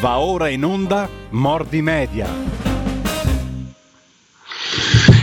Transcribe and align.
Va 0.00 0.20
ora 0.20 0.48
in 0.48 0.64
onda 0.64 1.08
Mordi 1.30 1.82
Media. 1.82 2.28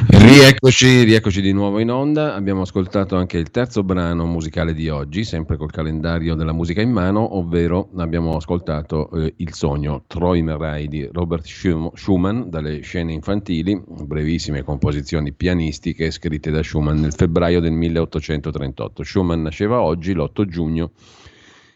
Rieccoci, 0.09 1.03
rieccoci 1.03 1.39
di 1.39 1.53
nuovo 1.53 1.79
in 1.79 1.89
onda. 1.89 2.35
Abbiamo 2.35 2.63
ascoltato 2.63 3.15
anche 3.15 3.37
il 3.37 3.51
terzo 3.51 3.83
brano 3.83 4.25
musicale 4.25 4.73
di 4.73 4.89
oggi, 4.89 5.23
sempre 5.23 5.55
col 5.55 5.71
calendario 5.71 6.35
della 6.35 6.51
musica 6.51 6.81
in 6.81 6.91
mano, 6.91 7.37
ovvero 7.37 7.87
abbiamo 7.95 8.35
ascoltato 8.35 9.09
eh, 9.11 9.33
Il 9.37 9.53
sogno 9.53 10.03
Träumerei 10.07 10.89
di 10.89 11.07
Robert 11.09 11.45
Schumann 11.45 12.49
dalle 12.49 12.81
scene 12.81 13.13
infantili, 13.13 13.81
brevissime 13.87 14.63
composizioni 14.63 15.31
pianistiche 15.31 16.11
scritte 16.11 16.51
da 16.51 16.61
Schumann 16.61 16.99
nel 16.99 17.13
febbraio 17.13 17.61
del 17.61 17.71
1838. 17.71 19.03
Schumann 19.03 19.41
nasceva 19.41 19.79
oggi, 19.79 20.13
l'8 20.13 20.45
giugno 20.45 20.91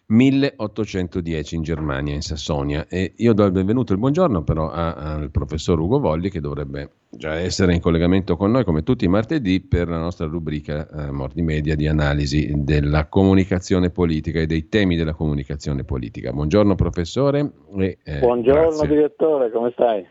1810 0.10 1.56
in 1.56 1.62
Germania, 1.62 2.14
in 2.14 2.22
Sassonia. 2.22 2.86
E 2.88 3.14
io 3.18 3.34
do 3.34 3.46
il 3.46 3.52
benvenuto 3.52 3.92
e 3.92 3.96
il 3.96 4.02
buongiorno 4.02 4.44
però 4.44 4.72
al 4.72 5.30
professor 5.32 5.80
Ugo 5.80 6.00
Volli 6.00 6.30
che 6.30 6.40
dovrebbe 6.40 6.92
già 7.12 7.36
essere 7.36 7.74
in 7.74 7.82
collegamento 7.82 8.36
con 8.36 8.52
noi 8.52 8.64
come 8.64 8.84
tutti 8.84 9.06
i 9.06 9.08
martedì 9.08 9.62
per 9.62 9.88
la 9.88 10.00
nostra 10.00 10.26
rubrica 10.26 10.88
eh, 10.88 11.12
Mordi 11.12 11.42
Media 11.42 11.76
di 11.76 11.88
analisi 11.88 12.52
della 12.56 13.08
comunicazione 13.08 13.92
politica 13.92 14.40
e 14.40 14.48
dei 14.48 14.68
temi 14.68 14.96
della 14.96 15.14
comunicazione 15.14 15.84
politica. 15.84 16.32
Buongiorno 16.32 16.76
professore. 16.76 17.52
E, 17.78 17.98
eh, 18.04 18.20
buongiorno 18.20 18.70
grazie. 18.70 18.88
direttore, 18.88 19.52
come 19.52 19.72
stai? 19.72 20.06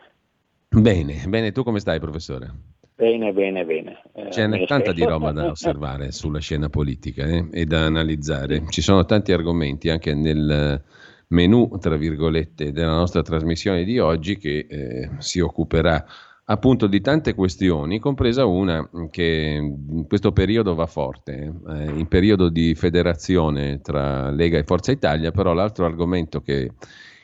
Bene, 0.69 1.25
bene, 1.27 1.51
tu 1.51 1.65
come 1.65 1.81
stai 1.81 1.99
professore? 1.99 2.77
Bene, 2.99 3.33
bene, 3.33 3.65
bene. 3.65 4.03
Eh, 4.13 4.27
C'è 4.27 4.51
eh, 4.51 4.67
tanta 4.67 4.93
di 4.93 5.05
roba 5.05 5.31
da 5.31 5.47
osservare 5.53 6.11
sulla 6.11 6.41
scena 6.41 6.69
politica 6.69 7.27
eh, 7.27 7.47
e 7.53 7.65
da 7.65 7.85
analizzare. 7.85 8.65
Ci 8.69 8.83
sono 8.83 9.05
tanti 9.05 9.31
argomenti 9.31 9.89
anche 9.89 10.15
nel 10.15 10.83
menu, 11.29 11.79
tra 11.79 11.97
virgolette, 11.97 12.73
della 12.73 12.97
nostra 12.97 13.23
trasmissione 13.23 13.85
di 13.85 14.01
oggi 14.01 14.37
che 14.37 14.67
eh, 14.69 15.11
si 15.19 15.39
occuperà 15.39 16.05
appunto 16.47 16.89
di 16.89 17.01
tante 17.01 17.35
questioni, 17.35 18.01
compresa 18.01 18.47
una 18.47 18.91
che 19.11 19.59
in 19.61 20.05
questo 20.09 20.33
periodo 20.33 20.75
va 20.75 20.87
forte, 20.87 21.53
eh, 21.69 21.85
in 21.85 22.09
periodo 22.09 22.49
di 22.49 22.75
federazione 22.75 23.81
tra 23.81 24.31
Lega 24.31 24.59
e 24.59 24.65
Forza 24.65 24.91
Italia, 24.91 25.31
però 25.31 25.53
l'altro 25.53 25.85
argomento 25.85 26.41
che 26.41 26.73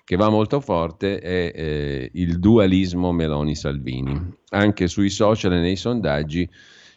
che 0.05 0.17
va 0.17 0.29
molto 0.29 0.61
forte 0.61 1.19
è 1.19 1.53
eh, 1.55 2.11
il 2.13 2.39
dualismo 2.39 3.11
Meloni-Salvini. 3.11 4.35
Anche 4.51 4.87
sui 4.87 5.09
social 5.09 5.55
e 5.55 5.61
nei 5.61 5.77
sondaggi 5.77 6.49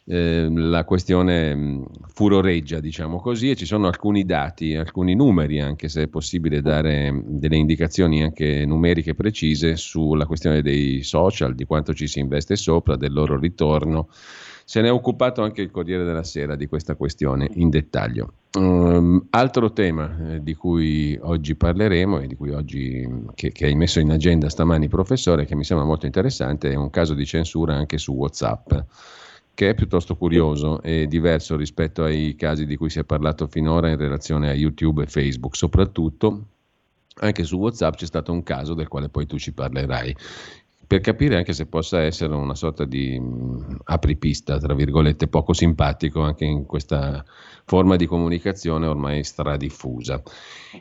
eh, 0.09 0.47
la 0.49 0.83
questione 0.83 1.55
mh, 1.55 1.85
furoreggia, 2.13 2.79
diciamo 2.79 3.19
così, 3.19 3.49
e 3.49 3.55
ci 3.55 3.65
sono 3.65 3.87
alcuni 3.87 4.25
dati, 4.25 4.75
alcuni 4.75 5.15
numeri, 5.15 5.61
anche 5.61 5.87
se 5.87 6.03
è 6.03 6.07
possibile 6.07 6.61
dare 6.61 7.11
mh, 7.11 7.23
delle 7.39 7.55
indicazioni 7.55 8.23
anche 8.23 8.65
numeriche 8.65 9.15
precise 9.15 9.77
sulla 9.77 10.25
questione 10.25 10.61
dei 10.61 11.01
social, 11.03 11.55
di 11.55 11.65
quanto 11.65 11.93
ci 11.93 12.07
si 12.07 12.19
investe 12.19 12.57
sopra, 12.57 12.97
del 12.97 13.13
loro 13.13 13.39
ritorno 13.39 14.09
se 14.69 14.81
ne 14.81 14.89
è 14.89 14.91
occupato 14.91 15.41
anche 15.43 15.61
il 15.61 15.71
Corriere 15.71 16.03
della 16.03 16.25
Sera 16.25 16.57
di 16.57 16.67
questa 16.67 16.95
questione 16.95 17.47
in 17.53 17.69
dettaglio. 17.69 18.33
Um, 18.57 19.27
altro 19.29 19.71
tema 19.71 20.33
eh, 20.33 20.43
di 20.43 20.55
cui 20.55 21.17
oggi 21.21 21.55
parleremo 21.55 22.19
e 22.19 22.27
di 22.27 22.35
cui 22.35 22.51
oggi 22.51 23.07
che, 23.33 23.53
che, 23.53 23.65
hai 23.65 23.75
messo 23.75 24.01
in 24.01 24.11
agenda 24.11 24.49
stamani, 24.49 24.89
professore, 24.89 25.45
che 25.45 25.55
mi 25.55 25.63
sembra 25.63 25.85
molto 25.85 26.05
interessante, 26.05 26.69
è 26.69 26.75
un 26.75 26.89
caso 26.89 27.13
di 27.13 27.25
censura 27.25 27.75
anche 27.75 27.97
su 27.97 28.11
WhatsApp 28.11 28.73
che 29.53 29.69
è 29.69 29.73
piuttosto 29.73 30.17
curioso 30.17 30.81
e 30.81 31.07
diverso 31.07 31.55
rispetto 31.55 32.03
ai 32.03 32.35
casi 32.35 32.65
di 32.65 32.75
cui 32.75 32.89
si 32.89 32.99
è 32.99 33.05
parlato 33.05 33.47
finora 33.47 33.89
in 33.89 33.95
relazione 33.95 34.49
a 34.49 34.53
YouTube 34.53 35.03
e 35.03 35.07
Facebook, 35.07 35.55
soprattutto 35.55 36.43
anche 37.19 37.45
su 37.45 37.57
WhatsApp 37.57 37.95
c'è 37.95 38.05
stato 38.05 38.33
un 38.33 38.43
caso 38.43 38.73
del 38.73 38.89
quale 38.89 39.07
poi 39.07 39.25
tu 39.25 39.39
ci 39.39 39.53
parlerai 39.53 40.15
per 40.87 41.01
capire 41.01 41.35
anche 41.35 41.51
se 41.51 41.65
possa 41.65 42.01
essere 42.01 42.33
una 42.33 42.55
sorta 42.55 42.85
di 42.85 43.19
mh, 43.19 43.79
apripista, 43.83 44.57
tra 44.57 44.73
virgolette, 44.73 45.27
poco 45.27 45.51
simpatico 45.51 46.21
anche 46.21 46.45
in 46.45 46.65
questa 46.65 47.23
forma 47.65 47.97
di 47.97 48.05
comunicazione 48.05 48.87
ormai 48.87 49.23
stradiffusa. 49.25 50.23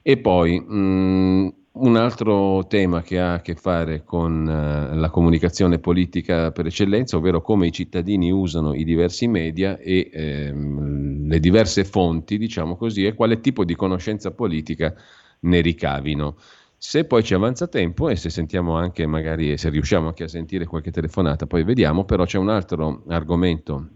E 0.03 0.19
poi 0.19 0.60
mh, 0.60 1.54
un 1.72 1.97
altro 1.97 2.66
tema 2.69 3.03
che 3.03 3.19
ha 3.19 3.34
a 3.34 3.41
che 3.41 3.56
fare 3.56 4.04
con 4.04 4.47
uh, 4.47 4.97
la 4.97 5.10
comunicazione 5.10 5.80
politica 5.80 6.53
per 6.53 6.66
eccellenza, 6.66 7.16
ovvero 7.16 7.42
come 7.42 7.66
i 7.66 7.72
cittadini 7.72 8.30
usano 8.30 8.75
i 8.75 8.84
diversi 8.84 9.26
media 9.26 9.76
e 9.76 10.09
ehm, 10.12 11.26
le 11.26 11.41
diverse 11.41 11.84
fonti, 11.84 12.38
diciamo 12.38 12.76
così, 12.76 13.04
e 13.04 13.14
quale 13.14 13.41
tipo 13.41 13.64
di 13.64 13.75
conoscenza 13.75 14.30
politica 14.30 14.94
ne 15.41 15.60
ricavino. 15.60 16.36
Se 16.78 17.04
poi 17.04 17.25
ci 17.25 17.32
avanza 17.32 17.69
tempo 17.69 18.09
e 18.10 18.16
se 18.16 18.28
sentiamo 18.28 18.76
anche, 18.76 19.06
magari 19.06 19.56
se 19.56 19.70
riusciamo 19.70 20.09
anche 20.09 20.25
a 20.25 20.28
sentire 20.28 20.66
qualche 20.66 20.91
telefonata, 20.91 21.47
poi 21.47 21.64
vediamo, 21.64 22.04
però 22.04 22.25
c'è 22.25 22.37
un 22.37 22.50
altro 22.50 23.03
argomento 23.09 23.88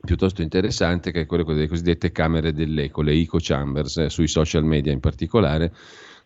piuttosto 0.00 0.42
interessante 0.42 1.12
che 1.12 1.22
è 1.22 1.26
quello 1.26 1.44
delle 1.44 1.68
cosiddette 1.68 2.12
camere 2.12 2.52
dell'eco, 2.52 3.02
le 3.02 3.12
eco 3.12 3.38
chambers, 3.40 3.96
eh, 3.98 4.10
sui 4.10 4.28
social 4.28 4.64
media 4.64 4.92
in 4.92 5.00
particolare, 5.00 5.72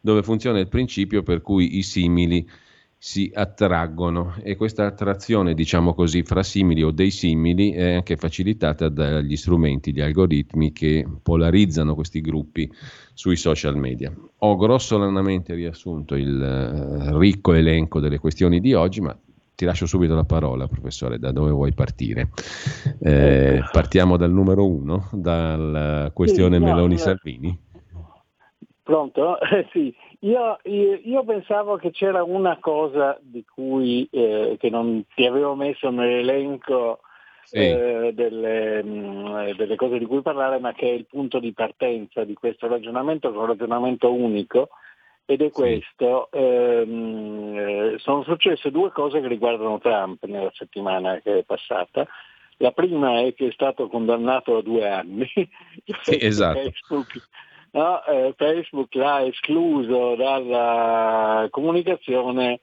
dove 0.01 0.23
funziona 0.23 0.59
il 0.59 0.69
principio 0.69 1.23
per 1.23 1.41
cui 1.41 1.79
i 1.79 1.83
simili 1.83 2.49
si 3.07 3.31
attraggono 3.35 4.33
e 4.43 4.57
questa 4.57 4.87
attrazione, 4.87 5.53
diciamo 5.53 5.93
così, 5.93 6.23
fra 6.23 6.43
simili 6.43 6.83
o 6.83 6.91
dei 6.91 7.11
simili 7.11 7.73
è 7.73 7.93
anche 7.93 8.17
facilitata 8.17 8.89
dagli 8.89 9.37
strumenti, 9.37 9.93
gli 9.93 10.01
algoritmi 10.01 10.73
che 10.73 11.07
polarizzano 11.23 11.95
questi 11.95 12.23
gruppi 12.23 12.67
sui 13.13 13.37
social 13.37 13.77
media. 13.77 14.11
Ho 14.39 14.57
grossolanamente 14.57 15.53
riassunto 15.53 16.15
il 16.15 17.11
uh, 17.13 17.19
ricco 17.19 17.53
elenco 17.53 18.01
delle 18.01 18.19
questioni 18.19 18.59
di 18.59 18.73
oggi, 18.73 19.03
ma 19.03 19.15
ti 19.55 19.67
lascio 19.67 19.85
subito 19.85 20.15
la 20.15 20.25
parola, 20.25 20.67
professore, 20.67 21.19
da 21.19 21.31
dove 21.31 21.51
vuoi 21.51 21.75
partire? 21.75 22.31
Eh, 23.01 23.63
partiamo 23.71 24.17
dal 24.17 24.33
numero 24.33 24.67
uno, 24.67 25.11
dalla 25.13 26.11
questione 26.15 26.57
sì, 26.57 26.65
no, 26.65 26.73
Meloni-Salvini. 26.73 27.59
Pronto? 28.83 29.39
Eh, 29.41 29.69
sì, 29.73 29.95
io, 30.25 30.59
io, 30.65 31.01
io, 31.03 31.25
pensavo 31.25 31.77
che 31.77 31.91
c'era 31.91 32.23
una 32.23 32.59
cosa 32.59 33.19
di 33.21 33.45
cui 33.45 34.09
eh, 34.11 34.57
che 34.59 34.71
non 34.71 35.05
ti 35.15 35.27
avevo 35.27 35.55
messo 35.55 35.91
nell'elenco 35.91 37.01
sì. 37.45 37.59
eh, 37.59 38.13
delle, 38.15 38.83
mh, 38.83 38.89
mm, 38.89 39.51
delle, 39.57 39.77
cose 39.77 39.99
di 39.99 40.07
cui 40.07 40.23
parlare, 40.23 40.59
ma 40.59 40.73
che 40.73 40.89
è 40.89 40.93
il 40.93 41.07
punto 41.07 41.39
di 41.39 41.53
partenza 41.53 42.25
di 42.25 42.33
questo 42.33 42.67
ragionamento, 42.67 43.31
che 43.31 43.37
è 43.37 43.39
un 43.39 43.47
ragionamento 43.47 44.13
unico, 44.13 44.71
ed 45.27 45.43
è 45.43 45.51
questo. 45.51 46.29
Sì. 46.33 46.39
Ehm, 46.39 47.57
eh, 47.57 47.95
sono 47.99 48.23
successe 48.23 48.71
due 48.71 48.91
cose 48.93 49.21
che 49.21 49.29
riguardano 49.29 49.79
Trump 49.79 50.25
nella 50.25 50.51
settimana 50.55 51.21
che 51.21 51.41
è 51.41 51.43
passata. 51.45 52.07
La 52.59 52.73
prima 52.73 53.21
è 53.21 53.35
che 53.35 53.49
è 53.49 53.53
stato 53.53 53.89
condannato 53.89 54.57
a 54.57 54.63
due 54.63 54.89
anni. 54.89 55.31
Sì, 56.03 56.19
esatto. 56.19 56.73
No, 57.75 58.05
eh, 58.05 58.35
Facebook 58.37 58.95
l'ha 58.95 59.25
escluso 59.25 60.15
dalla 60.15 61.49
comunicazione 61.51 62.61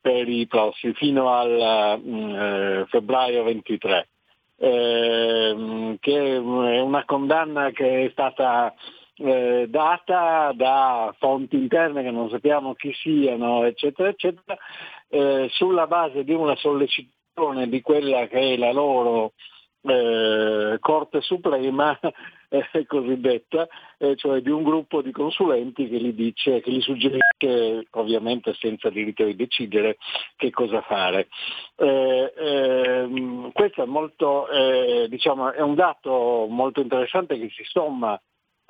per 0.00 0.28
i 0.28 0.48
prossimi 0.48 0.94
fino 0.94 1.32
al 1.32 2.00
mh, 2.02 2.10
mm, 2.10 2.34
eh, 2.34 2.86
febbraio 2.88 3.44
23, 3.44 4.08
eh, 4.56 5.96
che 6.00 6.34
è 6.34 6.36
una 6.38 7.04
condanna 7.04 7.70
che 7.70 8.06
è 8.06 8.10
stata 8.10 8.74
eh, 9.14 9.66
data 9.68 10.50
da 10.56 11.14
fonti 11.20 11.54
interne 11.54 12.02
che 12.02 12.10
non 12.10 12.28
sappiamo 12.28 12.74
chi 12.74 12.92
siano, 12.94 13.62
eccetera, 13.62 14.08
eccetera, 14.08 14.58
eh, 15.08 15.48
sulla 15.52 15.86
base 15.86 16.24
di 16.24 16.32
una 16.32 16.56
sollecitazione 16.56 17.68
di 17.68 17.80
quella 17.80 18.26
che 18.26 18.54
è 18.54 18.56
la 18.56 18.72
loro 18.72 19.34
eh, 19.82 20.78
Corte 20.80 21.20
Suprema 21.20 21.96
eh, 22.48 22.86
cosiddetta, 22.86 23.68
eh, 23.98 24.16
cioè 24.16 24.40
di 24.40 24.50
un 24.50 24.62
gruppo 24.62 25.02
di 25.02 25.10
consulenti 25.10 25.88
che 25.88 25.98
gli, 25.98 26.12
dice, 26.12 26.60
che 26.60 26.70
gli 26.70 26.80
suggerisce, 26.80 27.86
ovviamente 27.90 28.54
senza 28.54 28.90
diritto 28.90 29.24
di 29.24 29.36
decidere, 29.36 29.96
che 30.36 30.50
cosa 30.50 30.80
fare. 30.82 31.28
Eh, 31.76 32.32
ehm, 32.36 33.52
questo 33.52 33.82
è, 33.82 33.86
molto, 33.86 34.48
eh, 34.48 35.06
diciamo, 35.08 35.52
è 35.52 35.60
un 35.60 35.74
dato 35.74 36.46
molto 36.48 36.80
interessante 36.80 37.38
che 37.38 37.50
si 37.50 37.64
somma 37.64 38.20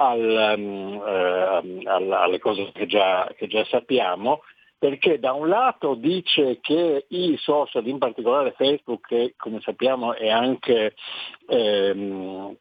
al, 0.01 0.55
um, 0.57 1.83
alle 1.87 2.39
cose 2.39 2.71
che 2.73 2.87
già, 2.87 3.29
che 3.37 3.49
già 3.49 3.65
sappiamo 3.65 4.43
perché 4.79 5.19
da 5.19 5.33
un 5.33 5.49
lato 5.49 5.95
dice 5.95 6.61
che 6.61 7.07
i 7.09 7.37
social, 7.37 7.87
in 7.89 7.99
particolare 7.99 8.55
Facebook, 8.57 9.09
che 9.09 9.35
come 9.37 9.61
sappiamo 9.61 10.15
è 10.15 10.29
anche, 10.29 10.95
ehm, 11.49 12.57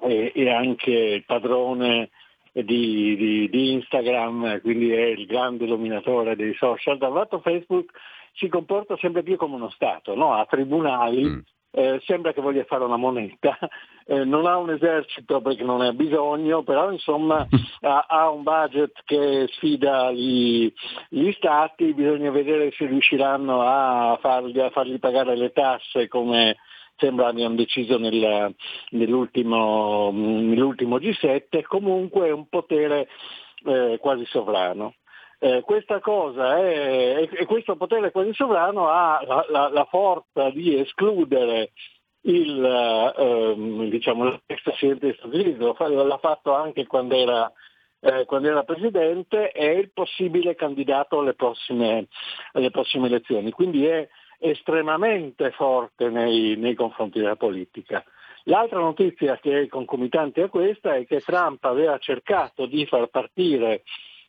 è, 0.00 0.32
è 0.32 0.48
anche 0.50 0.90
il 0.90 1.24
padrone 1.24 2.10
di, 2.52 3.16
di, 3.16 3.48
di, 3.48 3.72
Instagram, 3.72 4.60
quindi 4.60 4.90
è 4.90 5.06
il 5.06 5.26
grande 5.26 5.66
dominatore 5.66 6.36
dei 6.36 6.54
social, 6.54 6.98
da 6.98 7.08
un 7.08 7.14
lato 7.14 7.40
Facebook 7.40 7.92
si 8.34 8.48
comporta 8.48 8.96
sempre 8.96 9.22
più 9.22 9.36
come 9.36 9.54
uno 9.54 9.70
Stato, 9.70 10.14
no? 10.14 10.34
ha 10.34 10.44
tribunali 10.46 11.24
mm. 11.24 11.38
eh, 11.72 12.00
sembra 12.04 12.32
che 12.32 12.40
voglia 12.40 12.64
fare 12.64 12.84
una 12.84 12.96
moneta, 12.96 13.56
eh, 14.06 14.24
non 14.24 14.46
ha 14.46 14.56
un 14.56 14.70
esercito 14.70 15.40
perché 15.40 15.62
non 15.62 15.78
ne 15.78 15.88
ha 15.88 15.92
bisogno, 15.92 16.62
però 16.62 16.90
insomma 16.90 17.46
ha, 17.82 18.06
ha, 18.08 18.30
un 18.30 18.42
budget 18.42 18.92
che 19.04 19.46
sfida 19.52 20.10
gli, 20.10 20.72
gli, 21.08 21.30
stati, 21.32 21.92
bisogna 21.94 22.30
vedere 22.30 22.72
se 22.72 22.86
riusciranno 22.86 23.62
a 23.62 24.18
fargli, 24.20 24.58
a 24.58 24.70
fargli 24.70 24.98
pagare 24.98 25.36
le 25.36 25.52
tasse 25.52 26.08
come 26.08 26.56
sembra 27.00 27.28
abbiano 27.28 27.54
deciso 27.56 27.98
nel, 27.98 28.54
nell'ultimo, 28.90 30.10
nell'ultimo, 30.12 30.98
G7, 30.98 31.62
comunque 31.62 32.28
è 32.28 32.30
un 32.30 32.48
potere 32.48 33.08
eh, 33.64 33.98
quasi 34.00 34.24
sovrano. 34.26 34.94
Eh, 35.42 35.62
questa 35.62 36.00
cosa 36.00 36.58
è, 36.58 37.26
e 37.30 37.46
questo 37.46 37.74
potere 37.74 38.10
quasi 38.10 38.34
sovrano 38.34 38.88
ha 38.88 39.24
la, 39.26 39.46
la, 39.48 39.68
la 39.70 39.84
forza 39.86 40.50
di 40.50 40.78
escludere 40.78 41.72
il, 42.22 43.14
ehm, 43.16 43.88
diciamo, 43.88 44.40
presidente 44.44 45.06
degli 45.06 45.16
Stati 45.16 45.34
Uniti, 45.34 45.56
l'ha 45.58 46.18
fatto 46.18 46.54
anche 46.54 46.86
quando 46.86 47.14
era, 47.14 47.50
eh, 48.00 48.24
quando 48.26 48.48
era 48.48 48.64
presidente, 48.64 49.48
è 49.48 49.70
il 49.70 49.90
possibile 49.92 50.54
candidato 50.54 51.20
alle 51.20 51.34
prossime, 51.34 52.08
alle 52.52 52.70
prossime 52.70 53.06
elezioni, 53.06 53.50
quindi 53.50 53.86
è 53.86 54.06
estremamente 54.40 55.50
forte 55.52 56.08
nei, 56.08 56.56
nei 56.56 56.74
confronti 56.74 57.20
della 57.20 57.36
politica. 57.36 58.02
L'altra 58.44 58.78
notizia 58.78 59.38
che 59.38 59.60
è 59.60 59.66
concomitante 59.68 60.42
a 60.42 60.48
questa 60.48 60.94
è 60.94 61.06
che 61.06 61.20
Trump 61.20 61.62
aveva 61.64 61.98
cercato 61.98 62.66
di 62.66 62.86
far 62.86 63.06
partire 63.08 63.82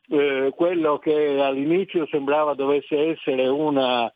eh, 0.09 0.51
quello 0.53 0.99
che 0.99 1.39
all'inizio 1.39 2.05
sembrava 2.07 2.53
dovesse 2.53 2.97
essere 2.97 3.47
una 3.47 4.11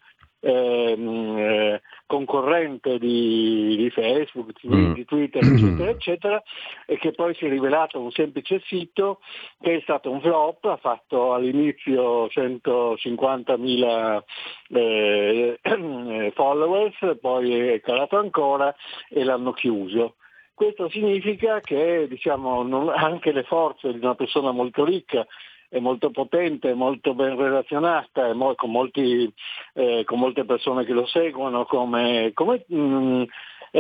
ehm, 0.46 1.38
eh, 1.38 1.82
concorrente 2.06 3.00
di, 3.00 3.76
di 3.76 3.90
Facebook, 3.90 4.52
di, 4.62 4.68
mm. 4.76 4.94
di, 4.94 5.06
Twitter, 5.06 5.44
eccetera, 5.44 5.90
eccetera, 5.90 6.44
e 6.86 6.98
che 6.98 7.12
poi 7.12 7.34
si 7.34 7.46
è 7.46 7.50
rivelato 7.50 8.00
un 8.00 8.12
semplice 8.12 8.62
sito 8.66 9.22
che 9.60 9.78
è 9.78 9.80
stato 9.82 10.12
un 10.12 10.22
flop, 10.22 10.66
ha 10.66 10.78
fatto 10.78 11.34
all'inizio 11.34 12.28
150.000 12.28 14.24
eh, 14.70 15.60
followers, 16.36 17.18
poi 17.20 17.70
è 17.70 17.82
calato 17.82 18.18
ancora 18.18 18.74
e 19.10 19.24
l'hanno 19.24 19.52
chiuso. 19.54 20.16
Questo 20.54 20.88
significa 20.90 21.60
che 21.60 22.08
diciamo, 22.08 22.64
non, 22.64 22.88
anche 22.90 23.34
le 23.34 23.44
forze 23.44 23.92
di 23.92 23.98
una 23.98 24.16
persona 24.16 24.52
molto 24.52 24.86
ricca 24.86 25.26
è 25.70 25.80
molto 25.80 26.12
potente, 26.12 26.74
molto 26.74 27.14
ben 27.14 27.36
relazionata, 27.36 28.34
mo- 28.34 28.56
con, 28.56 28.72
molti, 28.72 29.32
eh, 29.74 30.04
con, 30.06 30.20
molte 30.20 30.46
persone 30.46 30.86
che 30.86 30.94
lo 30.94 31.06
seguono, 31.06 31.66
come, 31.66 32.32
come 32.34 32.64
mh, 32.68 32.78
mm, 32.78 33.24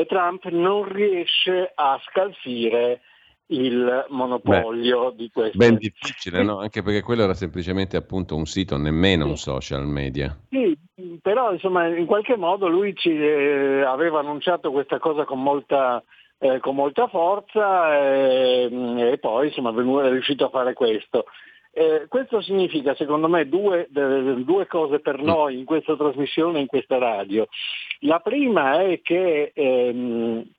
Trump 0.07 0.45
non 0.45 0.91
riesce 0.91 1.71
a 1.73 1.99
scalfire 2.09 3.01
il 3.47 4.05
monopolio 4.09 5.11
Beh, 5.11 5.15
di 5.15 5.29
questo. 5.31 5.57
Ben 5.57 5.77
difficile, 5.77 6.43
no? 6.43 6.59
Anche 6.59 6.81
perché 6.81 7.01
quello 7.01 7.23
era 7.23 7.33
semplicemente 7.33 7.95
appunto 7.97 8.35
un 8.35 8.45
sito, 8.45 8.77
nemmeno 8.77 9.25
un 9.27 9.37
social 9.37 9.85
media. 9.85 10.35
Sì, 10.49 10.75
però 11.21 11.51
insomma 11.51 11.87
in 11.87 12.05
qualche 12.05 12.37
modo 12.37 12.67
lui 12.67 12.95
ci 12.95 13.11
eh, 13.11 13.83
aveva 13.83 14.19
annunciato 14.19 14.71
questa 14.71 14.97
cosa 14.97 15.25
con 15.25 15.43
molta, 15.43 16.03
eh, 16.39 16.59
con 16.59 16.75
molta 16.75 17.07
forza 17.07 17.95
e, 17.95 18.67
mm, 18.71 18.97
e 18.97 19.17
poi 19.19 19.47
insomma 19.47 19.69
è 19.69 20.09
riuscito 20.09 20.45
a 20.45 20.49
fare 20.49 20.73
questo. 20.73 21.25
Eh, 21.77 22.05
questo 22.07 22.39
significa 22.39 22.95
secondo 22.95 23.27
me 23.27 23.49
due, 23.49 23.89
due, 23.89 24.65
cose 24.65 25.01
per 25.01 25.21
mm. 25.21 25.25
noi 25.25 25.57
in 25.57 25.65
questa 25.65 25.97
trasmissione, 25.97 26.61
in 26.61 26.67
questa 26.67 26.97
radio. 26.97 27.47
La 27.99 28.21
prima 28.21 28.81
è 28.81 29.01
che 29.01 29.51
ehm, 29.53 30.49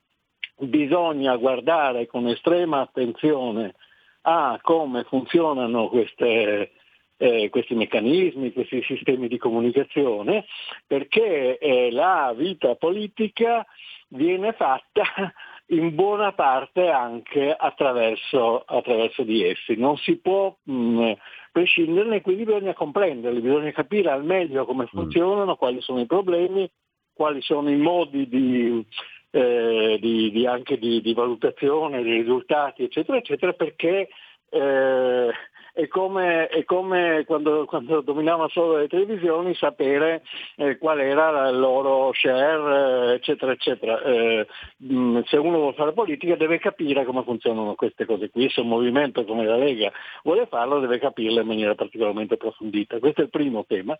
bisogna 0.59 1.35
guardare 1.37 2.05
con 2.05 2.27
estrema 2.27 2.81
attenzione 2.81 3.73
a 4.21 4.59
come 4.61 5.05
funzionano 5.05 5.87
queste, 5.87 6.73
eh, 7.17 7.49
questi 7.49 7.73
meccanismi, 7.73 8.53
questi 8.53 8.83
sistemi 8.83 9.27
di 9.27 9.39
comunicazione, 9.39 10.45
perché 10.85 11.57
eh, 11.57 11.89
la 11.89 12.31
vita 12.37 12.75
politica 12.75 13.65
viene 14.09 14.51
fatta 14.53 15.33
in 15.67 15.95
buona 15.95 16.31
parte 16.33 16.87
anche 16.89 17.53
attraverso, 17.53 18.63
attraverso 18.65 19.23
di 19.23 19.43
essi. 19.43 19.75
Non 19.75 19.97
si 19.97 20.17
può 20.17 20.55
mh, 20.63 20.73
mm, 20.73 21.11
prescinderne, 21.51 22.21
quindi 22.21 22.45
bisogna 22.45 22.73
comprenderli, 22.73 23.41
bisogna 23.41 23.71
capire 23.71 24.11
al 24.11 24.23
meglio 24.23 24.65
come 24.65 24.83
mm. 24.83 24.87
funzionano, 24.87 25.55
quali 25.55 25.81
sono 25.81 25.99
i 25.99 26.05
problemi, 26.05 26.69
quali 27.13 27.41
sono 27.41 27.69
i 27.69 27.75
modi 27.75 28.27
di, 28.29 28.85
eh, 29.31 29.97
di, 29.99 30.31
di 30.31 30.45
anche 30.45 30.77
di, 30.77 31.01
di, 31.01 31.13
valutazione 31.13 32.01
dei 32.01 32.19
risultati, 32.19 32.83
eccetera, 32.83 33.17
eccetera, 33.17 33.53
perché 33.53 34.07
eh, 34.49 35.31
è 35.77 35.87
come, 35.87 36.47
è 36.47 36.63
come 36.63 37.23
quando, 37.27 37.65
quando, 37.65 38.01
dominava 38.01 38.47
solo 38.47 38.77
le 38.77 38.87
televisioni 38.87 39.53
sapere 39.53 40.23
eh, 40.55 40.79
qual 40.79 40.99
era 40.99 41.49
il 41.49 41.59
loro 41.59 42.11
share, 42.13 43.11
eh, 43.11 43.13
eccetera, 43.13 43.51
eccetera. 43.51 44.01
Eh, 44.01 44.47
mh, 44.77 45.21
se 45.25 45.37
uno 45.37 45.57
vuole 45.57 45.75
fare 45.75 45.93
politica 45.93 46.35
deve 46.35 46.57
capire 46.57 47.05
come 47.05 47.21
funzionano 47.21 47.75
queste 47.75 48.05
cose 48.05 48.31
qui, 48.31 48.49
se 48.49 48.61
un 48.61 48.69
movimento 48.69 49.23
come 49.23 49.45
la 49.45 49.55
Lega 49.55 49.91
vuole 50.23 50.47
farlo 50.47 50.79
deve 50.79 50.97
capirlo 50.97 51.41
in 51.41 51.47
maniera 51.47 51.75
particolarmente 51.75 52.33
approfondita. 52.33 52.97
Questo 52.97 53.21
è 53.21 53.25
il 53.25 53.29
primo 53.29 53.63
tema. 53.67 53.95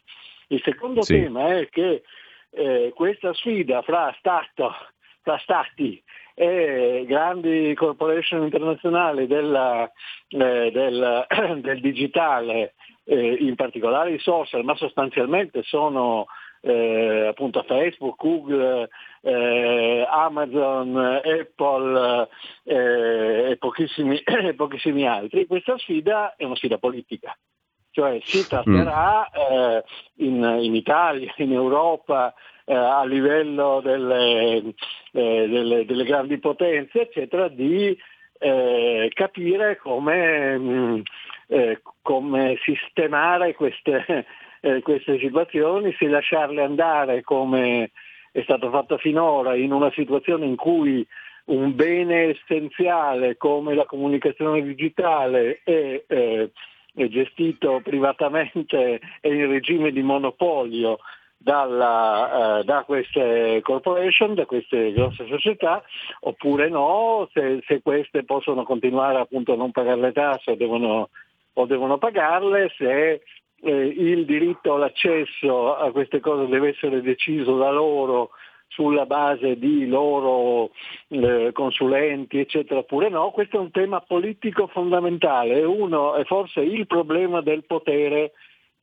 Il 0.47 0.61
secondo 0.63 1.03
sì. 1.03 1.13
tema 1.13 1.59
è 1.59 1.69
che 1.69 2.01
eh, 2.49 2.91
questa 2.95 3.35
sfida 3.35 3.83
fra, 3.83 4.15
stato, 4.17 4.73
fra 5.27 5.37
stati 5.39 6.01
e 6.33 7.03
grandi 7.05 7.73
corporation 7.75 8.43
internazionali 8.43 9.27
della, 9.27 9.91
eh, 10.29 10.71
del, 10.71 11.25
del, 11.59 11.81
digitale, 11.81 12.75
eh, 13.03 13.33
in 13.33 13.55
particolare 13.55 14.13
i 14.13 14.19
social, 14.19 14.63
ma 14.63 14.73
sostanzialmente 14.77 15.63
sono 15.63 16.27
eh, 16.61 17.27
appunto 17.27 17.61
Facebook, 17.63 18.15
Google, 18.21 18.87
eh, 19.21 20.07
Amazon, 20.09 20.95
Apple 20.95 22.29
eh, 22.63 23.51
e 23.51 23.57
pochissimi, 23.57 24.21
pochissimi 24.55 25.05
altri, 25.05 25.45
questa 25.45 25.77
sfida 25.77 26.35
è 26.37 26.45
una 26.45 26.55
sfida 26.55 26.77
politica 26.77 27.37
cioè 27.97 28.19
si 28.23 28.47
tratterà 28.47 29.27
mm. 29.27 29.53
eh, 29.53 29.83
in, 30.17 30.59
in, 30.61 30.75
Italia, 30.75 31.33
in 31.37 31.51
Europa, 31.51 32.31
eh, 32.69 32.75
a 32.75 33.05
livello 33.05 33.79
delle, 33.81 34.57
eh, 34.57 35.47
delle, 35.47 35.85
delle, 35.85 36.03
grandi 36.03 36.37
potenze, 36.37 37.01
eccetera, 37.01 37.47
di 37.47 37.97
eh, 38.39 39.09
capire 39.13 39.77
come, 39.77 40.57
mh, 40.57 40.69
mm, 40.69 40.99
eh, 41.47 41.81
come, 42.01 42.57
sistemare 42.63 43.55
queste, 43.55 44.25
eh, 44.59 44.81
queste 44.81 45.17
situazioni, 45.17 45.95
se 45.97 46.07
lasciarle 46.07 46.61
andare 46.61 47.21
come 47.21 47.91
è 48.33 48.41
stato 48.41 48.69
fatto 48.69 48.97
finora 48.97 49.55
in 49.55 49.71
una 49.71 49.89
situazione 49.91 50.45
in 50.45 50.57
cui 50.57 51.07
un 51.45 51.73
bene 51.73 52.31
essenziale 52.35 53.37
come 53.37 53.75
la 53.75 53.85
comunicazione 53.85 54.61
digitale 54.61 55.61
è, 55.63 56.03
eh, 56.05 56.51
è 56.93 57.07
gestito 57.07 57.79
privatamente 57.81 58.99
e 59.21 59.33
in 59.33 59.47
regime 59.47 59.91
di 59.91 60.01
monopolio 60.01 60.99
dalla, 61.37 62.59
eh, 62.59 62.63
da 62.63 62.83
queste 62.83 63.61
corporation, 63.63 64.33
da 64.33 64.45
queste 64.45 64.91
grosse 64.91 65.27
società, 65.27 65.83
oppure 66.21 66.67
no, 66.69 67.29
se, 67.31 67.61
se, 67.65 67.81
queste 67.81 68.23
possono 68.23 68.63
continuare 68.63 69.19
appunto 69.19 69.53
a 69.53 69.55
non 69.55 69.71
pagare 69.71 70.01
le 70.01 70.11
tasse 70.11 70.51
o 70.51 70.55
devono, 70.55 71.09
o 71.53 71.65
devono 71.65 71.97
pagarle, 71.97 72.73
se 72.75 73.21
eh, 73.61 73.71
il 73.71 74.25
diritto 74.25 74.73
all'accesso 74.73 75.75
a 75.75 75.91
queste 75.91 76.19
cose 76.19 76.47
deve 76.47 76.69
essere 76.69 77.01
deciso 77.01 77.57
da 77.57 77.71
loro 77.71 78.31
sulla 78.67 79.05
base 79.05 79.57
di 79.57 79.87
loro 79.87 80.71
eh, 81.07 81.51
consulenti, 81.53 82.39
eccetera, 82.39 82.81
oppure 82.81 83.09
no, 83.09 83.31
questo 83.31 83.57
è 83.57 83.59
un 83.59 83.71
tema 83.71 84.01
politico 84.01 84.67
fondamentale, 84.67 85.63
uno 85.63 86.15
è 86.15 86.25
forse 86.25 86.61
il 86.61 86.85
problema 86.85 87.41
del 87.41 87.63
potere 87.63 88.33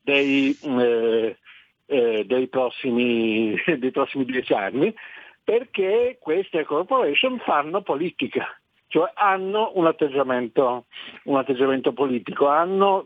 dei, 0.01 0.57
eh, 0.61 1.37
eh, 1.85 2.25
dei, 2.25 2.47
prossimi, 2.47 3.55
dei 3.77 3.91
prossimi 3.91 4.25
dieci 4.25 4.53
anni, 4.53 4.93
perché 5.43 6.17
queste 6.19 6.63
corporation 6.63 7.39
fanno 7.39 7.81
politica, 7.81 8.47
cioè 8.87 9.11
hanno 9.13 9.71
un 9.75 9.85
atteggiamento, 9.87 10.85
un 11.25 11.37
atteggiamento 11.37 11.93
politico, 11.93 12.47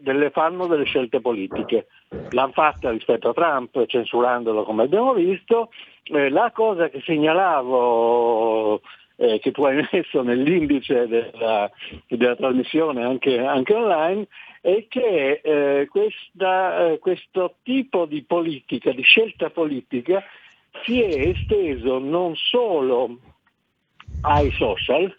delle, 0.01 0.29
fanno 0.29 0.67
delle 0.67 0.86
scelte 0.86 1.19
politiche. 1.19 1.88
L'hanno 2.31 2.51
fatta 2.51 2.91
rispetto 2.91 3.29
a 3.29 3.33
Trump, 3.33 3.86
censurandolo 3.86 4.63
come 4.63 4.83
abbiamo 4.83 5.13
visto. 5.13 5.69
Eh, 6.03 6.29
la 6.29 6.51
cosa 6.53 6.89
che 6.89 7.01
segnalavo, 7.05 8.81
eh, 9.15 9.39
che 9.39 9.51
tu 9.51 9.63
hai 9.63 9.86
messo 9.91 10.21
nell'indice 10.21 11.07
della, 11.07 11.69
della 12.07 12.36
trasmissione 12.36 13.03
anche, 13.03 13.39
anche 13.39 13.74
online, 13.74 14.27
è 14.61 14.85
che 14.87 15.41
eh, 15.43 15.87
questa, 15.87 16.91
eh, 16.91 16.99
questo 16.99 17.55
tipo 17.63 18.05
di 18.05 18.23
politica, 18.23 18.91
di 18.91 19.03
scelta 19.03 19.49
politica, 19.49 20.23
si 20.83 21.01
è 21.01 21.27
esteso 21.29 21.99
non 21.99 22.35
solo 22.35 23.17
ai 24.21 24.51
social, 24.51 25.15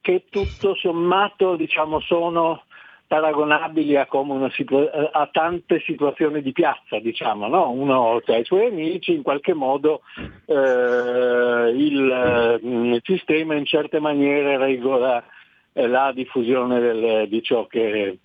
che 0.00 0.24
tutto 0.30 0.74
sommato 0.74 1.56
diciamo, 1.56 2.00
sono 2.00 2.62
paragonabili 3.10 3.96
a, 3.96 4.06
situa- 4.52 5.10
a, 5.12 5.28
tante 5.32 5.80
situazioni 5.80 6.42
di 6.42 6.52
piazza, 6.52 7.00
diciamo, 7.00 7.48
no? 7.48 7.70
uno 7.70 8.20
tra 8.24 8.36
i 8.36 8.44
suoi 8.44 8.66
amici, 8.66 9.12
in 9.12 9.22
qualche 9.22 9.52
modo 9.52 10.02
eh, 10.46 11.74
il, 11.74 12.60
mm, 12.64 12.92
il, 12.92 13.00
sistema 13.02 13.56
in 13.56 13.64
certe 13.64 13.98
maniere 13.98 14.58
regola 14.58 15.24
eh, 15.72 15.88
la 15.88 16.12
diffusione 16.14 16.78
del, 16.78 17.28
di 17.28 17.42
ciò 17.42 17.66
che 17.66 18.18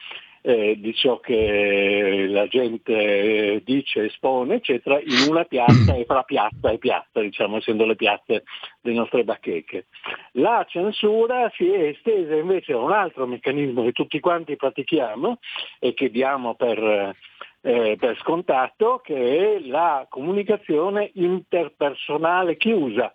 eh, 0.47 0.79
di 0.79 0.93
ciò 0.93 1.19
che 1.19 2.27
la 2.29 2.45
gente 2.45 2.93
eh, 2.93 3.61
dice, 3.65 4.05
espone, 4.05 4.55
eccetera, 4.55 4.99
in 4.99 5.27
una 5.27 5.43
piazza 5.43 5.95
e 5.95 6.05
fra 6.05 6.21
piazza 6.21 6.69
e 6.69 6.77
piazza, 6.77 7.19
diciamo, 7.19 7.57
essendo 7.57 7.83
le 7.85 7.95
piazze 7.95 8.43
le 8.81 8.93
nostre 8.93 9.23
bacheche. 9.23 9.87
La 10.33 10.63
censura 10.69 11.51
si 11.55 11.67
è 11.67 11.87
estesa 11.87 12.35
invece 12.35 12.73
a 12.73 12.77
un 12.77 12.91
altro 12.91 13.25
meccanismo 13.25 13.83
che 13.85 13.91
tutti 13.91 14.19
quanti 14.19 14.55
pratichiamo 14.55 15.39
e 15.79 15.95
che 15.95 16.11
diamo 16.11 16.53
per, 16.53 17.15
eh, 17.61 17.95
per 17.99 18.15
scontato, 18.19 19.01
che 19.03 19.55
è 19.55 19.59
la 19.65 20.05
comunicazione 20.07 21.09
interpersonale 21.15 22.55
chiusa, 22.57 23.11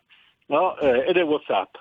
no? 0.47 0.77
eh, 0.79 1.05
ed 1.07 1.17
è 1.17 1.23
WhatsApp. 1.23 1.77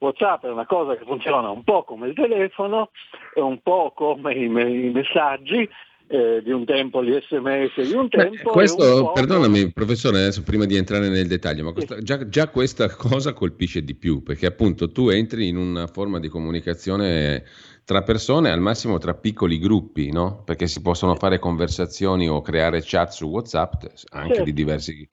WhatsApp 0.00 0.44
è 0.44 0.50
una 0.50 0.66
cosa 0.66 0.96
che 0.96 1.04
funziona 1.04 1.50
un 1.50 1.62
po' 1.62 1.84
come 1.84 2.08
il 2.08 2.14
telefono, 2.14 2.90
un 3.34 3.60
po' 3.62 3.92
come 3.94 4.34
i, 4.34 4.44
i 4.44 4.90
messaggi, 4.90 5.68
eh, 6.12 6.42
di 6.42 6.50
un 6.50 6.64
tempo 6.64 7.04
gli 7.04 7.12
sms 7.12 7.88
di 7.88 7.94
un 7.94 8.08
tempo. 8.08 8.48
Beh, 8.48 8.50
questo, 8.50 9.12
perdonami 9.14 9.60
come... 9.60 9.72
professore, 9.72 10.18
adesso 10.18 10.42
prima 10.42 10.64
di 10.64 10.76
entrare 10.76 11.08
nel 11.08 11.28
dettaglio, 11.28 11.64
ma 11.64 11.72
questa, 11.72 12.00
già, 12.00 12.28
già, 12.28 12.48
questa 12.48 12.88
cosa 12.96 13.32
colpisce 13.32 13.84
di 13.84 13.94
più, 13.94 14.22
perché 14.22 14.46
appunto 14.46 14.90
tu 14.90 15.08
entri 15.10 15.48
in 15.48 15.56
una 15.56 15.86
forma 15.86 16.18
di 16.18 16.28
comunicazione 16.28 17.44
tra 17.84 18.02
persone, 18.02 18.50
al 18.50 18.60
massimo 18.60 18.98
tra 18.98 19.14
piccoli 19.14 19.58
gruppi, 19.58 20.10
no? 20.10 20.42
Perché 20.44 20.66
si 20.66 20.80
possono 20.80 21.14
fare 21.14 21.38
conversazioni 21.38 22.28
o 22.28 22.40
creare 22.40 22.82
chat 22.82 23.10
su 23.10 23.26
WhatsApp 23.26 23.84
anche 24.10 24.28
certo. 24.28 24.44
di 24.44 24.52
diversi 24.52 25.08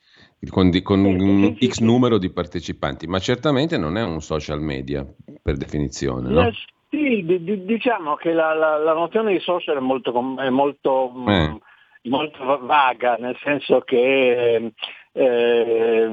con, 0.50 0.72
con 0.82 1.04
un 1.04 1.58
X 1.60 1.80
numero 1.80 2.18
di 2.18 2.32
partecipanti, 2.32 3.08
ma 3.08 3.20
certamente 3.20 3.78
non 3.78 3.98
è 3.98 4.04
un 4.04 4.22
social 4.22 4.62
media 4.62 5.06
per 5.42 5.58
definizione. 5.58 6.30
No? 6.30 6.52
Sì, 6.90 7.26
d- 7.26 7.66
diciamo 7.66 8.16
che 8.16 8.32
la, 8.32 8.54
la, 8.54 8.78
la, 8.78 8.94
nozione 8.94 9.34
di 9.34 9.40
social 9.40 9.76
è 9.78 9.82
molto, 9.82 10.14
è 10.40 10.50
molto, 10.50 11.12
eh. 11.28 11.50
mh, 11.50 11.60
molto 12.04 12.60
vaga, 12.62 13.18
nel 13.20 13.38
senso 13.44 13.82
che 13.82 14.72
eh, 15.12 16.12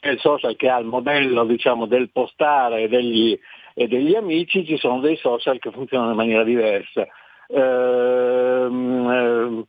c'è 0.00 0.10
il 0.10 0.18
social 0.20 0.56
che 0.56 0.70
ha 0.70 0.78
il 0.78 0.86
modello 0.86 1.44
diciamo, 1.44 1.84
del 1.86 2.10
postare 2.10 2.88
degli, 2.88 3.38
e 3.74 3.88
degli 3.88 4.14
amici, 4.14 4.64
ci 4.64 4.78
sono 4.78 5.00
dei 5.00 5.16
social 5.16 5.58
che 5.58 5.70
funzionano 5.70 6.12
in 6.12 6.16
maniera 6.16 6.44
diversa. 6.44 7.06
Eh, 7.48 7.60
eh, 7.60 9.64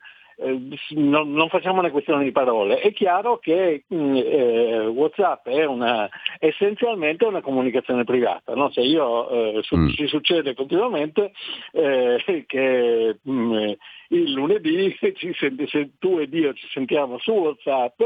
non, 0.89 1.31
non, 1.31 1.49
facciamo 1.49 1.79
una 1.79 1.91
questione 1.91 2.23
di 2.23 2.31
parole, 2.31 2.79
è 2.79 2.91
chiaro 2.91 3.37
che 3.37 3.85
mm, 3.93 4.15
eh, 4.15 4.85
Whatsapp 4.87 5.47
è 5.47 5.65
una, 5.65 6.09
essenzialmente 6.39 7.25
una 7.25 7.41
comunicazione 7.41 8.03
privata, 8.03 8.53
no? 8.53 8.69
cioè 8.69 8.83
io, 8.83 9.29
eh, 9.29 9.63
su, 9.63 9.77
mm. 9.77 9.89
ci 9.89 10.07
succede 10.07 10.53
continuamente 10.53 11.31
eh, 11.71 12.43
che 12.47 13.17
mh, 13.21 13.31
mm, 13.31 13.71
il 14.09 14.31
lunedì 14.33 14.95
ci 15.15 15.33
senti, 15.33 15.67
se 15.67 15.91
tu 15.99 16.17
ed 16.19 16.33
io 16.33 16.53
ci 16.53 16.67
sentiamo 16.71 17.17
su 17.19 17.31
Whatsapp, 17.31 18.01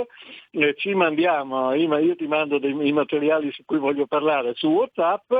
eh, 0.51 0.75
ci 0.77 0.93
mandiamo, 0.93 1.73
io 1.73 2.15
ti 2.15 2.27
mando 2.27 2.59
dei, 2.59 2.75
i 2.87 2.91
materiali 2.91 3.51
su 3.51 3.63
cui 3.65 3.79
voglio 3.79 4.05
parlare 4.05 4.53
su 4.53 4.67
Whatsapp, 4.67 5.33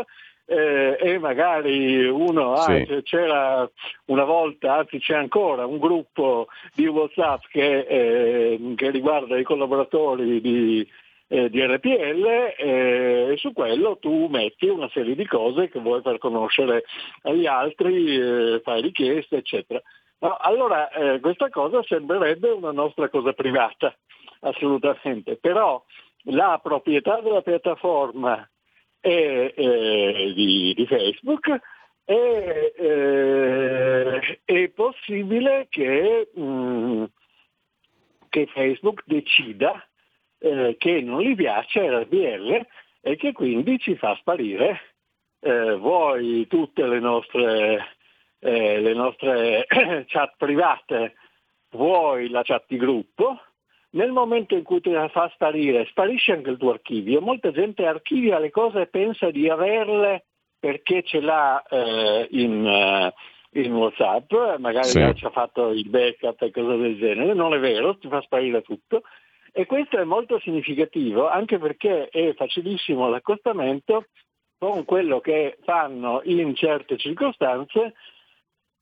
eh, 0.50 0.98
e 1.00 1.20
magari 1.20 2.08
uno, 2.08 2.54
ah, 2.54 2.64
sì. 2.64 3.02
c'era 3.04 3.70
una 4.06 4.24
volta, 4.24 4.78
anzi 4.78 4.98
c'è 4.98 5.16
ancora 5.16 5.68
un 5.68 5.78
gruppo 5.78 6.48
di 6.74 6.88
Whatsapp 6.88 7.42
che, 7.52 7.80
eh, 7.82 8.74
che 8.76 8.90
riguarda 8.90 9.38
i 9.38 9.44
collaboratori 9.44 10.42
di, 10.42 10.88
eh, 11.28 11.52
di 11.52 11.64
RPL 11.64 12.26
eh, 12.58 13.28
e 13.32 13.38
su 13.38 13.54
quello 13.54 13.98
tu 14.00 14.26
metti 14.26 14.68
una 14.68 14.90
serie 14.90 15.14
di 15.14 15.28
cose 15.28 15.70
che 15.70 15.80
vuoi 15.80 16.02
far 16.02 16.18
conoscere 16.18 16.84
agli 17.22 17.46
altri, 17.46 18.20
eh, 18.20 18.62
fai 18.64 18.82
richieste, 18.82 19.38
eccetera. 19.38 19.80
No, 20.22 20.36
allora 20.36 20.90
eh, 20.90 21.20
questa 21.20 21.50
cosa 21.50 21.84
sembrerebbe 21.84 22.50
una 22.50 22.72
nostra 22.72 23.08
cosa 23.08 23.34
privata, 23.34 23.96
assolutamente, 24.42 25.38
però 25.38 25.82
la 26.24 26.60
proprietà 26.62 27.22
della 27.22 27.42
piattaforma 27.44 28.50
e, 29.02 29.54
eh, 29.56 30.34
di, 30.36 30.74
di, 30.76 30.86
Facebook 30.88 31.60
e, 32.06 32.74
eh, 32.78 34.40
è 34.44 34.70
possibile 34.70 35.68
che, 35.70 36.30
mh, 36.34 36.42
mm, 36.42 37.04
che, 38.30 38.46
Facebook 38.48 39.04
decida 39.06 39.86
eh, 40.40 40.76
che 40.78 41.02
non 41.02 41.22
gli 41.22 41.36
piace 41.36 41.90
RBL 42.02 42.66
e 43.02 43.16
che 43.16 43.32
quindi 43.32 43.80
ci 43.80 43.96
fa 43.96 44.16
sparire 44.20 44.82
eh, 45.42 45.76
vuoi 45.76 46.48
tutte 46.48 46.86
le 46.86 47.00
nostre, 47.00 47.96
eh, 48.40 48.80
le 48.80 48.94
nostre 48.94 49.66
chat 50.08 50.34
private, 50.38 51.16
vuoi 51.72 52.30
la 52.30 52.44
chat 52.44 52.66
di 52.68 52.78
gruppo, 52.78 53.40
nel 53.92 54.12
momento 54.12 54.56
in 54.56 54.64
cui 54.64 54.82
ti 54.82 54.92
la 54.92 55.08
fa 55.10 55.30
sparire, 55.34 55.86
sparisce 55.86 56.34
anche 56.34 56.52
il 56.52 56.58
tuo 56.58 56.72
archivio. 56.72 57.22
Molta 57.22 57.52
gente 57.52 57.86
archivia 57.86 58.40
le 58.40 58.52
cose 58.52 58.82
e 58.82 58.88
pensa 58.88 59.32
di 59.32 59.50
averle 59.50 60.26
perché 60.60 61.04
ce 61.04 61.22
l'ha 61.22 61.64
eh, 61.64 62.28
in, 62.32 62.66
uh, 62.66 63.60
in, 63.60 63.74
WhatsApp, 63.74 64.32
magari 64.60 64.90
sì. 64.90 65.12
ci 65.16 65.26
ha 65.26 65.30
fatto 65.30 65.70
il 65.70 65.88
backup 65.90 66.42
e 66.42 66.52
cose 66.52 66.78
del 66.78 66.98
genere. 66.98 67.34
Non 67.34 67.54
è 67.54 67.60
vero, 67.60 67.98
ti 67.98 68.08
fa 68.08 68.22
sparire 68.22 68.62
tutto. 68.62 69.04
E 69.52 69.66
questo 69.66 69.98
è 69.98 70.04
molto 70.04 70.40
significativo 70.40 71.28
anche 71.28 71.58
perché 71.58 72.10
è 72.10 72.34
facilissimo 72.36 73.10
l'accostamento 73.10 74.06
con 74.60 74.86
quello 74.86 75.22
che 75.22 75.58
fanno 75.64 76.22
in 76.26 76.54
certe 76.54 76.98
circostanze 76.98 77.94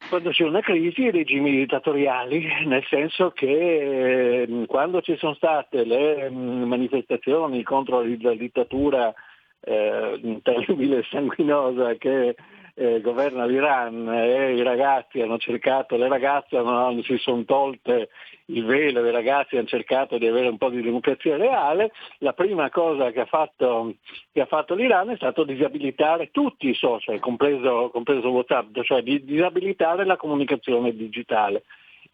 quando 0.09 0.29
c'è 0.29 0.43
una 0.43 0.61
crisi 0.61 1.03
i 1.03 1.11
regimi 1.11 1.51
dittatoriali, 1.51 2.45
nel 2.65 2.85
senso 2.85 3.31
che 3.31 4.43
eh, 4.43 4.65
quando 4.67 5.01
ci 5.01 5.17
sono 5.17 5.33
state 5.33 5.83
le 5.83 6.29
mm, 6.29 6.63
manifestazioni 6.63 7.63
contro 7.63 8.03
la 8.03 8.33
dittatura 8.35 9.13
eh, 9.61 10.39
terribile 10.43 10.99
e 10.99 11.05
sanguinosa 11.09 11.95
che 11.95 12.35
eh, 12.79 13.01
governa 13.01 13.45
l'Iran 13.45 14.07
e 14.07 14.53
i 14.53 14.61
ragazzi 14.61 15.19
hanno 15.19 15.39
cercato, 15.39 15.97
le 15.97 16.07
ragazze 16.07 16.57
hanno, 16.57 17.01
si 17.01 17.17
sono 17.17 17.43
tolte 17.43 18.09
il 18.45 18.63
velo, 18.65 19.03
i 19.03 19.11
ragazzi 19.11 19.57
hanno 19.57 19.65
cercato 19.65 20.19
di 20.19 20.27
avere 20.27 20.47
un 20.47 20.57
po' 20.57 20.69
di 20.69 20.83
democrazia 20.83 21.37
reale, 21.37 21.91
la 22.19 22.33
prima 22.33 22.69
cosa 22.69 23.09
che 23.09 23.21
ha 23.21 23.25
fatto, 23.25 23.95
che 24.31 24.41
ha 24.41 24.45
fatto 24.45 24.75
l'Iran 24.75 25.09
è 25.09 25.15
stato 25.15 25.43
disabilitare 25.43 26.29
tutti 26.29 26.69
i 26.69 26.75
social, 26.75 27.19
compreso, 27.19 27.89
compreso 27.91 28.29
WhatsApp, 28.29 28.79
cioè 28.81 29.01
di 29.01 29.25
disabilitare 29.25 30.05
la 30.05 30.15
comunicazione 30.15 30.95
digitale. 30.95 31.63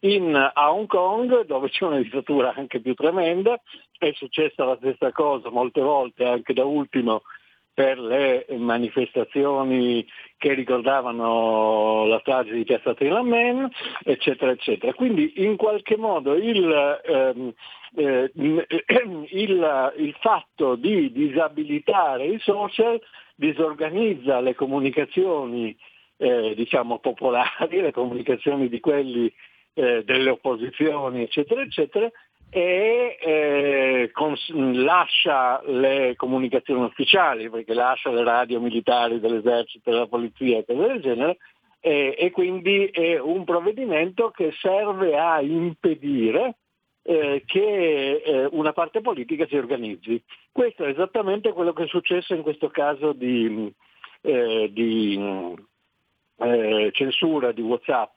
In, 0.00 0.34
Hong 0.54 0.86
Kong, 0.86 1.44
dove 1.44 1.68
c'è 1.68 1.84
una 1.84 1.98
dittatura 1.98 2.54
anche 2.54 2.80
più 2.80 2.94
tremenda, 2.94 3.60
è 3.98 4.12
successa 4.14 4.64
la 4.64 4.76
stessa 4.76 5.12
cosa 5.12 5.50
molte 5.50 5.82
volte, 5.82 6.24
anche 6.24 6.54
da 6.54 6.64
ultimo 6.64 7.22
per 7.74 7.98
le 7.98 8.46
manifestazioni 8.56 10.06
che 10.38 10.54
ricordavano 10.54 12.04
la 12.06 12.20
strage 12.20 12.54
di 12.54 12.62
Piazza 12.62 12.94
Tiananmen, 12.94 13.68
eccetera, 14.04 14.52
eccetera. 14.52 14.94
Quindi 14.94 15.32
in 15.42 15.56
qualche 15.56 15.96
modo 15.96 16.34
il, 16.34 17.00
ehm, 17.04 17.52
eh, 17.96 18.30
il, 18.34 19.92
il 19.96 20.16
fatto 20.20 20.76
di 20.76 21.10
disabilitare 21.10 22.26
i 22.26 22.38
social 22.38 23.00
disorganizza 23.34 24.40
le 24.40 24.54
comunicazioni 24.54 25.76
eh, 26.16 26.54
diciamo 26.54 27.00
popolari, 27.00 27.80
le 27.82 27.92
comunicazioni 27.92 28.68
di 28.68 28.78
quelli 28.78 29.32
eh, 29.74 30.04
delle 30.04 30.30
opposizioni, 30.30 31.22
eccetera, 31.22 31.60
eccetera, 31.62 32.08
e 32.54 33.16
eh, 33.20 34.10
cons- 34.12 34.52
lascia 34.52 35.60
le 35.64 36.14
comunicazioni 36.14 36.84
ufficiali, 36.84 37.50
perché 37.50 37.74
lascia 37.74 38.12
le 38.12 38.22
radio 38.22 38.60
militari 38.60 39.18
dell'esercito, 39.18 39.90
della 39.90 40.06
polizia 40.06 40.58
e 40.58 40.64
cose 40.64 40.86
del 40.86 41.00
genere, 41.00 41.38
e, 41.80 42.14
e 42.16 42.30
quindi 42.30 42.84
è 42.84 43.18
un 43.18 43.42
provvedimento 43.42 44.30
che 44.30 44.52
serve 44.60 45.18
a 45.18 45.40
impedire 45.40 46.58
eh, 47.02 47.42
che 47.44 48.22
eh, 48.24 48.48
una 48.52 48.72
parte 48.72 49.00
politica 49.00 49.46
si 49.48 49.56
organizzi. 49.56 50.22
Questo 50.52 50.84
è 50.84 50.90
esattamente 50.90 51.52
quello 51.52 51.72
che 51.72 51.82
è 51.82 51.88
successo 51.88 52.34
in 52.34 52.42
questo 52.42 52.68
caso 52.68 53.12
di, 53.12 53.68
eh, 54.20 54.70
di 54.72 55.54
eh, 56.36 56.90
censura 56.92 57.50
di 57.50 57.62
Whatsapp 57.62 58.16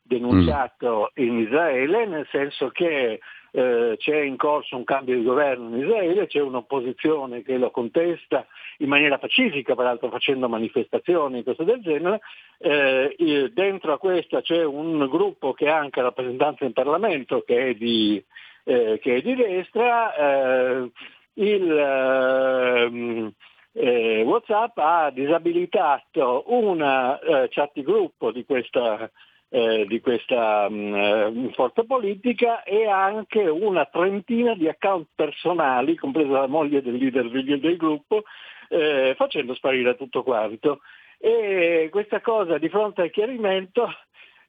denunciato 0.00 1.12
mm. 1.20 1.22
in 1.22 1.38
Israele, 1.40 2.06
nel 2.06 2.26
senso 2.30 2.68
che 2.68 3.20
eh, 3.56 3.96
c'è 3.96 4.20
in 4.20 4.36
corso 4.36 4.76
un 4.76 4.84
cambio 4.84 5.16
di 5.16 5.24
governo 5.24 5.74
in 5.74 5.84
Israele, 5.84 6.26
c'è 6.26 6.40
un'opposizione 6.40 7.40
che 7.40 7.56
lo 7.56 7.70
contesta 7.70 8.46
in 8.78 8.88
maniera 8.88 9.16
pacifica, 9.16 9.74
peraltro 9.74 10.10
facendo 10.10 10.46
manifestazioni 10.46 11.38
e 11.38 11.42
cose 11.42 11.64
del 11.64 11.80
genere. 11.80 12.20
Eh, 12.58 13.50
dentro 13.54 13.94
a 13.94 13.98
questa 13.98 14.42
c'è 14.42 14.62
un 14.62 15.08
gruppo 15.08 15.54
che 15.54 15.70
ha 15.70 15.78
anche 15.78 16.02
rappresentanza 16.02 16.66
in 16.66 16.74
Parlamento 16.74 17.44
che 17.46 17.70
è 17.70 17.74
di, 17.74 18.22
eh, 18.64 18.98
che 19.00 19.16
è 19.16 19.22
di 19.22 19.34
destra. 19.34 20.14
Eh, 20.14 20.90
il, 21.38 23.32
eh, 23.72 24.22
WhatsApp 24.22 24.76
ha 24.76 25.10
disabilitato 25.10 26.44
eh, 26.46 27.48
chat 27.48 27.80
gruppo 27.80 28.32
di 28.32 28.44
questa 28.44 29.10
eh, 29.48 29.86
di 29.86 30.00
questa 30.00 30.68
mh, 30.68 31.30
mm, 31.30 31.48
forza 31.50 31.84
politica 31.84 32.62
e 32.62 32.86
anche 32.86 33.40
una 33.46 33.84
trentina 33.86 34.54
di 34.54 34.68
account 34.68 35.08
personali, 35.14 35.96
compresa 35.96 36.40
la 36.40 36.46
moglie 36.46 36.82
del 36.82 36.96
leader 36.96 37.28
del 37.28 37.76
gruppo, 37.76 38.24
eh, 38.68 39.14
facendo 39.16 39.54
sparire 39.54 39.96
tutto 39.96 40.22
quanto. 40.22 40.80
E 41.18 41.88
questa 41.90 42.20
cosa 42.20 42.58
di 42.58 42.68
fronte 42.68 43.02
al 43.02 43.10
chiarimento 43.10 43.88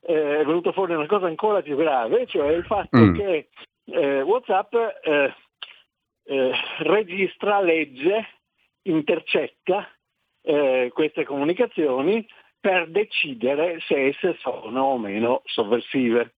eh, 0.01 0.39
è 0.39 0.45
venuta 0.45 0.71
fuori 0.71 0.93
una 0.93 1.05
cosa 1.05 1.27
ancora 1.27 1.61
più 1.61 1.75
grave, 1.75 2.25
cioè 2.25 2.51
il 2.51 2.65
fatto 2.65 2.97
mm. 2.97 3.15
che 3.15 3.49
eh, 3.85 4.21
Whatsapp 4.21 4.73
eh, 4.73 5.33
eh, 6.25 6.51
registra, 6.79 7.61
legge, 7.61 8.27
intercetta 8.83 9.89
queste 10.93 11.25
comunicazioni 11.25 12.25
per 12.67 12.89
decidere 12.89 13.79
se 13.87 14.07
esse 14.07 14.35
sono 14.41 14.81
o 14.81 14.97
meno 14.97 15.41
sovversive. 15.45 16.33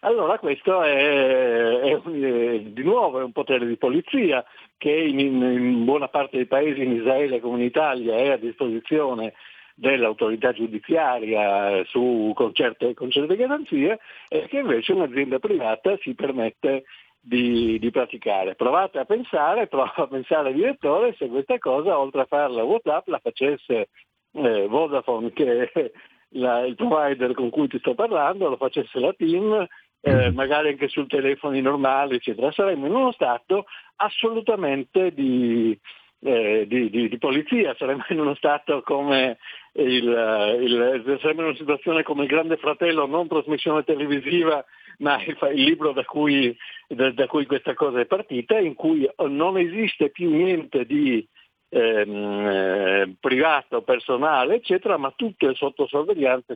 Allora 0.00 0.38
questo 0.38 0.82
è, 0.82 1.80
è, 1.80 2.02
è, 2.02 2.58
di 2.60 2.82
nuovo 2.82 3.18
è 3.18 3.22
un 3.22 3.32
potere 3.32 3.66
di 3.66 3.78
polizia 3.78 4.44
che 4.76 4.90
in, 4.90 5.18
in, 5.18 5.84
buona 5.86 6.08
parte 6.08 6.36
dei 6.36 6.44
paesi 6.44 6.82
in 6.82 6.96
Israele 6.96 7.40
come 7.40 7.60
in 7.60 7.64
Italia 7.64 8.14
è 8.14 8.28
a 8.28 8.36
disposizione 8.36 9.32
dell'autorità 9.74 10.52
giudiziaria 10.52 11.82
su, 11.86 12.32
con, 12.34 12.52
certe, 12.52 12.92
con, 12.92 13.10
certe, 13.10 13.36
garanzie 13.36 14.00
e 14.28 14.48
che 14.48 14.58
invece 14.58 14.92
un'azienda 14.92 15.38
privata 15.38 15.96
si 16.02 16.14
permette 16.14 16.84
di, 17.18 17.78
di, 17.78 17.90
praticare. 17.90 18.54
Provate 18.54 18.98
a 18.98 19.06
pensare, 19.06 19.66
prova 19.66 19.94
a 19.94 20.06
pensare 20.06 20.52
direttore 20.52 21.14
se 21.16 21.26
questa 21.28 21.56
cosa 21.56 21.98
oltre 21.98 22.20
a 22.20 22.26
farla 22.26 22.64
WhatsApp 22.64 23.08
la 23.08 23.18
facesse 23.18 23.88
eh, 24.32 24.66
Vodafone, 24.66 25.32
che 25.32 25.70
è 25.70 25.90
la, 26.30 26.64
il 26.64 26.74
provider 26.74 27.32
con 27.34 27.50
cui 27.50 27.68
ti 27.68 27.78
sto 27.78 27.94
parlando, 27.94 28.48
lo 28.48 28.56
facesse 28.56 28.98
la 28.98 29.12
team, 29.12 29.66
eh, 30.02 30.30
mm. 30.30 30.34
magari 30.34 30.68
anche 30.68 30.88
su 30.88 31.06
telefoni 31.06 31.60
normali, 31.60 32.16
eccetera, 32.16 32.52
saremmo 32.52 32.86
in 32.86 32.94
uno 32.94 33.12
stato 33.12 33.66
assolutamente 33.96 35.12
di, 35.12 35.78
eh, 36.20 36.64
di, 36.66 36.90
di, 36.90 37.08
di, 37.08 37.18
polizia, 37.18 37.74
saremmo 37.76 38.04
in 38.08 38.20
uno 38.20 38.34
stato 38.34 38.82
come 38.82 39.38
il, 39.72 40.04
il, 40.04 41.18
saremmo 41.20 41.42
in 41.42 41.48
una 41.48 41.56
situazione 41.56 42.02
come 42.02 42.22
il 42.22 42.28
Grande 42.28 42.56
Fratello, 42.56 43.06
non 43.06 43.28
trasmissione 43.28 43.84
televisiva, 43.84 44.64
ma 44.98 45.22
il, 45.22 45.36
il 45.54 45.64
libro 45.64 45.92
da 45.92 46.04
cui, 46.04 46.56
da, 46.88 47.10
da 47.10 47.26
cui, 47.26 47.46
questa 47.46 47.74
cosa 47.74 48.00
è 48.00 48.06
partita, 48.06 48.58
in 48.58 48.74
cui 48.74 49.08
non 49.28 49.58
esiste 49.58 50.10
più 50.10 50.30
niente 50.30 50.86
di 50.86 51.26
ehm, 51.70 52.46
eh, 52.46 53.14
privato, 53.18 53.82
personale, 53.82 54.56
eccetera, 54.56 54.98
ma 54.98 55.12
tutto 55.16 55.48
è 55.48 55.54
sotto 55.54 55.86
sorveglianza. 55.86 56.54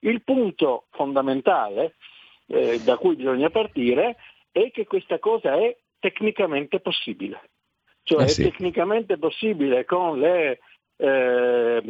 Il 0.00 0.22
punto 0.22 0.86
fondamentale 0.90 1.96
eh, 2.46 2.78
da 2.80 2.96
cui 2.96 3.16
bisogna 3.16 3.50
partire 3.50 4.16
è 4.52 4.70
che 4.70 4.86
questa 4.86 5.18
cosa 5.18 5.56
è 5.56 5.76
tecnicamente 5.98 6.80
possibile. 6.80 7.50
Cioè 8.02 8.22
eh 8.22 8.28
sì. 8.28 8.42
è 8.42 8.44
tecnicamente 8.50 9.18
possibile 9.18 9.84
con 9.84 10.18
le, 10.18 10.60
eh, 10.96 11.80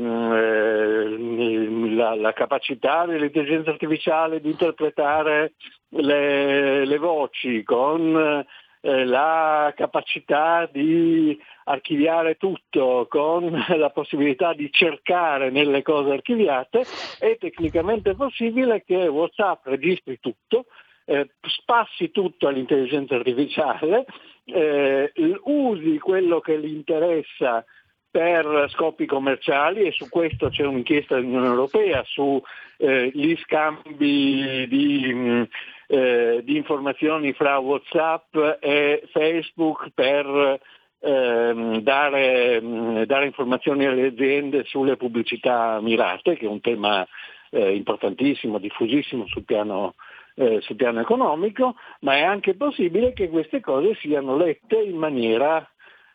la, 1.94 2.14
la, 2.14 2.32
capacità 2.32 3.06
dell'intelligenza 3.06 3.70
artificiale 3.70 4.40
di 4.40 4.50
interpretare 4.50 5.54
le, 5.90 6.84
le 6.84 6.98
voci, 6.98 7.62
con 7.62 8.44
eh, 8.80 9.04
la 9.04 9.72
capacità 9.76 10.68
di 10.70 11.38
archiviare 11.64 12.36
tutto 12.36 13.06
con 13.08 13.50
la 13.76 13.90
possibilità 13.90 14.54
di 14.54 14.70
cercare 14.72 15.50
nelle 15.50 15.82
cose 15.82 16.12
archiviate, 16.12 16.84
è 17.18 17.36
tecnicamente 17.38 18.14
possibile 18.14 18.82
che 18.84 19.06
WhatsApp 19.06 19.66
registri 19.66 20.18
tutto, 20.18 20.66
eh, 21.04 21.28
spassi 21.42 22.10
tutto 22.10 22.48
all'intelligenza 22.48 23.16
artificiale, 23.16 24.04
eh, 24.44 25.12
usi 25.44 25.98
quello 25.98 26.40
che 26.40 26.58
gli 26.58 26.72
interessa 26.72 27.64
per 28.10 28.66
scopi 28.70 29.06
commerciali 29.06 29.82
e 29.82 29.92
su 29.92 30.08
questo 30.08 30.48
c'è 30.48 30.64
un'inchiesta 30.64 31.14
dell'Unione 31.14 31.46
Europea 31.46 32.02
sugli 32.04 32.42
eh, 32.78 33.38
scambi 33.44 34.66
di 34.66 35.14
mh, 35.14 35.48
eh, 35.92 36.42
di 36.44 36.56
informazioni 36.56 37.32
fra 37.32 37.58
Whatsapp 37.58 38.36
e 38.60 39.02
Facebook 39.10 39.90
per 39.92 40.60
ehm, 41.00 41.80
dare, 41.80 42.60
mh, 42.60 43.06
dare, 43.06 43.26
informazioni 43.26 43.86
alle 43.86 44.06
aziende 44.06 44.62
sulle 44.66 44.96
pubblicità 44.96 45.80
mirate, 45.80 46.36
che 46.36 46.46
è 46.46 46.48
un 46.48 46.60
tema 46.60 47.04
eh, 47.50 47.74
importantissimo, 47.74 48.58
diffusissimo 48.58 49.26
sul 49.26 49.42
piano, 49.42 49.94
eh, 50.36 50.60
sul 50.60 50.76
piano 50.76 51.00
economico, 51.00 51.74
ma 52.02 52.14
è 52.14 52.22
anche 52.22 52.54
possibile 52.54 53.12
che 53.12 53.28
queste 53.28 53.60
cose 53.60 53.96
siano 53.96 54.36
lette 54.36 54.76
in 54.76 54.96
maniera 54.96 55.68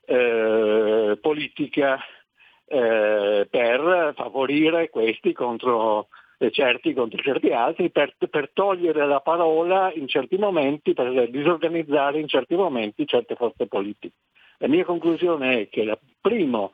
eh, 0.05 1.19
politica 1.21 1.99
eh, 2.67 3.45
per 3.49 4.13
favorire 4.15 4.89
questi 4.89 5.33
contro 5.33 6.07
certi 6.51 6.93
contro 6.93 7.21
certi 7.21 7.51
altri 7.51 7.89
per, 7.89 8.15
per, 8.29 8.51
togliere 8.53 9.05
la 9.05 9.21
parola 9.21 9.91
in 9.93 10.07
certi 10.07 10.37
momenti, 10.37 10.93
per 10.93 11.29
disorganizzare 11.29 12.19
in 12.19 12.27
certi 12.27 12.55
momenti 12.55 13.07
certe 13.07 13.35
forze 13.35 13.67
politiche. 13.67 14.15
La 14.57 14.67
mia 14.67 14.85
conclusione 14.85 15.61
è 15.61 15.69
che 15.69 15.83
la, 15.83 15.97
primo 16.21 16.73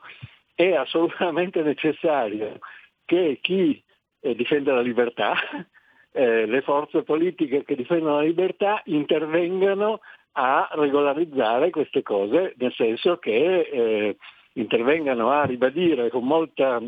è 0.54 0.74
assolutamente 0.74 1.62
necessario 1.62 2.58
che 3.04 3.38
chi 3.40 3.82
eh, 4.20 4.34
difende 4.34 4.72
la 4.72 4.80
libertà, 4.80 5.34
eh, 6.12 6.46
le 6.46 6.62
forze 6.62 7.02
politiche 7.02 7.64
che 7.64 7.74
difendono 7.74 8.16
la 8.16 8.22
libertà 8.22 8.80
intervengano 8.86 10.00
a 10.32 10.68
regolarizzare 10.72 11.70
queste 11.70 12.02
cose, 12.02 12.54
nel 12.56 12.72
senso 12.72 13.18
che 13.18 13.60
eh, 13.60 14.16
intervengano 14.54 15.30
a 15.30 15.44
ribadire 15.44 16.08
con 16.08 16.24
molta, 16.24 16.80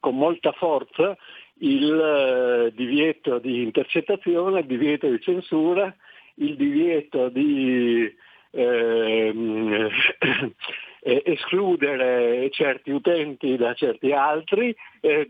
con 0.00 0.16
molta 0.16 0.52
forza 0.52 1.16
il 1.58 1.92
eh, 1.92 2.72
divieto 2.74 3.38
di 3.38 3.62
intercettazione, 3.62 4.60
il 4.60 4.66
divieto 4.66 5.08
di 5.08 5.20
censura, 5.20 5.94
il 6.34 6.56
divieto 6.56 7.28
di 7.28 8.12
ehm, 8.50 9.88
eh, 11.00 11.22
escludere 11.24 12.48
certi 12.50 12.90
utenti 12.90 13.56
da 13.56 13.74
certi 13.74 14.12
altri, 14.12 14.74
eh, 15.00 15.26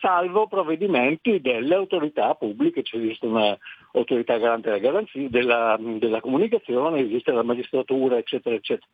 salvo 0.00 0.46
provvedimenti 0.46 1.40
delle 1.40 1.74
autorità 1.74 2.34
pubbliche, 2.34 2.82
cioè 2.82 3.00
esiste 3.00 3.26
un'autorità 3.26 4.38
garante 4.38 4.70
della, 4.70 4.80
garanzia, 4.80 5.28
della, 5.28 5.78
della 5.80 6.20
comunicazione, 6.20 7.00
esiste 7.00 7.32
la 7.32 7.42
magistratura, 7.42 8.16
eccetera, 8.16 8.54
eccetera. 8.54 8.88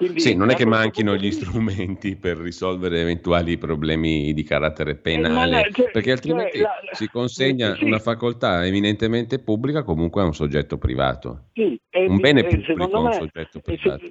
Quindi, 0.00 0.20
sì, 0.20 0.34
non 0.34 0.48
è 0.48 0.54
che 0.54 0.64
manchino 0.64 1.14
gli 1.14 1.30
strumenti 1.30 2.16
per 2.16 2.38
risolvere 2.38 3.02
eventuali 3.02 3.58
problemi 3.58 4.32
di 4.32 4.42
carattere 4.44 4.94
penale, 4.94 5.66
eh, 5.66 5.72
cioè, 5.72 5.90
perché 5.90 6.12
altrimenti 6.12 6.56
cioè, 6.56 6.62
la, 6.62 6.94
si 6.94 7.06
consegna 7.10 7.74
sì, 7.74 7.84
una 7.84 7.98
facoltà 7.98 8.64
eminentemente 8.64 9.40
pubblica 9.40 9.82
comunque 9.82 10.22
a 10.22 10.24
un 10.24 10.32
soggetto 10.32 10.78
privato. 10.78 11.48
Sì, 11.52 11.78
un 11.92 12.16
bene 12.16 12.44
pubblico 12.44 12.96
a 12.96 12.98
un 12.98 13.12
soggetto 13.12 13.60
privato. 13.60 14.06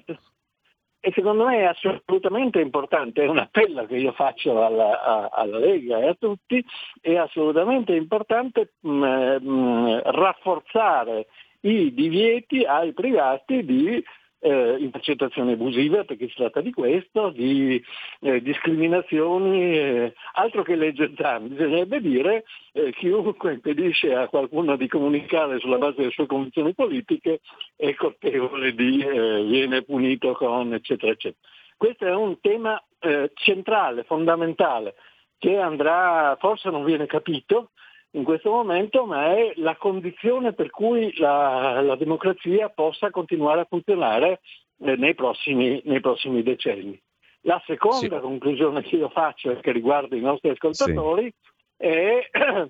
E 0.99 1.12
secondo 1.15 1.45
me 1.45 1.58
è 1.58 1.63
assolutamente 1.63 2.62
importante, 2.62 3.23
è 3.23 3.28
un 3.28 3.39
appello 3.39 3.88
che 3.88 3.95
io 3.95 4.12
faccio 4.12 4.63
alla, 4.63 5.02
a, 5.02 5.30
alla 5.34 5.58
Lega 5.58 5.97
e 6.02 6.10
a 6.10 6.13
tutti, 6.13 6.63
è 7.02 7.15
assolutamente 7.15 7.95
importante 7.95 8.73
mh, 8.80 8.91
mh, 8.91 10.02
rafforzare 10.04 11.25
i 11.62 11.91
divieti 11.95 12.63
ai 12.63 12.93
privati 12.93 13.65
di 13.65 14.04
eh, 14.39 14.75
intercettazioni 14.80 15.54
abusive, 15.54 16.06
perché 16.06 16.28
si 16.28 16.36
tratta 16.36 16.62
di 16.62 16.71
questo, 16.71 17.30
di 17.30 17.82
eh, 18.21 18.41
discriminazioni, 18.41 19.78
eh, 19.78 20.13
altro 20.34 20.63
che 20.63 20.75
legge 20.75 21.13
Zan, 21.17 21.49
bisognerebbe 21.49 22.02
dire 22.02 22.45
eh, 22.73 22.91
chiunque 22.93 23.54
impedisce 23.54 24.13
a 24.13 24.28
qualcuno 24.28 24.75
di 24.75 24.88
comunicare 24.88 25.60
sulla 25.60 25.78
base 25.78 25.95
delle 25.97 26.12
sue 26.12 26.25
convinzioni 26.25 26.73
politiche 26.73 27.41
è 27.75 27.93
colpevole 27.95 28.73
di, 28.73 29.02
eh, 29.02 29.43
viene 29.43 29.84
punito 29.84 30.34
con 30.34 30.73
eccetera 30.73 31.12
eccetera. 31.12 31.41
Questo 31.75 32.06
è 32.06 32.13
un 32.13 32.39
tema 32.41 32.82
eh, 32.99 33.32
centrale, 33.36 34.04
fondamentale, 34.04 34.95
che 35.38 35.58
andrà, 35.58 36.36
forse 36.39 36.69
non 36.69 36.84
viene 36.84 37.06
capito, 37.06 37.69
in 38.12 38.24
questo 38.24 38.50
momento, 38.50 39.06
ma 39.06 39.36
è 39.36 39.54
la 39.56 39.76
condizione 39.76 40.54
per 40.54 40.69
cui 40.69 41.15
la, 41.17 41.82
la 41.82 41.95
democrazia 41.95 42.69
possa 42.69 43.12
continuare 43.12 43.62
a 43.62 43.67
funzionare 43.69 44.41
eh, 44.80 44.95
nei, 44.95 45.13
prossimi, 45.13 45.82
nei, 45.86 46.00
prossimi, 46.00 46.41
decenni. 46.41 47.00
La 47.41 47.62
seconda 47.65 48.15
sì. 48.15 48.22
conclusione 48.22 48.82
che 48.82 48.95
io 48.95 49.10
faccio 49.10 49.52
e 49.52 49.60
che 49.60 49.72
riguarda 49.72 50.15
i 50.15 50.22
nostri 50.22 50.50
ascoltatori 50.50 51.32
sì. 51.78 51.86
è 51.86 52.30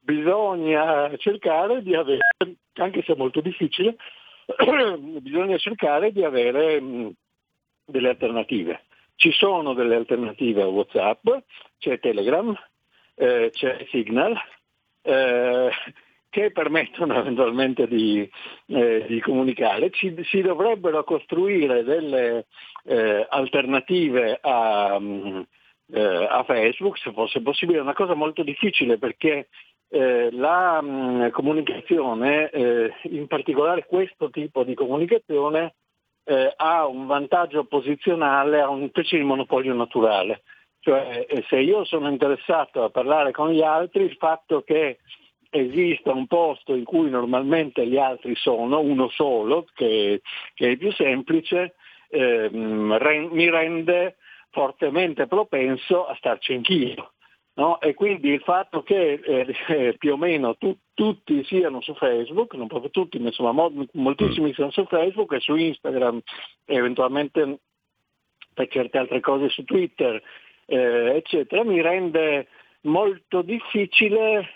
bisogna 0.00 1.16
cercare 1.16 1.82
di 1.82 1.94
avere, 1.94 2.18
anche 2.74 3.02
se 3.02 3.12
è 3.12 3.16
molto 3.16 3.40
difficile, 3.40 3.96
bisogna 5.20 5.56
cercare 5.58 6.10
di 6.10 6.24
avere 6.24 6.80
mh, 6.80 7.12
delle 7.84 8.08
alternative. 8.08 8.82
Ci 9.14 9.30
sono 9.32 9.74
delle 9.74 9.94
alternative 9.94 10.62
a 10.62 10.66
Whatsapp, 10.66 11.28
c'è 11.78 12.00
Telegram, 12.00 12.54
eh, 13.14 13.50
c'è 13.52 13.86
Signal, 13.90 14.34
eh, 15.10 15.70
che 16.30 16.52
permettono 16.52 17.14
eventualmente 17.18 17.86
di, 17.86 18.28
eh, 18.66 19.04
di 19.08 19.20
comunicare. 19.20 19.90
Ci, 19.90 20.14
si 20.24 20.40
dovrebbero 20.40 21.04
costruire 21.04 21.82
delle 21.82 22.46
eh, 22.84 23.26
alternative 23.28 24.38
a, 24.40 24.98
mm, 24.98 25.40
eh, 25.92 26.26
a, 26.30 26.44
Facebook, 26.44 26.98
se 26.98 27.12
fosse 27.12 27.42
possibile, 27.42 27.78
è 27.78 27.82
una 27.82 27.94
cosa 27.94 28.14
molto 28.14 28.42
difficile 28.42 28.96
perché 28.96 29.48
eh, 29.88 30.30
la 30.30 30.80
mh, 30.80 30.86
mm, 30.86 31.28
comunicazione, 31.30 32.50
in 33.02 33.26
particolare 33.26 33.86
questo 33.86 34.30
tipo 34.30 34.62
di 34.62 34.74
comunicazione, 34.74 35.74
ha 36.56 36.86
un 36.86 37.06
vantaggio 37.06 37.64
posizionale, 37.64 38.60
ha 38.60 38.68
un 38.68 38.86
specie 38.90 39.16
di 39.16 39.24
monopolio 39.24 39.74
naturale. 39.74 40.42
Cioè 40.80 41.26
se 41.48 41.58
io 41.58 41.84
sono 41.84 42.08
interessato 42.08 42.82
a 42.82 42.90
parlare 42.90 43.32
con 43.32 43.50
gli 43.50 43.62
altri, 43.62 44.04
il 44.04 44.16
fatto 44.16 44.62
che 44.62 44.98
esista 45.50 46.12
un 46.12 46.26
posto 46.26 46.74
in 46.74 46.84
cui 46.84 47.10
normalmente 47.10 47.86
gli 47.86 47.98
altri 47.98 48.34
sono, 48.36 48.80
uno 48.80 49.08
solo, 49.08 49.66
che, 49.74 50.22
che 50.54 50.70
è 50.70 50.76
più 50.76 50.92
semplice, 50.92 51.74
eh, 52.08 52.48
mi 52.50 53.50
rende 53.50 54.16
fortemente 54.50 55.26
propenso 55.26 56.06
a 56.06 56.14
starci 56.16 56.54
anch'io. 56.54 57.12
No? 57.54 57.80
E 57.80 57.94
quindi 57.94 58.30
il 58.30 58.40
fatto 58.40 58.82
che 58.82 59.20
eh, 59.22 59.94
più 59.98 60.12
o 60.12 60.16
meno 60.16 60.56
tu, 60.56 60.76
tutti 60.94 61.44
siano 61.44 61.80
su 61.82 61.94
Facebook, 61.94 62.54
non 62.54 62.68
proprio 62.68 62.90
tutti, 62.90 63.18
ma 63.18 63.26
insomma 63.26 63.68
moltissimi 63.92 64.50
mm. 64.50 64.52
siano 64.52 64.70
su 64.70 64.84
Facebook 64.86 65.32
e 65.32 65.40
su 65.40 65.54
Instagram, 65.56 66.20
eventualmente 66.64 67.58
per 68.54 68.68
certe 68.68 68.98
altre 68.98 69.20
cose 69.20 69.48
su 69.48 69.64
Twitter, 69.64 70.22
eh, 70.70 71.16
eccetera, 71.16 71.64
mi 71.64 71.80
rende 71.82 72.46
molto 72.82 73.42
difficile 73.42 74.48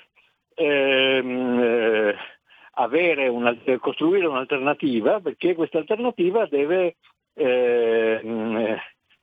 ehm, 0.55 1.59
eh, 1.61 3.29
una, 3.29 3.57
costruire 3.81 4.27
un'alternativa 4.27 5.21
perché 5.21 5.55
questa 5.57 5.79
alternativa 5.79 6.47
deve 6.47 6.97
eh, 7.35 8.81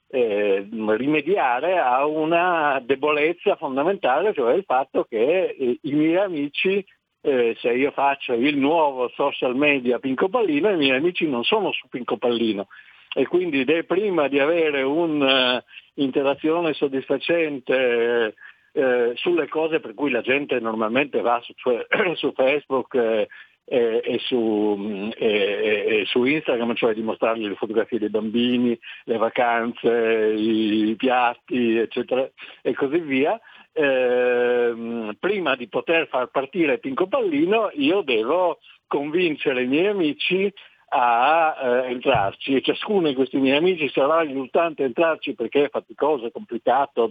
eh, 0.10 0.68
rimediare 0.70 1.80
a 1.80 2.06
una 2.06 2.82
debolezza 2.84 3.56
fondamentale, 3.56 4.34
cioè 4.34 4.54
il 4.54 4.66
fatto 4.66 5.06
che 5.06 5.56
eh, 5.58 5.80
i 5.82 5.94
miei 5.94 6.18
amici, 6.18 6.86
eh, 7.22 7.56
se 7.58 7.72
io 7.72 7.92
faccio 7.92 8.34
il 8.34 8.58
nuovo 8.58 9.08
social 9.16 9.56
media 9.56 10.00
Pinco 10.00 10.28
Pallino, 10.28 10.70
i 10.72 10.78
miei 10.78 10.98
amici 10.98 11.26
non 11.26 11.46
sono 11.46 11.72
su 11.72 11.88
Pinco 11.88 12.18
Pallino 12.18 12.68
e 13.14 13.28
quindi 13.28 13.66
prima 13.86 14.28
di 14.28 14.40
avere 14.40 14.82
un'interazione 14.84 16.70
uh, 16.70 16.74
soddisfacente 16.74 18.36
eh, 18.74 19.12
sulle 19.16 19.48
cose 19.50 19.80
per 19.82 19.94
cui 19.94 20.12
la 20.12 20.22
gente 20.22 20.60
normalmente 20.60 21.20
va 21.22 21.42
su, 21.44 21.54
cioè, 21.56 21.86
su 22.16 22.32
Facebook 22.34 22.96
eh, 22.96 23.28
e, 23.66 24.20
su, 24.20 24.76
mm, 24.78 25.10
e, 25.18 26.04
su, 26.06 26.24
Instagram, 26.24 26.74
cioè 26.76 26.94
di 26.94 27.02
mostrargli 27.02 27.48
le 27.48 27.56
fotografie 27.56 28.00
dei 28.00 28.10
bambini, 28.10 28.78
le 29.06 29.18
vacanze, 29.18 30.34
i, 30.36 30.90
i 30.90 30.96
piatti, 30.96 31.78
eccetera, 31.78 32.30
e 32.62 32.74
così 32.74 33.00
via. 33.00 33.40
Eh, 33.74 35.16
prima 35.18 35.56
di 35.56 35.70
poter 35.70 36.08
far 36.10 36.28
partire 36.30 36.80
Pinco 36.80 37.08
Pallino 37.08 37.70
io 37.76 38.02
devo 38.02 38.60
convincere 38.86 39.64
i 39.64 39.68
miei 39.68 39.88
amici 39.88 40.54
a 40.94 41.56
eh, 41.58 41.92
entrarci. 41.92 42.56
E 42.56 42.62
ciascuno 42.62 43.08
di 43.08 43.16
questi 43.16 43.38
miei 43.38 43.58
amici 43.58 43.90
sarà 43.90 44.22
risultante 44.22 44.84
entrarci 44.84 45.36
perché 45.36 45.66
è 45.66 45.70
faticoso, 45.70 46.26
è 46.26 46.32
complicato, 46.32 47.10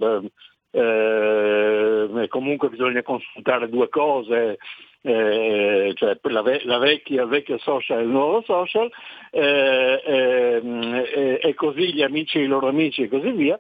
eh, 0.73 2.27
comunque 2.29 2.69
bisogna 2.69 3.03
consultare 3.03 3.69
due 3.69 3.89
cose, 3.89 4.59
eh, 5.03 5.93
cioè 5.95 6.19
la, 6.23 6.43
ve- 6.43 6.63
la, 6.65 6.79
vecchia, 6.79 7.23
il 7.23 7.29
vecchio 7.29 7.59
social 7.59 8.01
e 8.01 8.03
il 8.03 8.09
nuovo 8.09 8.43
social, 8.43 8.91
eh, 9.31 10.03
ehm, 10.05 11.05
e 11.41 11.55
così 11.55 11.95
gli 11.95 12.03
amici 12.03 12.39
e 12.39 12.43
i 12.43 12.47
loro 12.47 12.69
amici 12.69 13.03
e 13.03 13.09
così 13.09 13.31
via, 13.31 13.59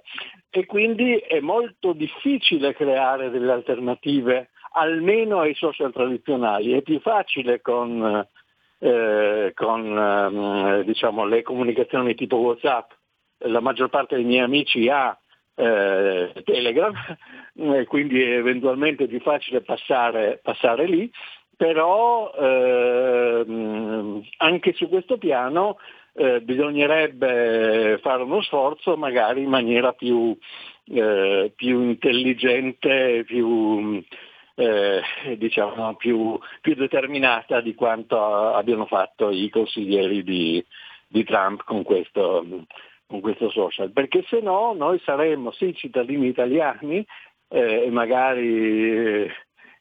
e 0.50 0.66
quindi 0.66 1.16
è 1.16 1.40
molto 1.40 1.92
difficile 1.92 2.74
creare 2.74 3.30
delle 3.30 3.52
alternative 3.52 4.50
almeno 4.72 5.40
ai 5.40 5.54
social 5.54 5.92
tradizionali, 5.92 6.72
è 6.72 6.83
più 6.83 7.00
facile 7.00 7.61
con, 7.61 8.26
eh, 8.81 9.53
con 9.55 9.97
ehm, 9.97 10.83
diciamo, 10.83 11.25
le 11.27 11.43
comunicazioni 11.43 12.14
tipo 12.14 12.37
Whatsapp, 12.37 12.90
la 13.45 13.61
maggior 13.61 13.88
parte 13.88 14.16
dei 14.16 14.25
miei 14.25 14.40
amici 14.40 14.88
ha 14.88 15.16
eh, 15.55 16.33
Telegram, 16.45 16.93
quindi 17.87 18.23
eventualmente 18.23 19.05
è 19.05 19.09
più 19.09 19.21
facile 19.21 19.61
passare, 19.61 20.40
passare 20.43 20.87
lì, 20.87 21.11
però 21.57 22.33
eh, 22.33 23.45
anche 24.38 24.73
su 24.73 24.88
questo 24.88 25.19
piano 25.19 25.77
eh, 26.14 26.40
bisognerebbe 26.40 27.99
fare 28.03 28.23
uno 28.23 28.40
sforzo 28.43 28.97
magari 28.97 29.43
in 29.43 29.51
maniera 29.51 29.93
più, 29.93 30.37
eh, 30.87 31.53
più 31.55 31.83
intelligente, 31.83 33.25
più, 33.27 34.03
eh, 34.61 35.37
diciamo, 35.38 35.94
più, 35.94 36.38
più, 36.61 36.75
determinata 36.75 37.61
di 37.61 37.75
quanto 37.75 38.18
abbiano 38.55 38.85
fatto 38.87 39.31
i 39.31 39.49
consiglieri 39.49 40.23
di, 40.23 40.64
di 41.09 41.25
Trump 41.25 41.64
con 41.64 41.83
questo, 41.83 42.44
con 43.07 43.20
questo 43.20 43.51
social, 43.51 43.90
perché 43.90 44.23
se 44.29 44.40
no 44.40 44.75
noi 44.75 45.01
saremmo 45.05 45.51
sì 45.53 45.75
cittadini 45.75 46.29
italiani 46.29 47.05
eh, 47.49 47.85
e 47.85 47.90
magari 47.90 49.23
eh, 49.23 49.31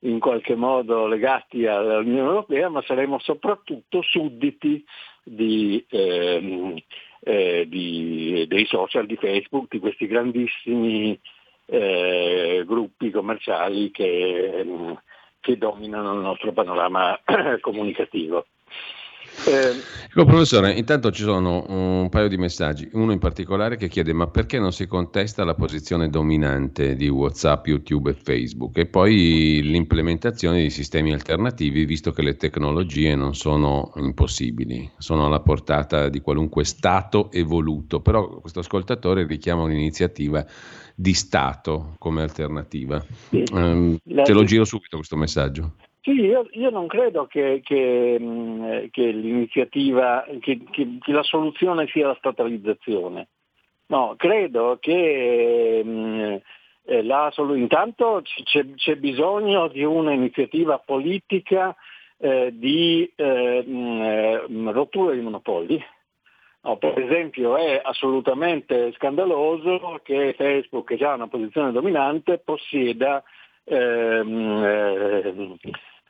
in 0.01 0.19
qualche 0.19 0.55
modo 0.55 1.07
legati 1.07 1.65
all'Unione 1.65 2.29
Europea, 2.29 2.69
ma 2.69 2.81
saremmo 2.83 3.19
soprattutto 3.19 4.01
sudditi 4.01 4.83
di, 5.23 5.85
eh, 5.89 6.83
eh, 7.19 7.65
di, 7.67 8.45
dei 8.47 8.65
social, 8.65 9.05
di 9.05 9.17
Facebook, 9.17 9.67
di 9.69 9.79
questi 9.79 10.07
grandissimi 10.07 11.19
eh, 11.69 12.63
gruppi 12.65 13.11
commerciali 13.11 13.91
che, 13.91 14.65
che 15.39 15.57
dominano 15.57 16.13
il 16.13 16.19
nostro 16.19 16.51
panorama 16.51 17.19
comunicativo. 17.61 18.45
Eh, 19.47 19.81
ecco, 20.09 20.25
professore, 20.25 20.73
intanto 20.73 21.11
ci 21.11 21.23
sono 21.23 21.63
un 21.67 22.09
paio 22.09 22.27
di 22.27 22.37
messaggi, 22.37 22.89
uno 22.93 23.11
in 23.11 23.19
particolare 23.19 23.77
che 23.77 23.87
chiede 23.87 24.11
ma 24.11 24.27
perché 24.27 24.59
non 24.59 24.73
si 24.73 24.85
contesta 24.85 25.45
la 25.45 25.53
posizione 25.53 26.09
dominante 26.09 26.95
di 26.95 27.07
Whatsapp, 27.07 27.65
YouTube 27.67 28.09
e 28.09 28.15
Facebook? 28.15 28.77
E 28.77 28.87
poi 28.87 29.61
l'implementazione 29.63 30.61
di 30.61 30.69
sistemi 30.69 31.13
alternativi 31.13 31.85
visto 31.85 32.11
che 32.11 32.21
le 32.21 32.35
tecnologie 32.35 33.15
non 33.15 33.33
sono 33.33 33.91
impossibili, 33.95 34.89
sono 34.97 35.27
alla 35.27 35.41
portata 35.41 36.09
di 36.09 36.19
qualunque 36.19 36.65
Stato 36.65 37.31
evoluto, 37.31 38.01
però 38.01 38.39
questo 38.39 38.59
ascoltatore 38.59 39.25
richiama 39.25 39.63
un'iniziativa 39.63 40.45
di 40.99 41.13
Stato 41.13 41.95
come 41.97 42.21
alternativa. 42.21 42.99
Sì. 42.99 43.41
Um, 43.53 43.97
te 44.03 44.33
lo 44.33 44.43
giro 44.43 44.65
subito 44.65 44.97
questo 44.97 45.15
messaggio. 45.15 45.75
Sì, 46.01 46.11
io, 46.11 46.45
io, 46.51 46.69
non 46.69 46.87
credo 46.87 47.25
che, 47.25 47.61
che, 47.63 48.89
che 48.91 49.11
l'iniziativa, 49.11 50.25
che, 50.41 50.59
che, 50.69 50.99
la 51.05 51.23
soluzione 51.23 51.87
sia 51.87 52.07
la 52.07 52.15
statalizzazione. 52.17 53.29
No, 53.87 54.15
credo 54.17 54.77
che 54.81 55.81
mh, 55.83 56.41
eh, 56.83 57.03
la, 57.03 57.31
intanto 57.55 58.21
c'è, 58.43 58.65
c'è, 58.75 58.95
bisogno 58.97 59.69
di 59.69 59.83
un'iniziativa 59.83 60.79
politica 60.79 61.75
eh, 62.17 62.51
di 62.53 63.09
eh, 63.15 63.63
mh, 63.65 64.01
eh, 64.01 64.71
rottura 64.71 65.13
dei 65.13 65.21
monopoli. 65.21 65.81
No, 66.61 66.77
per 66.77 66.99
esempio 66.99 67.55
è 67.55 67.79
assolutamente 67.81 68.91
scandaloso 68.93 70.01
che 70.03 70.33
Facebook, 70.37 70.95
che 70.95 71.05
ha 71.05 71.13
una 71.13 71.29
posizione 71.29 71.71
dominante, 71.71 72.39
possieda 72.39 73.23
ehm, 73.63 74.63
eh, 74.63 75.57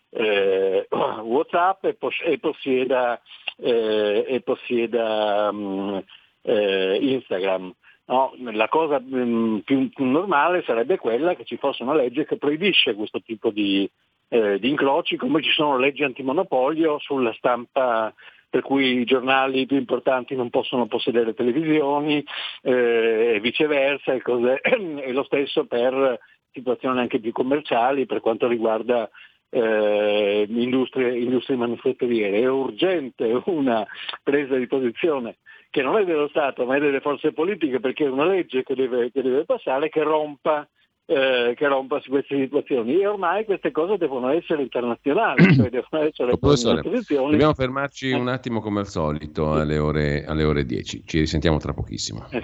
eh, 0.09 0.87
Whatsapp 0.89 1.83
e, 1.85 1.93
pos- 1.93 2.23
e 2.25 2.39
possieda, 2.39 3.21
eh, 3.57 4.25
e 4.27 4.41
possieda 4.41 5.49
um, 5.51 6.03
Instagram. 6.41 7.71
No, 8.05 8.33
la 8.39 8.67
cosa 8.69 8.99
mh, 8.99 9.17
mm, 9.17 9.57
più, 9.59 9.89
più, 9.89 10.05
normale 10.05 10.63
sarebbe 10.63 10.97
quella 10.97 11.35
che 11.35 11.45
ci 11.45 11.57
fosse 11.57 11.83
una 11.83 11.93
legge 11.93 12.25
che 12.25 12.37
proibisce 12.37 12.95
questo 12.95 13.21
tipo 13.21 13.51
di, 13.51 13.87
eh, 14.29 14.57
di 14.57 14.69
incroci, 14.69 15.15
come 15.15 15.43
ci 15.43 15.51
sono 15.51 15.77
leggi 15.77 16.03
antimonopolio 16.03 16.97
sulla 16.97 17.33
stampa 17.33 18.11
per 18.49 18.61
cui 18.61 18.99
i 18.99 19.05
giornali 19.05 19.65
più 19.65 19.77
importanti 19.77 20.35
non 20.35 20.49
possono 20.49 20.87
possedere 20.87 21.33
televisioni 21.33 22.23
eh, 22.63 23.33
e 23.35 23.39
viceversa 23.39 24.13
e, 24.13 24.21
e, 25.03 25.11
lo 25.11 25.23
stesso 25.23 25.65
per 25.65 26.19
situazioni 26.51 26.99
anche 26.99 27.19
più 27.19 27.31
commerciali 27.31 28.07
per 28.07 28.21
quanto 28.21 28.47
riguarda 28.47 29.09
eh, 29.51 30.45
industrie, 30.49 31.17
industrie 31.17 31.57
manifatturiere. 31.57 32.39
È 32.39 32.49
urgente 32.49 33.41
una 33.45 33.85
presa 34.23 34.55
di 34.55 34.67
posizione 34.67 35.37
che 35.69 35.83
non 35.83 35.97
è 35.97 36.05
dello 36.05 36.27
Stato 36.29 36.65
ma 36.65 36.75
è 36.75 36.79
delle 36.79 37.01
forze 37.01 37.31
politiche 37.31 37.79
perché 37.79 38.05
è 38.05 38.09
una 38.09 38.25
legge 38.25 38.63
che 38.63 38.73
deve, 38.73 39.11
che 39.11 39.21
deve 39.21 39.45
passare 39.45 39.89
che 39.89 40.01
rompa 40.01 40.67
eh, 41.09 41.55
che 41.57 41.67
rompa 41.67 41.99
su 42.01 42.11
queste 42.11 42.37
situazioni 42.37 43.01
e 43.01 43.07
ormai 43.07 43.43
queste 43.43 43.71
cose 43.71 43.97
devono 43.97 44.29
essere 44.29 44.61
internazionali, 44.61 45.41
cioè 45.57 45.69
devono 45.69 46.03
essere 46.03 46.37
posizioni. 46.37 47.31
Dobbiamo 47.31 47.55
fermarci 47.55 48.11
un 48.11 48.27
attimo 48.27 48.61
come 48.61 48.81
al 48.81 48.87
solito 48.87 49.53
alle 49.53 49.79
ore, 49.79 50.23
alle 50.25 50.43
ore 50.43 50.65
10, 50.65 51.03
ci 51.07 51.17
risentiamo 51.17 51.57
tra 51.57 51.73
pochissimo. 51.73 52.27
Eh. 52.29 52.43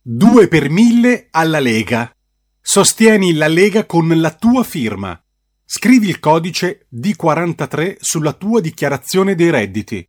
2 0.00 0.48
per 0.48 0.70
1000 0.70 1.26
alla 1.32 1.58
Lega. 1.58 2.14
Sostieni 2.60 3.34
la 3.34 3.48
Lega 3.48 3.84
con 3.84 4.08
la 4.20 4.30
tua 4.30 4.62
firma. 4.62 5.20
Scrivi 5.64 6.08
il 6.08 6.20
codice 6.20 6.86
D43 6.94 7.96
sulla 7.98 8.32
tua 8.32 8.60
dichiarazione 8.60 9.34
dei 9.34 9.50
redditi. 9.50 10.08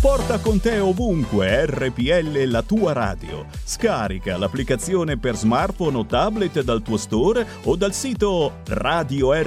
Porta 0.00 0.40
con 0.40 0.58
te 0.60 0.78
ovunque 0.78 1.66
RPL 1.66 2.44
la 2.46 2.62
tua 2.62 2.94
radio. 2.94 3.44
Scarica 3.62 4.38
l'applicazione 4.38 5.18
per 5.18 5.36
smartphone 5.36 5.98
o 5.98 6.06
tablet 6.06 6.62
dal 6.62 6.80
tuo 6.80 6.96
store 6.96 7.46
o 7.64 7.76
dal 7.76 7.92
sito 7.92 8.60
radiorpl.it. 8.66 9.42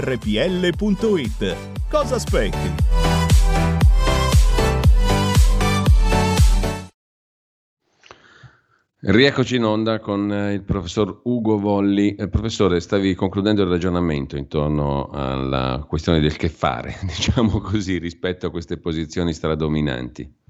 Cosa 1.89 2.15
aspetti? 2.15 2.71
Rieccoci 9.05 9.55
in 9.55 9.63
onda 9.63 9.99
con 9.99 10.31
eh, 10.31 10.53
il 10.53 10.61
professor 10.61 11.21
Ugo 11.23 11.57
Volli. 11.57 12.13
Eh, 12.13 12.29
professore, 12.29 12.79
stavi 12.79 13.15
concludendo 13.15 13.63
il 13.63 13.69
ragionamento 13.69 14.37
intorno 14.37 15.09
alla 15.09 15.83
questione 15.89 16.19
del 16.21 16.37
che 16.37 16.47
fare, 16.47 16.99
diciamo 17.03 17.59
così, 17.59 17.97
rispetto 17.97 18.45
a 18.45 18.51
queste 18.51 18.77
posizioni 18.77 19.33
stradominanti. 19.33 20.41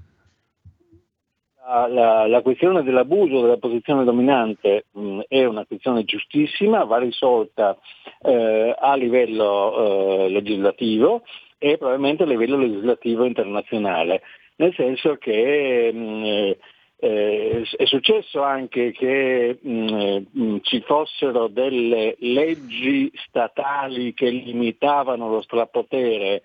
La, 1.74 1.88
la, 1.88 2.26
la 2.28 2.40
questione 2.40 2.84
dell'abuso 2.84 3.40
della 3.40 3.56
posizione 3.56 4.04
dominante 4.04 4.84
mh, 4.92 5.22
è 5.26 5.44
una 5.44 5.64
questione 5.64 6.04
giustissima, 6.04 6.84
va 6.84 6.98
risolta 6.98 7.76
eh, 8.22 8.72
a 8.78 8.94
livello 8.94 10.26
eh, 10.26 10.28
legislativo 10.28 11.22
e 11.58 11.76
probabilmente 11.76 12.22
a 12.22 12.26
livello 12.26 12.58
legislativo 12.58 13.24
internazionale, 13.24 14.22
nel 14.56 14.72
senso 14.76 15.16
che 15.16 15.90
mh, 15.92 16.56
eh, 17.00 17.68
è 17.76 17.84
successo 17.86 18.40
anche 18.40 18.92
che 18.92 19.58
mh, 19.60 20.22
mm, 20.38 20.56
ci 20.62 20.80
fossero 20.82 21.48
delle 21.48 22.14
leggi 22.20 23.10
statali 23.26 24.14
che 24.14 24.30
limitavano 24.30 25.28
lo 25.28 25.42
strapotere 25.42 26.42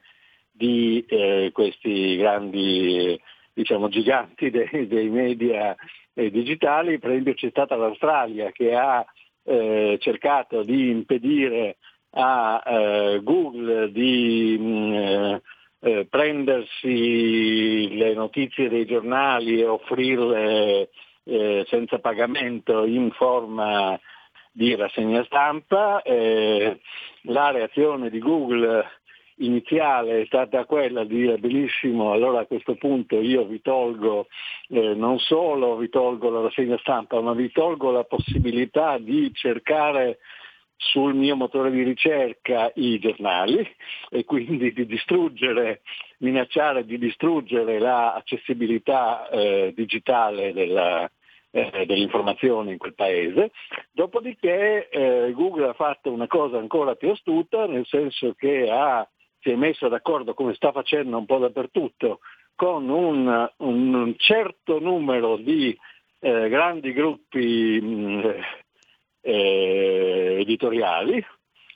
di 0.51 1.05
eh, 1.07 1.51
questi 1.53 2.17
grandi 2.17 3.19
diciamo, 3.59 3.89
giganti 3.89 4.49
dei, 4.49 4.87
dei 4.87 5.09
media 5.09 5.75
eh, 6.13 6.31
digitali, 6.31 6.97
per 6.97 7.11
esempio 7.11 7.33
c'è 7.33 7.49
stata 7.49 7.75
l'Australia 7.75 8.51
che 8.51 8.73
ha 8.73 9.05
eh, 9.43 9.97
cercato 9.99 10.63
di 10.63 10.89
impedire 10.89 11.75
a 12.11 12.63
eh, 12.65 13.19
Google 13.21 13.91
di 13.91 14.57
mh, 14.57 14.63
mm, 14.63 15.35
eh, 15.81 16.05
prendersi 16.09 17.97
le 17.97 18.13
notizie 18.13 18.69
dei 18.69 18.85
giornali 18.85 19.59
e 19.59 19.65
offrirle 19.65 20.89
eh, 21.25 21.65
senza 21.67 21.99
pagamento 21.99 22.85
in 22.85 23.11
forma 23.11 23.99
di 24.53 24.73
rassegna 24.75 25.23
stampa. 25.25 26.01
Eh, 26.01 26.79
la 27.23 27.51
reazione 27.51 28.09
di 28.09 28.19
Google 28.19 28.98
iniziale 29.39 30.21
è 30.21 30.25
stata 30.25 30.65
quella 30.65 31.03
di 31.03 31.15
dire 31.15 31.37
benissimo, 31.37 32.11
allora 32.11 32.41
a 32.41 32.45
questo 32.45 32.75
punto 32.75 33.19
io 33.19 33.45
vi 33.45 33.61
tolgo, 33.61 34.27
eh, 34.69 34.93
non 34.93 35.19
solo 35.19 35.75
vi 35.77 35.89
tolgo 35.89 36.29
la 36.29 36.41
rassegna 36.41 36.77
stampa, 36.79 37.19
ma 37.21 37.33
vi 37.33 37.51
tolgo 37.51 37.91
la 37.91 38.03
possibilità 38.03 38.97
di 38.97 39.31
cercare 39.33 40.19
sul 40.75 41.13
mio 41.13 41.35
motore 41.35 41.71
di 41.71 41.83
ricerca 41.83 42.71
i 42.75 42.99
giornali 42.99 43.67
e 44.09 44.23
quindi 44.23 44.71
di 44.71 44.85
distruggere, 44.85 45.81
minacciare 46.19 46.85
di 46.85 46.97
distruggere 46.97 47.79
l'accessibilità 47.79 49.29
eh, 49.29 49.73
digitale 49.75 50.53
della, 50.53 51.09
eh, 51.51 51.85
dell'informazione 51.85 52.71
in 52.71 52.77
quel 52.77 52.95
paese. 52.95 53.51
Dopodiché 53.91 54.89
eh, 54.89 55.31
Google 55.33 55.69
ha 55.69 55.73
fatto 55.73 56.11
una 56.11 56.27
cosa 56.27 56.57
ancora 56.57 56.95
più 56.95 57.09
astuta, 57.09 57.65
nel 57.65 57.85
senso 57.85 58.33
che 58.37 58.69
ha, 58.69 59.07
si 59.41 59.51
è 59.51 59.55
messo 59.55 59.87
d'accordo, 59.87 60.33
come 60.33 60.53
sta 60.53 60.71
facendo 60.71 61.17
un 61.17 61.25
po' 61.25 61.37
dappertutto, 61.37 62.19
con 62.55 62.89
un, 62.89 63.49
un 63.57 64.13
certo 64.17 64.79
numero 64.79 65.37
di 65.37 65.77
eh, 66.19 66.49
grandi 66.49 66.91
gruppi 66.91 67.79
mh, 67.81 68.35
eh, 69.21 70.37
editoriali, 70.39 71.25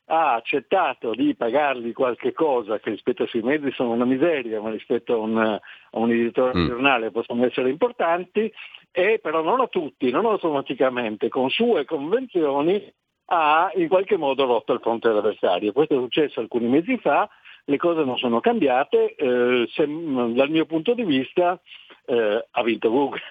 ha 0.07 0.33
accettato 0.33 1.11
di 1.11 1.33
pagargli 1.33 1.93
qualche 1.93 2.33
cosa 2.33 2.77
che 2.79 2.89
rispetto 2.89 3.23
ai 3.23 3.29
suoi 3.29 3.41
mezzi 3.41 3.71
sono 3.71 3.91
una 3.91 4.05
miseria, 4.05 4.59
ma 4.59 4.69
rispetto 4.69 5.13
a 5.13 5.17
un, 5.17 5.37
a 5.37 5.59
un 5.91 6.11
editore 6.11 6.59
mm. 6.59 6.67
giornale 6.67 7.11
possono 7.11 7.45
essere 7.45 7.69
importanti, 7.69 8.51
e 8.91 9.19
però 9.21 9.41
non 9.41 9.61
a 9.61 9.67
tutti, 9.67 10.11
non 10.11 10.25
automaticamente, 10.25 11.29
con 11.29 11.49
sue 11.49 11.85
convenzioni 11.85 12.93
ha 13.27 13.71
in 13.75 13.87
qualche 13.87 14.17
modo 14.17 14.45
rotto 14.45 14.73
il 14.73 14.81
fronte 14.81 15.07
dell'avversario. 15.07 15.71
Questo 15.71 15.95
è 15.95 15.97
successo 15.97 16.41
alcuni 16.41 16.67
mesi 16.67 16.97
fa, 16.97 17.29
le 17.65 17.77
cose 17.77 18.03
non 18.03 18.17
sono 18.17 18.39
cambiate, 18.39 19.15
eh, 19.15 19.67
se, 19.73 19.85
dal 19.85 20.49
mio 20.49 20.65
punto 20.65 20.93
di 20.93 21.03
vista 21.03 21.59
eh, 22.05 22.45
ha 22.49 22.63
vinto 22.63 22.89
Google 22.89 23.21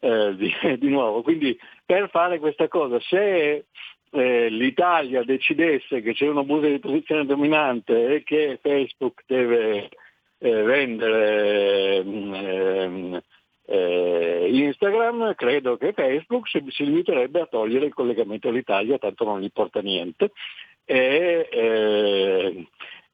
eh, 0.00 0.34
di, 0.36 0.52
di, 0.78 0.88
nuovo. 0.88 1.22
Quindi 1.22 1.58
per 1.84 2.08
fare 2.10 2.38
questa 2.38 2.68
cosa, 2.68 3.00
se 3.00 3.66
eh, 4.10 4.48
l'Italia 4.48 5.24
decidesse 5.24 6.00
che 6.00 6.14
c'è 6.14 6.28
un 6.28 6.38
abuso 6.38 6.66
di 6.66 6.78
posizione 6.78 7.26
dominante 7.26 8.14
e 8.14 8.22
che 8.22 8.58
Facebook 8.62 9.22
deve 9.26 9.88
eh, 10.38 10.62
vendere 10.62 11.96
ehm, 11.96 13.20
eh, 13.66 14.48
Instagram, 14.52 15.34
credo 15.34 15.76
che 15.76 15.92
Facebook 15.92 16.48
si, 16.48 16.62
si, 16.68 16.84
limiterebbe 16.84 17.40
a 17.40 17.46
togliere 17.46 17.86
il 17.86 17.94
collegamento 17.94 18.48
all'Italia, 18.48 18.98
tanto 18.98 19.24
non 19.24 19.40
gli 19.40 19.44
importa 19.44 19.80
niente. 19.80 20.30
E, 20.84 21.48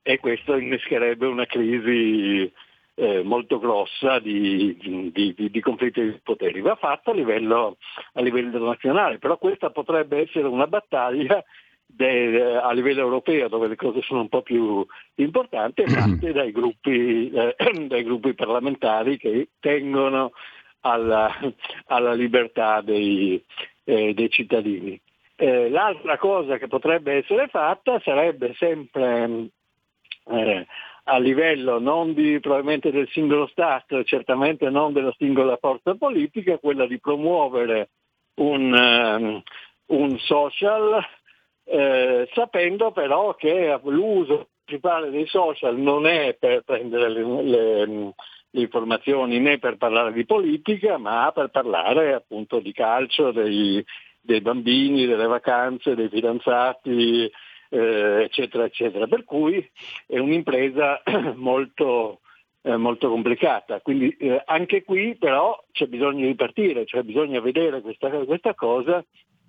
e 0.02 0.18
questo 0.18 0.56
innescherebbe 0.56 1.26
una 1.26 1.46
crisi 1.46 2.50
eh, 2.94 3.22
molto 3.22 3.58
grossa 3.58 4.18
di, 4.18 4.76
di, 4.78 5.34
di, 5.34 5.50
di, 5.50 5.60
conflitti 5.60 6.02
di 6.02 6.20
poteri. 6.22 6.60
Va 6.60 6.76
fatto 6.76 7.10
a 7.10 7.14
livello, 7.14 7.76
a 8.14 8.20
livello 8.20 8.46
internazionale, 8.46 9.18
però 9.18 9.38
questa 9.38 9.70
potrebbe 9.70 10.20
essere 10.20 10.46
una 10.46 10.66
battaglia 10.66 11.42
de, 11.86 12.56
a 12.56 12.72
livello 12.72 13.00
europeo 13.00 13.48
dove 13.48 13.68
le 13.68 13.76
cose 13.76 14.02
sono 14.02 14.20
un 14.20 14.28
po' 14.28 14.42
più 14.42 14.84
importanti, 15.16 15.86
fatte 15.86 16.32
dai 16.32 16.52
gruppi, 16.52 17.30
eh, 17.30 17.54
dai 17.88 18.02
gruppi 18.02 18.34
parlamentari 18.34 19.16
che 19.16 19.48
tengono 19.60 20.32
alla, 20.80 21.30
alla 21.86 22.12
libertà 22.12 22.80
dei, 22.80 23.42
eh, 23.84 24.14
dei 24.14 24.30
cittadini. 24.30 25.00
Eh, 25.36 25.70
l'altra 25.70 26.18
cosa 26.18 26.58
che 26.58 26.68
potrebbe 26.68 27.14
essere 27.14 27.48
fatta 27.48 27.98
sarebbe 28.04 28.54
sempre 28.58 29.48
eh, 30.26 30.66
a 31.04 31.18
livello 31.18 31.78
non 31.78 32.14
di, 32.14 32.38
probabilmente 32.40 32.90
del 32.90 33.08
singolo 33.08 33.46
Stato, 33.48 34.02
certamente 34.04 34.70
non 34.70 34.92
della 34.92 35.14
singola 35.16 35.56
forza 35.56 35.94
politica, 35.94 36.58
quella 36.58 36.86
di 36.86 37.00
promuovere 37.00 37.90
un, 38.34 38.72
um, 38.72 39.42
un 39.86 40.18
social, 40.18 41.04
eh, 41.64 42.28
sapendo 42.32 42.92
però 42.92 43.34
che 43.34 43.78
l'uso 43.84 44.48
principale 44.64 45.10
dei 45.10 45.26
social 45.26 45.76
non 45.76 46.06
è 46.06 46.36
per 46.38 46.62
prendere 46.62 47.08
le, 47.08 47.42
le, 47.42 47.86
le, 47.86 48.14
informazioni 48.52 49.40
né 49.40 49.58
per 49.58 49.76
parlare 49.76 50.12
di 50.12 50.24
politica, 50.24 50.96
ma 50.96 51.30
per 51.34 51.48
parlare 51.48 52.14
appunto 52.14 52.60
di 52.60 52.72
calcio, 52.72 53.32
dei, 53.32 53.84
dei 54.20 54.40
bambini, 54.40 55.06
delle 55.06 55.26
vacanze, 55.26 55.96
dei 55.96 56.08
fidanzati, 56.08 57.30
eh, 57.70 58.22
eccetera, 58.24 58.64
eccetera. 58.64 59.06
Per 59.06 59.24
cui 59.24 59.66
è 60.06 60.18
un'impresa 60.18 61.02
molto, 61.36 62.20
eh, 62.62 62.76
molto 62.76 63.08
complicata. 63.08 63.80
Quindi 63.80 64.14
eh, 64.18 64.42
anche 64.44 64.84
qui 64.84 65.16
però 65.16 65.58
c'è 65.72 65.86
bisogno 65.86 66.26
di 66.26 66.34
partire, 66.34 66.84
cioè 66.84 67.02
bisogna 67.02 67.40
vedere 67.40 67.80
questa, 67.80 68.10
questa 68.10 68.54
cosa 68.54 69.02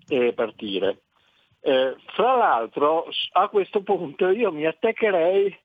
e 0.07 0.33
partire. 0.33 1.01
Eh, 1.63 1.95
fra 2.13 2.35
l'altro 2.35 3.07
a 3.33 3.47
questo 3.47 3.83
punto 3.83 4.29
io 4.29 4.51
mi 4.51 4.65
attaccherei 4.65 5.55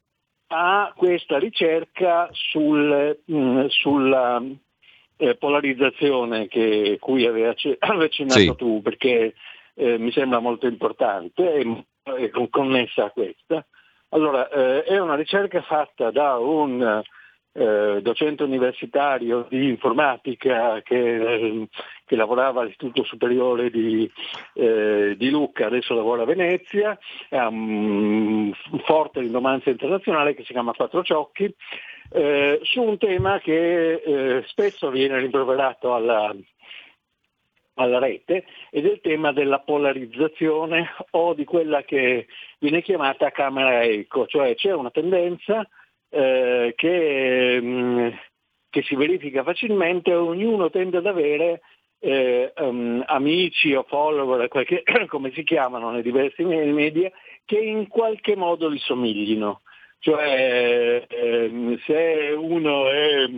a 0.49 0.92
questa 0.95 1.38
ricerca 1.38 2.29
sul, 2.33 3.19
mh, 3.25 3.37
mm, 3.37 3.66
sulla 3.69 4.42
eh, 5.16 5.37
polarizzazione 5.37 6.49
che, 6.49 6.99
cui 7.01 7.25
avevi 7.25 7.49
accennato 7.49 8.29
sì. 8.31 8.55
tu, 8.57 8.83
perché 8.83 9.35
eh, 9.75 9.99
mi 9.99 10.12
sembra 10.12 10.38
molto 10.38 10.66
importante 10.66 11.55
e, 11.55 11.85
e 12.14 12.31
connessa 12.51 13.07
a 13.07 13.11
questa. 13.11 13.64
Allora, 14.11 14.49
eh, 14.49 14.85
è 14.85 14.99
una 14.99 15.16
ricerca 15.16 15.61
fatta 15.62 16.11
da 16.11 16.37
un 16.38 17.03
eh, 17.53 18.01
docente 18.03 18.45
universitario 18.45 19.47
di 19.49 19.69
informatica 19.69 20.81
che, 20.83 21.66
che 22.05 22.16
lavorava 22.16 22.61
all'Istituto 22.61 23.03
Superiore 23.03 23.71
di, 23.71 24.11
eh, 24.55 25.14
di, 25.16 25.31
Lucca, 25.31 25.66
adesso 25.66 25.95
lavora 25.95 26.23
a 26.23 26.27
Venezia, 26.27 26.97
ha 27.31 27.49
un 27.49 28.53
forte 28.85 29.21
rinomanza 29.21 29.71
internazionale 29.71 30.35
che 30.35 30.45
si 30.45 30.53
chiama 30.53 30.75
Quattro 30.75 31.03
Ciocchi, 31.03 31.53
eh, 32.12 32.61
su 32.62 32.83
un 32.83 32.99
tema 32.99 33.40
che 33.40 33.95
eh, 33.95 34.45
spesso 34.47 34.90
viene 34.90 35.19
rimproverato 35.19 35.95
alla, 35.95 36.33
alla 37.77 37.99
rete 37.99 38.45
ed 38.71 38.87
è 38.87 38.93
il 38.93 39.01
tema 39.01 39.33
della 39.33 39.61
polarizzazione 39.61 40.89
o 41.11 41.35
di 41.35 41.45
quella 41.45 41.83
che 41.83 42.27
viene 42.59 42.83
chiamata 42.83 43.31
camera 43.31 43.83
eco, 43.83 44.27
cioè 44.27 44.55
c'è 44.55 44.73
una 44.73 44.91
tendenza 44.91 45.67
eh, 46.09 46.73
che, 46.77 47.61
mh, 47.61 47.67
mm, 47.67 48.09
che, 48.71 48.83
si 48.83 48.95
verifica 48.95 49.43
facilmente, 49.43 50.15
ognuno 50.15 50.71
tende 50.71 50.99
ad 50.99 51.07
avere 51.07 51.61
eh, 51.99 52.53
um, 52.57 53.03
amici 53.07 53.75
o 53.75 53.85
follower, 53.89 54.49
qualche, 54.49 54.83
come 55.09 55.33
si 55.33 55.43
chiamano 55.43 55.91
nei 55.91 56.03
diversi 56.03 56.45
media, 56.45 57.11
che 57.45 57.59
in 57.59 57.89
qualche 57.89 58.37
modo 58.37 58.69
li 58.69 58.79
somiglino. 58.79 59.62
Cioè 59.98 61.06
eh, 61.09 61.78
se 61.85 62.35
uno 62.37 62.90
è 62.90 63.28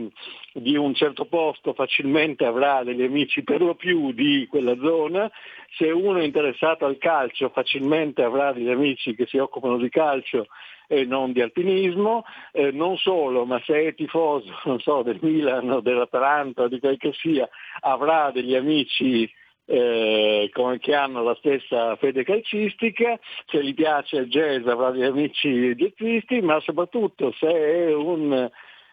di 0.53 0.77
un 0.77 0.95
certo 0.95 1.25
posto 1.25 1.73
facilmente 1.73 2.45
avrà 2.45 2.83
degli 2.83 3.03
amici 3.03 3.43
per 3.43 3.63
lo 3.63 3.75
più 3.75 4.13
di 4.13 4.47
quella 4.51 4.77
zona, 4.77 5.31
se 5.77 5.91
uno 5.91 6.19
è 6.19 6.25
interessato 6.25 6.85
al 6.85 6.99
calcio 6.99 7.51
facilmente 7.51 8.23
avrà 8.23 8.53
degli 8.53 8.71
amici 8.71 9.15
che 9.15 9.27
si 9.27 9.39
occupano 9.39 9.79
di 9.79 9.89
calcio 9.89 10.47
e 10.89 11.05
non 11.05 11.33
di 11.33 11.43
alpinismo, 11.43 12.25
eh, 12.53 12.73
non 12.73 12.97
solo, 12.97 13.45
ma 13.45 13.61
se 13.65 13.87
è 13.87 13.95
tifoso 13.95 14.51
so, 14.81 15.03
del 15.03 15.19
Milan 15.21 15.71
o 15.71 15.81
dell'Atalanta 15.81 16.63
o 16.63 16.69
di 16.69 16.81
quel 16.81 16.97
che 16.97 17.13
sia, 17.13 17.49
avrà 17.81 18.31
degli 18.31 18.55
amici 18.55 19.31
eh, 19.71 20.51
che 20.81 20.95
hanno 20.95 21.23
la 21.23 21.35
stessa 21.35 21.95
fede 21.97 22.25
calcistica, 22.25 23.19
se 23.47 23.63
gli 23.63 23.75
piace 23.75 24.17
il 24.17 24.29
jazz 24.29 24.67
avrà 24.67 24.91
degli 24.91 25.05
amici 25.05 25.75
jazzisti, 25.75 26.41
ma 26.41 26.59
soprattutto 26.61 27.33
se 27.39 27.49
è 27.49 27.95
un 27.95 28.51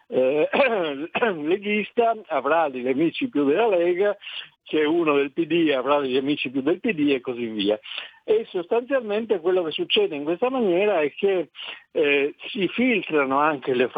eh, 0.08 0.48
leghista 1.42 2.14
avrà 2.26 2.68
degli 2.68 2.88
amici 2.88 3.28
più 3.28 3.46
della 3.46 3.68
Lega, 3.68 4.16
se 4.64 4.84
uno 4.84 5.14
del 5.14 5.32
PD 5.32 5.70
avrà 5.70 6.00
degli 6.00 6.16
amici 6.16 6.50
più 6.50 6.60
del 6.60 6.80
PD 6.80 7.10
e 7.10 7.20
così 7.20 7.46
via. 7.46 7.78
E 8.28 8.44
sostanzialmente 8.50 9.38
quello 9.38 9.62
che 9.62 9.70
succede 9.70 10.16
in 10.16 10.24
questa 10.24 10.50
maniera 10.50 11.00
è 11.00 11.14
che 11.14 11.50
eh, 11.92 12.34
si 12.48 12.66
filtrano 12.66 13.38
anche 13.38 13.72
le, 13.72 13.88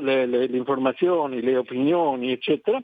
le, 0.00 0.26
le, 0.26 0.46
le, 0.46 0.56
informazioni, 0.56 1.40
le 1.40 1.56
opinioni, 1.56 2.30
eccetera, 2.30 2.80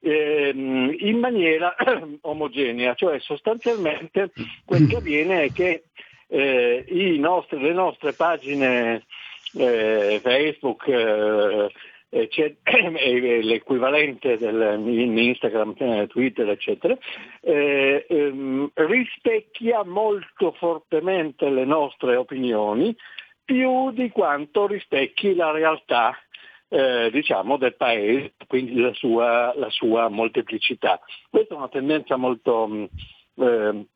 ehm, 0.00 0.96
in 0.98 1.18
maniera 1.20 1.76
omogenea, 2.22 2.94
cioè 2.94 3.20
sostanzialmente 3.20 4.32
quel 4.64 4.88
che 4.88 4.96
avviene 4.96 5.44
è 5.44 5.52
che 5.52 5.84
eh, 6.26 6.86
nostri, 7.20 7.60
le 7.60 7.72
nostre 7.72 8.12
pagine 8.12 9.04
eh, 9.54 10.18
Facebook, 10.20 10.88
eh, 12.14 12.28
c'è 12.28 12.54
l'equivalente 13.42 14.36
del, 14.36 14.82
in 14.86 15.16
Instagram, 15.16 15.74
eh, 15.78 16.06
Twitter, 16.08 16.46
eccetera, 16.50 16.96
eh, 17.40 18.04
ehm, 18.06 18.70
rispecchia 18.74 19.82
molto 19.82 20.52
fortemente 20.52 21.48
le 21.48 21.64
nostre 21.64 22.16
opinioni 22.16 22.94
più 23.42 23.90
di 23.92 24.10
quanto 24.10 24.66
rispecchi 24.66 25.34
la 25.34 25.52
realtà 25.52 26.14
eh, 26.68 27.10
diciamo, 27.10 27.56
del 27.56 27.76
paese, 27.76 28.34
quindi 28.46 28.78
la 28.78 28.92
sua, 28.92 29.54
la 29.56 29.70
sua, 29.70 30.08
molteplicità. 30.08 31.00
Questa 31.30 31.54
è 31.54 31.56
una 31.56 31.68
tendenza 31.68 32.16
molto, 32.16 32.88
eh, 33.36 33.86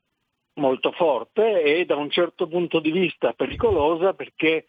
molto 0.55 0.93
forte 0.93 1.63
e 1.63 1.85
da 1.85 1.97
un 1.97 2.11
certo 2.11 2.49
punto 2.49 2.81
di 2.81 2.91
vista 2.91 3.35
pericolosa 3.35 4.15
perché 4.15 4.67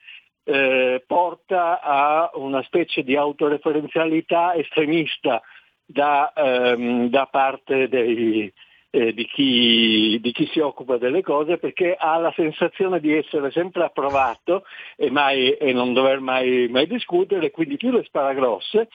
eh, 0.49 1.03
porta 1.05 1.81
a 1.81 2.31
una 2.35 2.63
specie 2.63 3.03
di 3.03 3.17
autoreferenzialità 3.17 4.55
estremista 4.55 5.41
da, 5.85 6.31
ehm, 6.33 7.09
da 7.09 7.25
parte 7.29 7.89
dei, 7.89 8.51
eh, 8.89 9.13
di, 9.13 9.25
chi, 9.25 10.17
di, 10.21 10.31
chi, 10.31 10.47
si 10.47 10.59
occupa 10.59 10.97
delle 10.97 11.21
cose 11.21 11.57
perché 11.57 11.97
ha 11.99 12.17
la 12.17 12.31
sensazione 12.33 13.01
di 13.01 13.13
essere 13.13 13.51
sempre 13.51 13.83
approvato 13.83 14.63
e, 14.95 15.11
mai, 15.11 15.51
e 15.51 15.73
non 15.73 15.93
dover 15.93 16.21
mai, 16.21 16.69
mai, 16.69 16.87
discutere, 16.87 17.51
quindi 17.51 17.75
più 17.75 17.91
le 17.91 18.03
spara 18.05 18.33
grosse, 18.33 18.87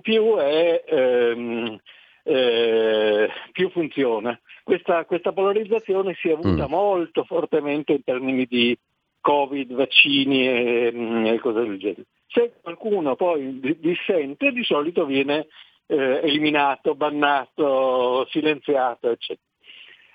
più, 0.00 0.36
è, 0.36 0.84
ehm, 0.86 1.76
eh, 2.22 3.28
più 3.50 3.68
funziona. 3.70 4.38
Questa, 4.62 5.04
questa, 5.06 5.32
polarizzazione 5.32 6.14
si 6.14 6.28
è 6.28 6.32
avuta 6.34 6.68
mm. 6.68 6.70
molto 6.70 7.24
fortemente 7.24 7.94
in 7.94 8.04
termini 8.04 8.44
di 8.44 8.78
Covid, 9.20 9.72
vaccini 9.74 10.48
e, 10.48 10.90
mm, 10.92 11.26
e 11.26 11.38
cose 11.38 11.60
del 11.60 11.78
genere. 11.78 12.04
Se 12.26 12.52
qualcuno 12.62 13.16
poi 13.16 13.60
dissente, 13.78 14.52
di 14.52 14.64
solito 14.64 15.04
viene 15.04 15.48
eh, 15.86 16.20
eliminato, 16.22 16.94
bannato, 16.94 18.26
silenziato, 18.30 19.10
eccetera. 19.10 19.46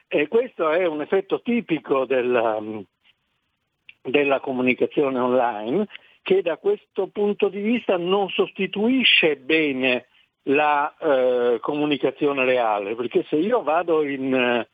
E 0.07 0.27
questo 0.27 0.71
è 0.71 0.85
un 0.85 1.01
effetto 1.01 1.41
tipico 1.41 2.05
della, 2.05 2.59
mm, 2.61 2.79
della 4.01 4.39
comunicazione 4.39 5.19
online 5.19 5.87
che 6.21 6.41
da 6.41 6.57
questo 6.57 7.07
punto 7.07 7.49
di 7.49 7.61
vista 7.61 7.97
non 7.97 8.29
sostituisce 8.29 9.35
bene 9.35 10.07
la 10.43 10.95
eh, 10.97 11.57
comunicazione 11.59 12.45
reale, 12.45 12.95
perché 12.95 13.25
se 13.29 13.35
io 13.35 13.61
vado 13.61 14.03
in, 14.03 14.33
eh, 14.33 14.67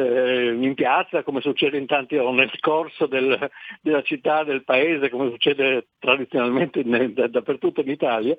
in 0.00 0.72
piazza, 0.74 1.22
come 1.22 1.40
succede 1.40 1.78
in 1.78 1.86
tanti, 1.86 2.16
o 2.16 2.32
nel 2.32 2.50
corso 2.60 3.06
del, 3.06 3.50
della 3.80 4.02
città, 4.02 4.42
del 4.42 4.64
paese, 4.64 5.08
come 5.08 5.30
succede 5.30 5.88
tradizionalmente 5.98 6.80
in, 6.80 7.12
dappertutto 7.30 7.80
in 7.80 7.90
Italia, 7.90 8.34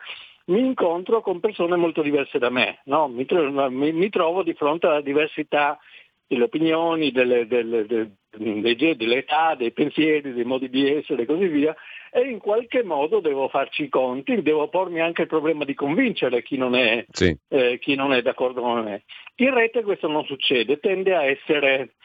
mi 0.48 0.60
incontro 0.60 1.22
con 1.22 1.40
persone 1.40 1.76
molto 1.76 2.02
diverse 2.02 2.38
da 2.40 2.50
me, 2.50 2.80
no? 2.86 3.08
mi, 3.08 3.26
mi, 3.70 3.94
mi, 3.94 4.10
trovo 4.10 4.44
di 4.44 4.54
fronte 4.54 4.88
alla 4.88 5.02
diversità 5.02 5.80
delle 6.28 6.44
opinioni, 6.44 7.12
delle, 7.12 7.48
delle, 7.48 7.86
delle, 7.86 8.76
delle 8.76 9.18
età, 9.18 9.56
dei 9.56 9.72
pensieri, 9.72 10.34
dei 10.34 10.44
modi 10.44 10.70
di 10.70 10.90
essere 10.90 11.24
e 11.24 11.26
così 11.26 11.48
via, 11.48 11.76
e 12.12 12.22
in 12.22 12.40
qualche 12.40 12.84
modo 12.84 13.20
devo 13.20 13.48
farci 13.48 13.84
i 13.84 13.90
conti, 13.90 14.42
devo 14.42 14.70
pormi 14.70 15.02
anche 15.02 15.24
il 15.24 15.28
problema 15.28 15.66
di 15.66 15.74
convincere 15.74 16.44
chi 16.44 16.58
non 16.58 16.76
è, 16.76 17.06
sì. 17.10 17.36
eh, 17.50 17.78
chi 17.80 17.96
non 17.96 18.14
è 18.14 18.22
d'accordo 18.22 18.62
con 18.62 18.84
me. 18.84 19.04
In 19.36 19.54
rete 19.54 19.84
questo 19.84 20.08
non 20.08 20.24
succede, 20.24 20.80
tende 20.80 21.14
a, 21.14 21.26
essere, 21.26 21.96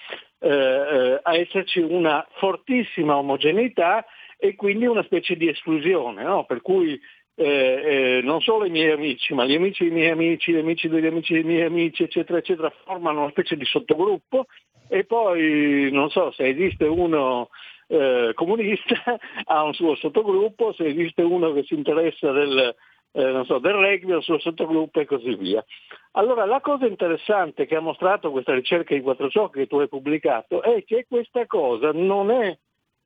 eh, 0.41 0.49
eh, 0.49 1.21
a 1.23 1.37
esserci 1.37 1.79
una 1.81 2.27
fortissima 2.39 3.17
omogeneità 3.17 4.05
e 4.37 4.57
quindi 4.57 4.87
una 4.87 5.05
specie 5.05 5.37
di 5.37 5.49
esclusione, 5.49 6.25
no? 6.25 6.45
per 6.45 6.61
cui 6.61 6.99
eh, 7.35 8.19
eh, 8.19 8.21
non 8.23 8.41
solo 8.41 8.65
i 8.65 8.71
miei 8.71 8.91
amici, 8.93 9.33
ma 9.35 9.45
gli 9.45 9.55
amici 9.55 9.85
dei 9.85 9.93
miei 9.93 10.11
amici, 10.11 10.53
gli 10.53 10.59
amici 10.59 10.89
degli 10.89 11.07
amici 11.07 11.33
dei 11.33 11.45
miei 11.45 11.63
amici, 11.63 12.03
eccetera, 12.03 12.39
eccetera, 12.39 12.73
formano 12.85 13.21
una 13.21 13.31
specie 13.31 13.57
di 13.57 13.65
sottogruppo 13.65 14.47
e 14.89 15.05
poi 15.05 15.89
non 15.93 16.11
so 16.11 16.33
se 16.33 16.49
esiste 16.49 16.85
uno 16.85 17.49
eh, 17.87 18.33
comunista 18.35 18.95
ha 19.47 19.63
un 19.63 19.75
suo 19.75 19.95
sottogruppo, 19.97 20.73
se 20.73 20.87
esiste 20.87 21.23
uno 21.23 21.53
che 21.53 21.65
si 21.65 21.75
interessa 21.75 22.31
del, 22.31 22.75
eh, 23.13 23.43
so, 23.45 23.59
del 23.59 23.73
rugby, 23.73 24.17
il 24.17 24.23
suo 24.23 24.39
sottogruppo 24.39 25.01
e 25.01 25.07
così 25.07 25.35
via. 25.35 25.65
Allora 26.13 26.45
la 26.45 26.61
cosa 26.61 26.87
interessante 26.87 27.67
che 27.67 27.77
ha 27.77 27.81
mostrato 27.81 28.31
questa 28.31 28.55
ricerca 28.55 28.95
di 28.95 29.01
quattro 29.01 29.29
ciocchi 29.29 29.61
che 29.61 29.67
tu 29.67 29.79
hai 29.79 29.89
pubblicato 29.89 30.63
è 30.63 30.85
che 30.85 31.07
questa 31.09 31.47
cosa 31.47 31.91
non 31.93 32.31
è 32.31 32.57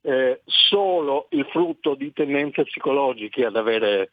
eh, 0.05 0.43
solo 0.45 1.29
il 1.31 1.47
frutto 1.47 1.95
di 1.95 2.13
tendenze 2.13 2.65
psicologiche 2.65 3.47
ad 3.47 3.57
avere, 3.57 4.13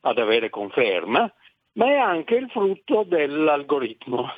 ad 0.00 0.18
avere 0.18 0.50
conferma, 0.50 1.32
ma 1.72 1.86
è 1.86 1.96
anche 1.96 2.34
il 2.34 2.50
frutto 2.50 3.04
dell'algoritmo 3.04 4.28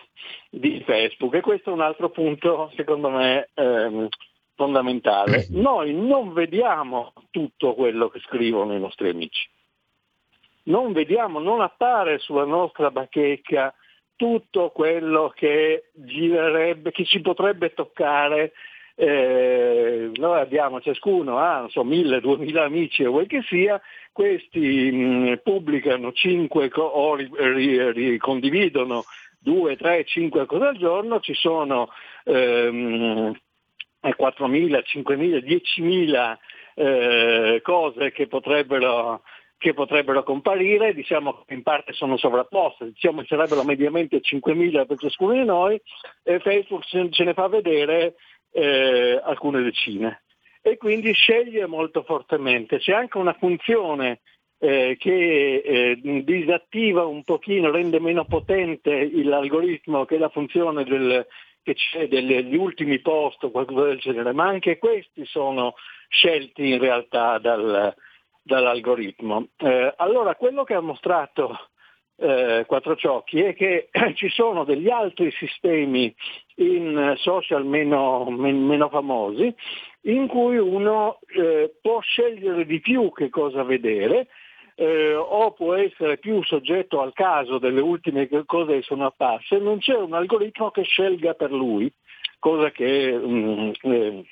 di 0.51 0.82
Facebook. 0.84 1.34
E 1.34 1.40
questo 1.40 1.70
è 1.70 1.72
un 1.72 1.80
altro 1.80 2.11
punto 2.11 2.70
secondo 2.76 3.09
me 3.09 3.48
ehm, 3.55 4.09
fondamentale. 4.55 5.46
Noi 5.51 5.94
non 5.94 6.34
vediamo 6.34 7.14
tutto 7.30 7.74
quello 7.74 8.09
che 8.09 8.20
scrivono 8.20 8.74
i 8.74 8.80
nostri 8.80 9.09
amici, 9.09 9.48
non 10.64 10.92
vediamo, 10.92 11.38
non 11.38 11.62
appare 11.62 12.18
sulla 12.18 12.44
nostra 12.44 12.90
bacheca 12.90 13.74
tutto 14.16 14.68
quello 14.68 15.32
che 15.34 15.88
girerebbe, 15.94 16.90
che 16.90 17.07
ci 17.07 17.22
potrebbe 17.22 17.72
toccare 17.72 18.53
eh, 19.03 20.11
noi 20.12 20.38
abbiamo 20.40 20.78
ciascuno 20.82 21.38
ha 21.38 21.66
so, 21.70 21.84
mille, 21.84 22.20
duemila 22.20 22.64
amici 22.64 23.03
o 23.03 23.12
quel 23.12 23.26
che 23.26 23.40
sia, 23.48 23.80
questi 24.12 24.90
mh, 24.92 25.40
pubblicano 25.42 26.12
cinque 26.12 26.68
co- 26.68 26.82
o 26.82 27.14
ri- 27.14 27.30
ri- 27.34 27.92
ri- 27.92 28.18
condividono 28.18 29.05
due, 29.38 29.76
tre, 29.76 30.05
cinque 30.05 30.44
cose 30.44 30.64
al 30.66 30.76
giorno, 30.76 31.18
ci 31.20 31.32
sono 31.32 31.88
ehm, 32.24 33.34
4.000, 34.03 34.82
5.000, 34.84 35.62
10.000 35.78 36.36
eh, 36.74 37.61
cose 37.62 38.12
che 38.12 38.26
potrebbero, 38.26 39.22
che 39.57 39.72
potrebbero 39.72 40.22
comparire, 40.24 40.92
diciamo 40.92 41.44
che 41.46 41.55
in 41.55 41.62
parte 41.62 41.94
sono 41.94 42.18
sovrapposte, 42.18 42.84
diciamo 42.84 43.22
che 43.22 43.28
sarebbero 43.28 43.64
mediamente 43.64 44.20
5.000 44.20 44.86
per 44.86 44.98
ciascuno 44.98 45.32
di 45.32 45.44
noi 45.44 45.80
e 46.22 46.38
Facebook 46.40 46.84
ce 46.84 47.24
ne 47.24 47.32
fa 47.32 47.48
vedere 47.48 48.16
eh, 48.53 49.20
alcune 49.22 49.62
decine 49.62 50.22
e 50.62 50.76
quindi 50.76 51.12
sceglie 51.12 51.66
molto 51.66 52.03
fortemente. 52.03 52.78
C'è 52.78 52.92
anche 52.92 53.18
una 53.18 53.32
funzione 53.34 54.20
eh, 54.59 54.96
che 54.98 55.57
eh, 55.64 56.22
disattiva 56.22 57.07
un 57.07 57.24
pochino, 57.24 57.70
rende 57.70 57.98
meno 57.98 58.24
potente 58.24 59.11
l'algoritmo 59.22 60.05
che 60.05 60.16
è 60.16 60.18
la 60.18 60.28
funzione 60.28 60.84
del, 60.84 61.26
che 61.62 61.74
c'è 61.74 62.09
degli 62.09 62.57
ultimi 62.57 62.98
post 63.01 63.42
o 63.44 63.51
qualcosa 63.51 63.86
del 63.86 63.98
genere, 63.98 64.32
ma 64.32 64.46
anche 64.46 64.78
questi 64.78 65.24
sono 65.24 65.74
scelti 66.09 66.68
in 66.68 66.78
realtà 66.78 67.38
dal, 67.38 67.94
dall'algoritmo. 68.42 69.48
Eh, 69.57 69.94
allora 69.96 70.34
quello 70.34 70.64
che 70.64 70.74
ha 70.74 70.80
mostrato 70.80 71.70
eh, 72.21 72.64
Quattro 72.66 72.97
Ciocchi 72.97 73.41
è 73.41 73.55
che 73.55 73.89
ci 74.14 74.29
sono 74.29 74.64
degli 74.64 74.91
altri 74.91 75.31
sistemi 75.33 76.14
in 76.57 77.14
social 77.16 77.64
meno, 77.64 78.29
meno 78.29 78.89
famosi 78.91 79.55
in 80.03 80.27
cui 80.29 80.57
uno 80.59 81.18
eh, 81.35 81.75
può 81.81 82.01
scegliere 82.01 82.66
di 82.66 82.81
più 82.81 83.11
che 83.12 83.31
cosa 83.31 83.62
vedere 83.62 84.29
eh, 84.75 85.14
o 85.14 85.53
può 85.53 85.75
essere 85.75 86.18
più 86.18 86.43
soggetto 86.43 87.01
al 87.01 87.12
caso 87.12 87.59
delle 87.59 87.81
ultime 87.81 88.29
cose 88.47 88.77
che 88.77 88.83
sono 88.83 89.07
apparse, 89.07 89.59
non 89.59 89.79
c'è 89.79 89.95
un 89.95 90.14
algoritmo 90.14 90.71
che 90.71 90.83
scelga 90.83 91.35
per 91.35 91.53
lui, 91.53 91.93
cosa 92.39 92.71
che 92.71 93.12
mm, 93.12 93.71
eh, 93.83 94.25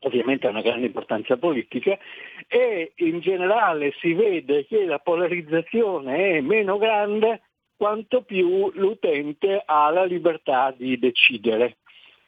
ovviamente 0.00 0.46
ha 0.46 0.50
una 0.50 0.62
grande 0.62 0.86
importanza 0.86 1.36
politica, 1.36 1.98
e 2.46 2.92
in 2.96 3.20
generale 3.20 3.92
si 4.00 4.12
vede 4.14 4.66
che 4.66 4.84
la 4.84 4.98
polarizzazione 4.98 6.36
è 6.36 6.40
meno 6.40 6.78
grande 6.78 7.42
quanto 7.76 8.22
più 8.22 8.70
l'utente 8.74 9.62
ha 9.64 9.90
la 9.90 10.04
libertà 10.04 10.74
di 10.76 10.98
decidere. 10.98 11.78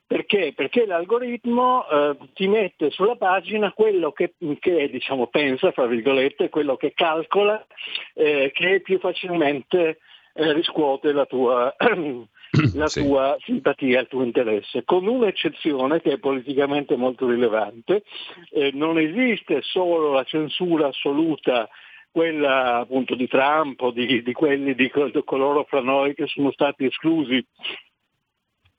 Perché? 0.07 0.53
Perché 0.57 0.87
l'algoritmo 0.87 1.89
eh, 1.89 2.17
ti 2.35 2.49
mette 2.49 2.91
sulla 2.91 3.15
pagina 3.15 3.73
quello 3.73 4.11
che, 4.11 4.35
che 4.59 4.91
diciamo, 4.91 5.29
pensa, 5.29 5.71
fra 5.71 5.87
virgolette, 5.87 6.49
quello 6.49 6.77
che 6.77 6.93
calcola, 6.95 7.65
eh, 8.15 8.51
che 8.53 8.81
più 8.81 8.99
facilmente 8.99 9.99
eh, 10.35 10.53
riscuote 10.53 11.13
la 11.13 11.27
tua 11.27 11.75
la 12.75 12.89
sì. 12.89 13.03
tua 13.03 13.37
simpatia, 13.41 14.01
il 14.01 14.09
tuo 14.09 14.23
interesse, 14.23 14.85
con 14.85 15.07
un'eccezione 15.07 16.01
che 16.01 16.13
è 16.13 16.19
politicamente 16.19 16.97
molto 16.97 17.29
rilevante. 17.29 18.03
Eh, 18.51 18.71
non 18.73 18.99
esiste 18.99 19.61
solo 19.63 20.13
la 20.13 20.25
censura 20.25 20.89
assoluta 20.89 21.69
quella 22.11 22.79
appunto 22.79 23.15
di 23.15 23.29
Trump 23.29 23.81
o 23.83 23.93
di, 23.93 24.23
di 24.23 24.33
quelli 24.33 24.75
di 24.75 24.91
coloro 25.25 25.65
fra 25.69 25.81
noi 25.81 26.15
che 26.15 26.27
sono 26.27 26.51
stati 26.51 26.85
esclusi 26.85 27.45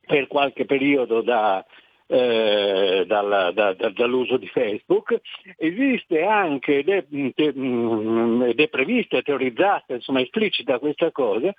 per 0.05 0.27
qualche 0.27 0.65
periodo 0.65 1.21
da, 1.21 1.65
eh, 2.07 3.05
dalla, 3.07 3.51
da, 3.51 3.73
da, 3.73 3.89
dall'uso 3.89 4.35
di 4.35 4.47
Facebook, 4.47 5.21
esiste 5.55 6.23
anche 6.23 6.79
ed 6.79 6.89
è, 6.89 7.05
ed 7.09 8.59
è 8.59 8.67
prevista, 8.67 9.21
teorizzata, 9.21 9.93
insomma 9.93 10.19
esplicita 10.19 10.79
questa 10.79 11.11
cosa, 11.11 11.53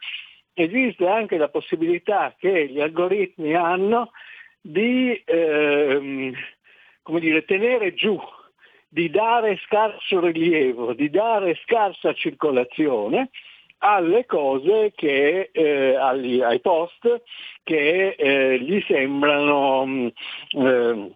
esiste 0.55 1.07
anche 1.07 1.37
la 1.37 1.49
possibilità 1.49 2.35
che 2.39 2.69
gli 2.69 2.81
algoritmi 2.81 3.55
hanno 3.55 4.11
di 4.61 5.21
ehm, 5.25 6.33
dire, 7.19 7.45
tenere 7.45 7.95
giù, 7.95 8.19
di 8.89 9.11
dare 9.11 9.59
scarso 9.65 10.21
rilievo, 10.21 10.93
di 10.93 11.11
dare 11.11 11.59
scarsa 11.65 12.13
circolazione 12.13 13.31
alle 13.85 14.27
cose 14.27 14.93
che, 14.95 15.51
eh, 15.53 15.97
agli, 15.97 16.41
ai 16.41 16.61
post 16.61 17.23
che 17.65 18.11
eh, 18.11 18.61
gli 18.61 18.81
sembrano 18.87 19.87
mm, 19.87 20.07
eh, 20.51 21.13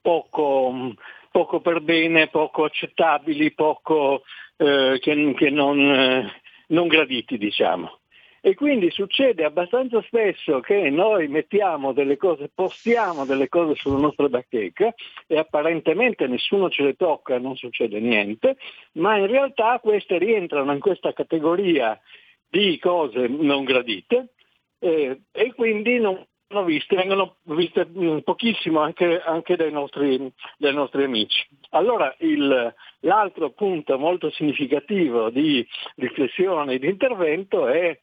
poco, 0.00 0.94
poco, 1.30 1.60
per 1.60 1.80
bene, 1.80 2.26
poco 2.28 2.64
accettabili, 2.64 3.52
poco 3.52 4.22
eh, 4.56 4.98
che, 5.00 5.34
che 5.36 5.50
non, 5.50 5.78
eh, 5.78 6.32
non 6.68 6.88
graditi, 6.88 7.38
diciamo. 7.38 7.99
E 8.42 8.54
quindi 8.54 8.90
succede 8.90 9.44
abbastanza 9.44 10.00
spesso 10.02 10.60
che 10.60 10.88
noi 10.88 11.28
mettiamo 11.28 11.92
delle 11.92 12.16
cose, 12.16 12.50
postiamo 12.54 13.26
delle 13.26 13.48
cose 13.48 13.74
sulla 13.74 13.98
nostra 13.98 14.28
bacheca 14.28 14.94
e 15.26 15.36
apparentemente 15.36 16.26
nessuno 16.26 16.70
ce 16.70 16.84
le 16.84 16.94
tocca, 16.94 17.38
non 17.38 17.56
succede 17.56 18.00
niente, 18.00 18.56
ma 18.92 19.18
in 19.18 19.26
realtà 19.26 19.78
queste 19.80 20.16
rientrano 20.16 20.72
in 20.72 20.80
questa 20.80 21.12
categoria 21.12 22.00
di 22.48 22.78
cose 22.78 23.28
non 23.28 23.64
gradite 23.64 24.32
eh, 24.78 25.20
e 25.30 25.52
quindi 25.54 25.98
non 25.98 26.26
vengono 26.50 26.66
viste, 26.66 26.96
vengono 26.96 27.36
viste 27.42 27.86
pochissimo 28.24 28.80
anche, 28.80 29.20
anche 29.20 29.56
dai, 29.56 29.70
nostri, 29.70 30.32
dai, 30.58 30.74
nostri, 30.74 31.04
amici. 31.04 31.46
Allora 31.70 32.12
il, 32.18 32.74
l'altro 33.00 33.50
punto 33.50 33.98
molto 33.98 34.30
significativo 34.30 35.30
di 35.30 35.64
riflessione 35.96 36.74
e 36.74 36.78
di 36.80 36.88
intervento 36.88 37.68
è 37.68 37.96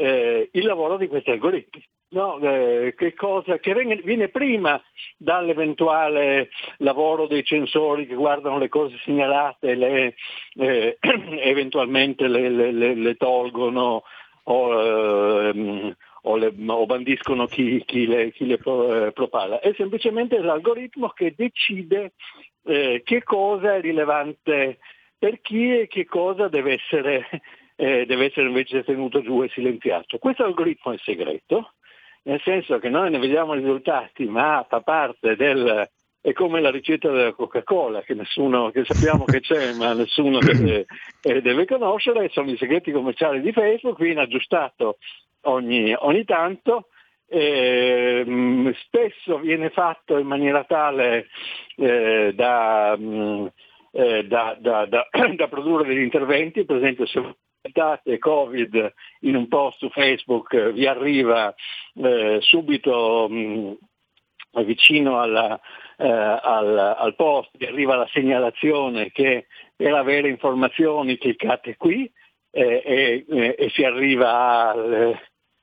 eh, 0.00 0.48
il 0.52 0.64
lavoro 0.64 0.96
di 0.96 1.08
questi 1.08 1.30
algoritmi. 1.30 1.84
No, 2.12 2.40
eh, 2.40 2.94
che, 2.96 3.14
cosa, 3.14 3.58
che 3.58 3.72
viene 4.02 4.28
prima 4.30 4.82
dall'eventuale 5.16 6.48
lavoro 6.78 7.28
dei 7.28 7.44
censori 7.44 8.06
che 8.06 8.16
guardano 8.16 8.58
le 8.58 8.68
cose 8.68 8.96
segnalate, 9.04 9.74
le, 9.76 10.14
eh, 10.54 10.98
eventualmente 11.42 12.26
le, 12.26 12.48
le, 12.48 12.94
le, 12.94 13.14
tolgono 13.14 14.02
o, 14.42 14.82
ehm, 14.82 15.96
o, 16.22 16.38
o 16.66 16.86
bandiscono 16.86 17.46
chi, 17.46 17.80
chi, 17.86 18.06
le, 18.06 18.32
chi 18.32 18.56
pro, 18.56 19.12
propala. 19.12 19.60
È 19.60 19.72
semplicemente 19.76 20.40
l'algoritmo 20.40 21.10
che 21.10 21.34
decide 21.36 22.14
eh, 22.64 23.02
che 23.04 23.22
cosa 23.22 23.76
è 23.76 23.80
rilevante 23.80 24.78
per 25.16 25.40
chi 25.42 25.78
e 25.78 25.86
che 25.86 26.06
cosa 26.06 26.48
deve 26.48 26.72
essere 26.72 27.24
eh, 27.80 28.04
deve 28.04 28.26
essere 28.26 28.46
invece 28.46 28.84
tenuto 28.84 29.22
giù 29.22 29.42
e 29.42 29.48
silenziato. 29.48 30.18
Questo 30.18 30.44
algoritmo 30.44 30.92
è 30.92 30.98
segreto, 30.98 31.72
nel 32.24 32.38
senso 32.44 32.78
che 32.78 32.90
noi 32.90 33.08
ne 33.08 33.18
vediamo 33.18 33.54
i 33.54 33.60
risultati, 33.60 34.26
ma 34.26 34.66
fa 34.68 34.82
parte 34.82 35.34
del... 35.34 35.88
è 36.20 36.32
come 36.34 36.60
la 36.60 36.70
ricetta 36.70 37.10
della 37.10 37.32
Coca-Cola, 37.32 38.02
che, 38.02 38.12
nessuno, 38.12 38.70
che 38.70 38.84
sappiamo 38.84 39.24
che 39.24 39.40
c'è, 39.40 39.72
ma 39.72 39.94
nessuno 39.94 40.40
deve, 40.44 40.84
eh, 41.22 41.40
deve, 41.40 41.64
conoscere, 41.64 42.28
sono 42.28 42.50
i 42.50 42.58
segreti 42.58 42.92
commerciali 42.92 43.40
di 43.40 43.50
Facebook, 43.50 43.98
viene 43.98 44.20
aggiustato 44.20 44.98
ogni, 45.44 45.94
ogni 45.96 46.24
tanto. 46.24 46.88
Eh, 47.32 48.74
spesso 48.84 49.38
viene 49.38 49.70
fatto 49.70 50.18
in 50.18 50.26
maniera 50.26 50.64
tale 50.64 51.28
eh, 51.76 52.32
da, 52.34 52.96
mh, 52.98 53.52
eh, 53.92 54.24
da, 54.26 54.56
da, 54.60 54.84
da, 54.86 55.48
produrre 55.48 55.86
degli 55.86 56.02
interventi, 56.02 56.64
per 56.64 56.76
esempio 56.76 57.06
se 57.06 57.22
date 57.68 58.18
Covid 58.18 58.92
in 59.20 59.36
un 59.36 59.48
post 59.48 59.78
su 59.78 59.90
Facebook 59.90 60.52
eh, 60.54 60.72
vi 60.72 60.86
arriva 60.86 61.54
eh, 61.94 62.38
subito 62.40 63.28
mh, 63.28 63.76
vicino 64.64 65.20
alla, 65.20 65.60
eh, 65.96 66.08
al, 66.08 66.96
al, 66.98 67.14
post, 67.14 67.50
vi 67.56 67.66
arriva 67.66 67.96
la 67.96 68.08
segnalazione 68.12 69.10
che 69.10 69.46
per 69.76 69.94
avere 69.94 70.28
informazioni 70.28 71.18
cliccate 71.18 71.76
qui 71.76 72.10
eh, 72.50 72.82
e, 72.84 73.24
eh, 73.28 73.54
e, 73.58 73.70
si 73.70 73.84
arriva 73.84 74.70
al, 74.70 74.92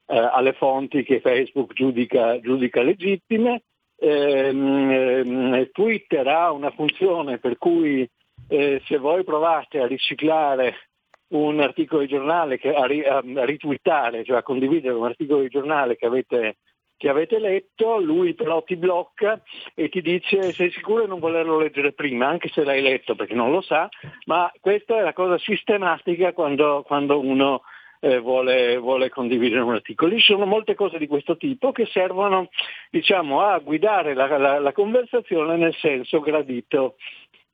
eh, 0.05 0.17
alle 0.17 0.53
fonti 0.53 1.03
che 1.03 1.19
Facebook 1.19 1.73
giudica, 1.73 2.39
giudica 2.39 2.81
legittime. 2.81 3.63
Ehm, 3.99 4.91
ehm, 4.91 5.69
Twitter 5.71 6.27
ha 6.27 6.51
una 6.51 6.69
funzione 6.71 7.39
per 7.39 7.57
cui 7.57 8.07
se 8.47 8.97
voi 8.99 9.25
provate 9.25 9.79
a 9.79 9.87
riciclare 9.87 10.86
un 11.29 11.59
articolo 11.59 12.01
di 12.01 12.07
giornale, 12.07 12.57
che, 12.57 12.73
a, 12.73 12.83
a, 12.83 13.45
ritwittare, 13.45 14.23
cioè 14.23 14.37
a 14.37 14.43
condividere 14.43 14.93
un 14.93 15.05
articolo 15.05 15.41
di 15.41 15.49
giornale 15.49 15.95
che 15.95 16.05
avete, 16.05 16.57
che 16.95 17.09
avete 17.09 17.39
letto, 17.39 17.99
lui 17.99 18.33
però 18.33 18.63
ti 18.63 18.75
blocca 18.75 19.41
e 19.75 19.89
ti 19.89 20.01
dice 20.01 20.53
sei 20.53 20.71
sicuro 20.71 21.03
di 21.03 21.09
non 21.09 21.19
volerlo 21.19 21.59
leggere 21.59 21.93
prima, 21.93 22.27
anche 22.27 22.49
se 22.49 22.63
l'hai 22.63 22.81
letto 22.81 23.15
perché 23.15 23.33
non 23.33 23.51
lo 23.51 23.61
sa, 23.61 23.89
ma 24.25 24.51
questa 24.59 24.97
è 24.97 25.01
la 25.01 25.13
cosa 25.13 25.37
sistematica 25.37 26.33
quando, 26.33 26.83
quando 26.85 27.19
uno 27.19 27.61
eh, 27.99 28.19
vuole, 28.19 28.77
vuole, 28.77 29.09
condividere 29.09 29.61
un 29.61 29.73
articolo. 29.73 30.11
Ci 30.17 30.21
sono 30.21 30.45
molte 30.45 30.75
cose 30.75 30.97
di 30.97 31.07
questo 31.07 31.37
tipo 31.37 31.71
che 31.71 31.85
servono 31.87 32.49
diciamo, 32.89 33.41
a 33.41 33.57
guidare 33.59 34.13
la, 34.13 34.37
la, 34.37 34.59
la 34.59 34.71
conversazione 34.71 35.57
nel 35.57 35.75
senso 35.75 36.19
gradito 36.19 36.95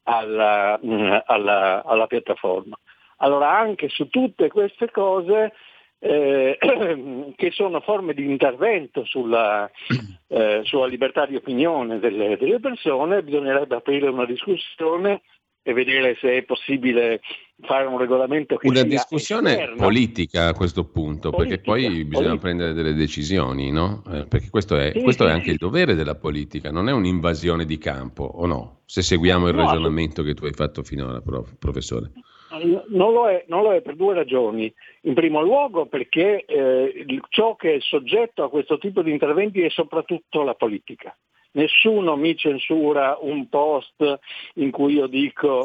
alla, 0.03 0.79
mm, 0.83 1.17
alla, 1.25 1.83
alla 1.83 2.07
piattaforma. 2.07 2.77
Allora 3.23 3.57
anche 3.57 3.87
su 3.87 4.09
tutte 4.09 4.49
queste 4.49 4.91
cose 4.91 5.53
eh, 5.99 6.57
che 7.35 7.51
sono 7.51 7.79
forme 7.79 8.13
di 8.13 8.29
intervento 8.29 9.05
sulla, 9.05 9.69
eh, 10.27 10.61
sulla 10.63 10.85
libertà 10.85 11.25
di 11.25 11.35
opinione 11.35 11.99
delle, 11.99 12.37
delle, 12.37 12.59
persone, 12.59 13.23
bisognerebbe 13.23 13.75
aprire 13.75 14.09
una 14.09 14.25
discussione 14.25 15.21
e 15.65 15.71
vedere 15.71 16.17
se 16.19 16.35
è 16.35 16.43
possibile 16.43 17.21
fare 17.61 17.85
un 17.85 17.97
regolamento 17.97 18.57
che 18.57 18.67
una 18.67 18.83
discussione 18.83 19.51
esterno. 19.51 19.75
politica 19.77 20.47
a 20.47 20.53
questo 20.53 20.83
punto 20.83 21.29
politica, 21.29 21.55
perché 21.55 21.63
poi 21.63 22.03
bisogna 22.03 22.35
politica. 22.35 22.37
prendere 22.37 22.73
delle 22.73 22.93
decisioni 22.93 23.71
no? 23.71 24.03
Eh, 24.11 24.25
perché 24.25 24.49
questo, 24.49 24.75
è, 24.75 24.91
sì, 24.91 25.01
questo 25.01 25.23
sì, 25.23 25.29
è, 25.29 25.33
anche 25.33 25.51
il 25.51 25.57
dovere 25.57 25.95
della 25.95 26.15
politica 26.15 26.69
non 26.69 26.89
è 26.89 26.91
un'invasione 26.91 27.63
di 27.63 27.77
campo 27.77 28.25
o 28.25 28.45
no 28.45 28.81
se 28.83 29.01
seguiamo 29.01 29.47
il 29.47 29.55
no, 29.55 29.63
ragionamento 29.63 30.21
che 30.21 30.33
tu 30.33 30.43
hai 30.43 30.51
fatto 30.51 30.83
finora 30.83 31.21
prof, 31.21 31.55
professore 31.57 32.11
non 32.59 33.13
lo, 33.13 33.29
è, 33.29 33.45
non 33.47 33.63
lo, 33.63 33.73
è, 33.73 33.81
per 33.81 33.95
due 33.95 34.13
ragioni. 34.13 34.73
In 35.01 35.13
primo 35.13 35.41
luogo 35.41 35.85
perché 35.85 36.45
eh, 36.45 37.05
ciò 37.29 37.55
che 37.55 37.75
è 37.75 37.79
soggetto 37.79 38.43
a 38.43 38.49
questo 38.49 38.77
tipo 38.77 39.01
di 39.01 39.11
interventi 39.11 39.61
è 39.61 39.69
soprattutto 39.69 40.43
la 40.43 40.53
politica. 40.53 41.15
Nessuno 41.55 42.15
mi 42.15 42.35
censura 42.35 43.15
un 43.21 43.47
post 43.47 44.19
in 44.55 44.71
cui 44.71 44.93
io 44.93 45.05
dico 45.05 45.63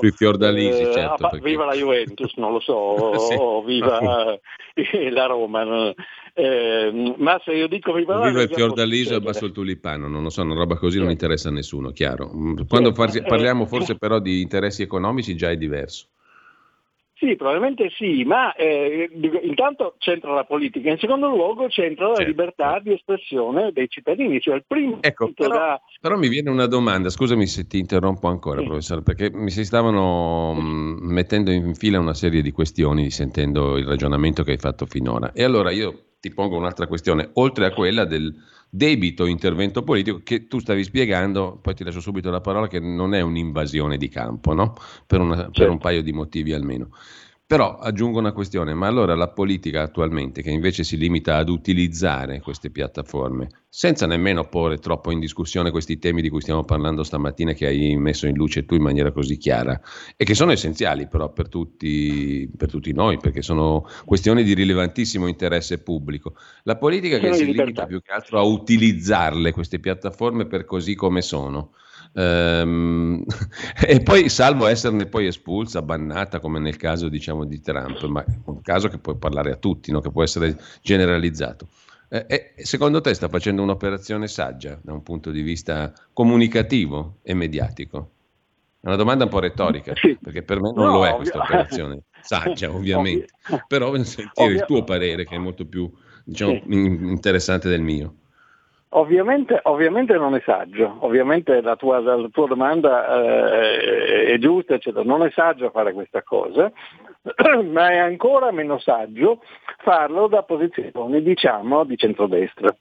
eh, 0.69 0.93
certo, 0.93 1.25
ah, 1.25 1.31
perché... 1.31 1.49
viva 1.49 1.65
la 1.65 1.73
Juventus, 1.73 2.35
non 2.37 2.53
lo 2.53 2.61
so, 2.61 3.17
sì. 3.19 3.35
o 3.39 3.63
viva 3.63 4.39
la 5.11 5.27
Roma. 5.27 5.95
Eh, 6.35 7.15
ma 7.17 7.41
se 7.43 7.53
io 7.53 7.69
dico 7.69 7.95
viva, 7.95 8.21
viva 8.29 8.43
il 8.43 8.53
fiordaliso 8.53 9.15
e 9.15 9.17
abbasso 9.17 9.47
il 9.47 9.53
tulipano, 9.53 10.09
non 10.09 10.23
lo 10.23 10.29
so, 10.29 10.43
una 10.43 10.55
roba 10.55 10.77
così 10.77 10.99
non 10.99 11.09
interessa 11.09 11.49
a 11.49 11.53
nessuno, 11.53 11.91
chiaro. 11.91 12.31
Quando 12.69 12.93
parliamo 12.93 13.65
forse 13.65 13.97
però 13.97 14.19
di 14.19 14.43
interessi 14.43 14.83
economici 14.83 15.35
già 15.37 15.49
è 15.51 15.57
diverso. 15.57 16.09
Sì, 17.19 17.35
probabilmente 17.35 17.91
sì, 17.97 18.23
ma 18.23 18.55
eh, 18.55 19.11
intanto 19.43 19.97
c'entra 19.99 20.33
la 20.35 20.45
politica, 20.45 20.89
in 20.89 20.99
secondo 20.99 21.27
luogo 21.27 21.67
c'entra 21.67 22.07
la 22.07 22.15
certo. 22.15 22.31
libertà 22.31 22.79
di 22.79 22.93
espressione 22.93 23.73
dei 23.73 23.89
cittadini, 23.89 24.41
cioè 24.41 24.55
il 24.55 24.65
primo 24.65 24.99
ecco, 25.01 25.33
però, 25.35 25.53
da... 25.53 25.81
però, 26.01 26.17
mi 26.17 26.29
viene 26.29 26.49
una 26.49 26.67
domanda, 26.67 27.11
scusami 27.11 27.49
se 27.49 27.67
ti 27.67 27.79
interrompo 27.79 28.29
ancora 28.29 28.61
sì. 28.61 28.67
professore, 28.67 29.03
perché 29.03 29.33
mi 29.33 29.51
si 29.51 29.65
stavano 29.65 30.55
mh, 30.55 30.61
mm, 30.61 31.11
mettendo 31.11 31.51
in 31.51 31.75
fila 31.75 31.99
una 31.99 32.15
serie 32.15 32.41
di 32.41 32.53
questioni 32.53 33.11
sentendo 33.11 33.77
il 33.79 33.87
ragionamento 33.87 34.45
che 34.45 34.53
hai 34.53 34.59
fatto 34.59 34.87
finora 34.87 35.33
e 35.33 35.43
allora 35.43 35.73
io 35.73 36.08
ti 36.21 36.33
pongo 36.33 36.57
un'altra 36.57 36.87
questione, 36.87 37.31
oltre 37.35 37.67
a 37.67 37.73
quella 37.73 38.05
del 38.05 38.35
debito 38.69 39.27
intervento 39.27 39.83
politico 39.83 40.21
che 40.23 40.47
tu 40.47 40.59
stavi 40.59 40.85
spiegando, 40.85 41.59
poi 41.63 41.75
ti 41.75 41.85
lascio 41.85 42.01
subito 42.01 42.31
la 42.31 42.41
parola, 42.41 42.67
che 42.67 42.81
non 42.81 43.15
è 43.15 43.21
un'invasione 43.21 43.97
di 43.97 44.09
campo, 44.09 44.53
no? 44.53 44.75
per, 45.07 45.21
una, 45.21 45.37
certo. 45.37 45.51
per 45.53 45.71
un 45.71 45.79
paio 45.79 46.03
di 46.03 46.13
motivi 46.13 46.53
almeno. 46.53 46.91
Però 47.49 47.79
aggiungo 47.79 48.19
una 48.19 48.33
questione, 48.33 48.75
ma 48.75 48.89
allora 48.89 49.15
la 49.15 49.31
politica 49.31 49.81
attualmente, 49.81 50.43
che 50.43 50.51
invece 50.51 50.85
si 50.85 50.99
limita 50.99 51.39
ad 51.39 51.49
utilizzare 51.49 52.43
queste 52.43 52.71
piattaforme, 52.71 53.49
senza 53.71 54.07
nemmeno 54.07 54.47
porre 54.51 54.77
troppo 54.77 55.11
in 55.11 55.19
discussione 55.19 55.71
questi 55.71 55.99
temi 55.99 56.21
di 56.21 56.29
cui 56.29 56.43
stiamo 56.43 56.67
parlando 56.67 57.03
stamattina, 57.03 57.55
che 57.55 57.65
hai 57.65 57.97
messo 57.97 58.27
in 58.27 58.35
luce 58.35 58.67
tu 58.67 58.75
in 58.75 58.83
maniera 58.83 59.13
così 59.13 59.39
chiara, 59.39 59.81
e 60.15 60.27
che 60.27 60.35
sono 60.35 60.53
essenziali 60.53 61.09
però 61.09 61.33
per 61.33 61.49
tutti, 61.49 62.51
per 62.55 62.69
tutti 62.69 62.93
noi, 62.93 63.17
perché 63.17 63.41
sono 63.41 63.87
questioni 64.05 64.43
di 64.45 64.53
rilevantissimo 64.53 65.27
interesse 65.27 65.79
pubblico. 65.79 66.35
La 66.65 66.77
politica 66.77 67.17
che 67.17 67.33
si 67.33 67.47
limita 67.47 67.87
più 67.87 68.03
che 68.03 68.13
altro 68.13 68.39
a 68.39 68.43
utilizzarle, 68.43 69.53
queste 69.53 69.79
piattaforme, 69.79 70.45
per 70.45 70.67
così 70.67 70.95
come 70.95 71.23
sono 71.23 71.73
Ehm, 72.15 73.25
e 73.87 74.01
poi, 74.01 74.29
salvo 74.29 74.67
esserne 74.67 75.07
poi 75.07 75.27
espulsa, 75.27 75.83
bannata, 75.83 76.41
come 76.41 76.59
nel 76.59 76.77
caso 76.77 77.09
diciamo, 77.09 77.45
di 77.45 77.61
Trump, 77.61 78.03
ma 78.07 78.25
un 78.45 78.61
caso 78.61 78.89
che 78.89 78.99
può 78.99 79.15
parlare 79.15 79.53
a 79.53 79.57
tutti, 79.57 79.91
no? 79.91 80.01
che 80.01 80.11
può 80.11 80.23
essere 80.23 80.57
generalizzato. 80.83 81.69
Eh, 82.11 82.55
secondo 82.57 83.03
te 83.03 83.13
sta 83.13 83.29
facendo 83.29 83.63
un'operazione 83.63 84.29
saggia 84.29 84.79
da 84.83 84.95
un 84.95 85.03
punto 85.03 85.31
di 85.31 85.43
vista 85.43 85.93
comunicativo 86.15 87.19
e 87.23 87.35
mediatico? 87.35 88.13
È 88.81 88.87
una 88.87 88.97
domanda 88.97 89.25
un 89.25 89.31
po' 89.31 89.41
retorica, 89.41 89.93
sì. 89.95 90.17
perché 90.21 90.43
per 90.43 90.61
me 90.61 90.73
non 90.73 90.87
no, 90.87 90.93
lo 90.93 91.07
è 91.07 91.15
questa 91.17 91.39
operazione 91.39 92.05
saggia, 92.23 92.71
ovviamente. 92.73 93.27
Ovvio. 93.51 93.65
Però 93.67 93.91
voglio 93.91 94.05
sentire 94.05 94.47
Ovvio. 94.47 94.61
il 94.61 94.65
tuo 94.67 94.85
parere, 94.85 95.25
che 95.25 95.35
è 95.35 95.39
molto 95.39 95.67
più 95.67 95.91
diciamo, 96.25 96.53
sì. 96.53 96.73
interessante 96.73 97.69
del 97.69 97.83
mio. 97.83 98.15
Ovviamente, 98.91 99.61
ovviamente, 99.65 100.15
non 100.15 100.35
è 100.35 100.41
saggio, 100.45 100.97
ovviamente 101.01 101.61
la 101.61 101.77
tua, 101.77 102.01
la 102.01 102.29
tua 102.33 102.47
domanda 102.47 103.23
eh, 103.23 104.25
è 104.33 104.39
giusta, 104.39 104.75
eccetera. 104.75 105.05
non 105.05 105.23
è 105.25 105.31
saggio 105.31 105.69
fare 105.69 105.93
questa 105.93 106.23
cosa, 106.23 106.73
ma 107.71 107.91
è 107.91 107.99
ancora 107.99 108.51
meno 108.51 108.79
saggio 108.79 109.43
farlo 109.79 110.27
da 110.27 110.43
posizioni 110.43 111.23
diciamo 111.23 111.85
di 111.85 111.99
centrodestra. 111.99 112.75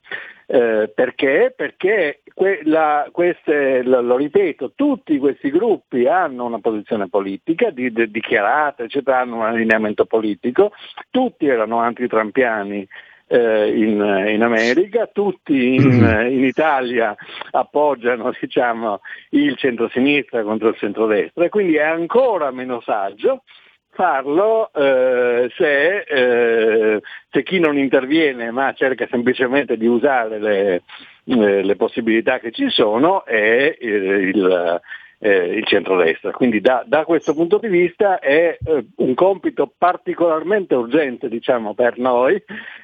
Eh, 0.49 0.89
perché? 0.95 1.53
Perché 1.53 2.21
que- 2.33 2.61
la, 2.63 3.09
queste, 3.11 3.83
lo, 3.83 3.99
lo, 3.99 4.15
ripeto, 4.15 4.71
tutti 4.75 5.17
questi 5.17 5.49
gruppi 5.49 6.07
hanno 6.07 6.45
una 6.45 6.59
posizione 6.59 7.09
politica 7.09 7.69
di, 7.69 7.91
di, 7.91 8.09
dichiarata, 8.09 8.83
eccetera, 8.83 9.19
hanno 9.19 9.37
un 9.37 9.41
allineamento 9.41 10.05
politico, 10.05 10.71
tutti 11.09 11.47
erano 11.47 11.79
antitrampiani 11.79 12.87
eh, 13.27 13.69
in, 13.69 14.25
in, 14.29 14.41
America, 14.41 15.09
tutti 15.11 15.75
in, 15.75 15.83
mm-hmm. 15.83 16.31
in 16.31 16.43
Italia 16.43 17.15
appoggiano 17.51 18.31
diciamo, 18.39 19.01
il 19.31 19.55
centro-sinistra 19.57 20.43
contro 20.43 20.69
il 20.69 20.77
centro-destra 20.77 21.45
e 21.45 21.49
quindi 21.49 21.75
è 21.75 21.83
ancora 21.83 22.51
meno 22.51 22.81
saggio 22.81 23.43
farlo 23.89 24.71
eh, 24.73 25.49
se, 25.57 25.97
eh, 26.01 27.01
se, 27.31 27.43
chi 27.43 27.59
non 27.59 27.79
interviene 27.79 28.51
ma 28.51 28.71
cerca 28.73 29.07
semplicemente 29.09 29.75
di 29.75 29.87
usare 29.87 30.37
le, 30.37 30.83
eh, 31.25 31.63
le 31.63 31.75
possibilità 31.75 32.37
che 32.37 32.51
ci 32.51 32.69
sono 32.69 33.25
è 33.25 33.75
il, 33.79 34.79
eh, 35.19 35.57
il 35.57 35.65
centrodestra. 35.65 36.31
Quindi 36.31 36.61
da, 36.61 36.83
da, 36.85 37.03
questo 37.05 37.33
punto 37.33 37.57
di 37.57 37.67
vista 37.67 38.19
è 38.19 38.57
eh, 38.63 38.85
un 38.97 39.13
compito 39.13 39.71
particolarmente 39.77 40.75
urgente 40.75 41.29
diciamo, 41.29 41.73
per 41.73 41.97
noi 41.97 42.41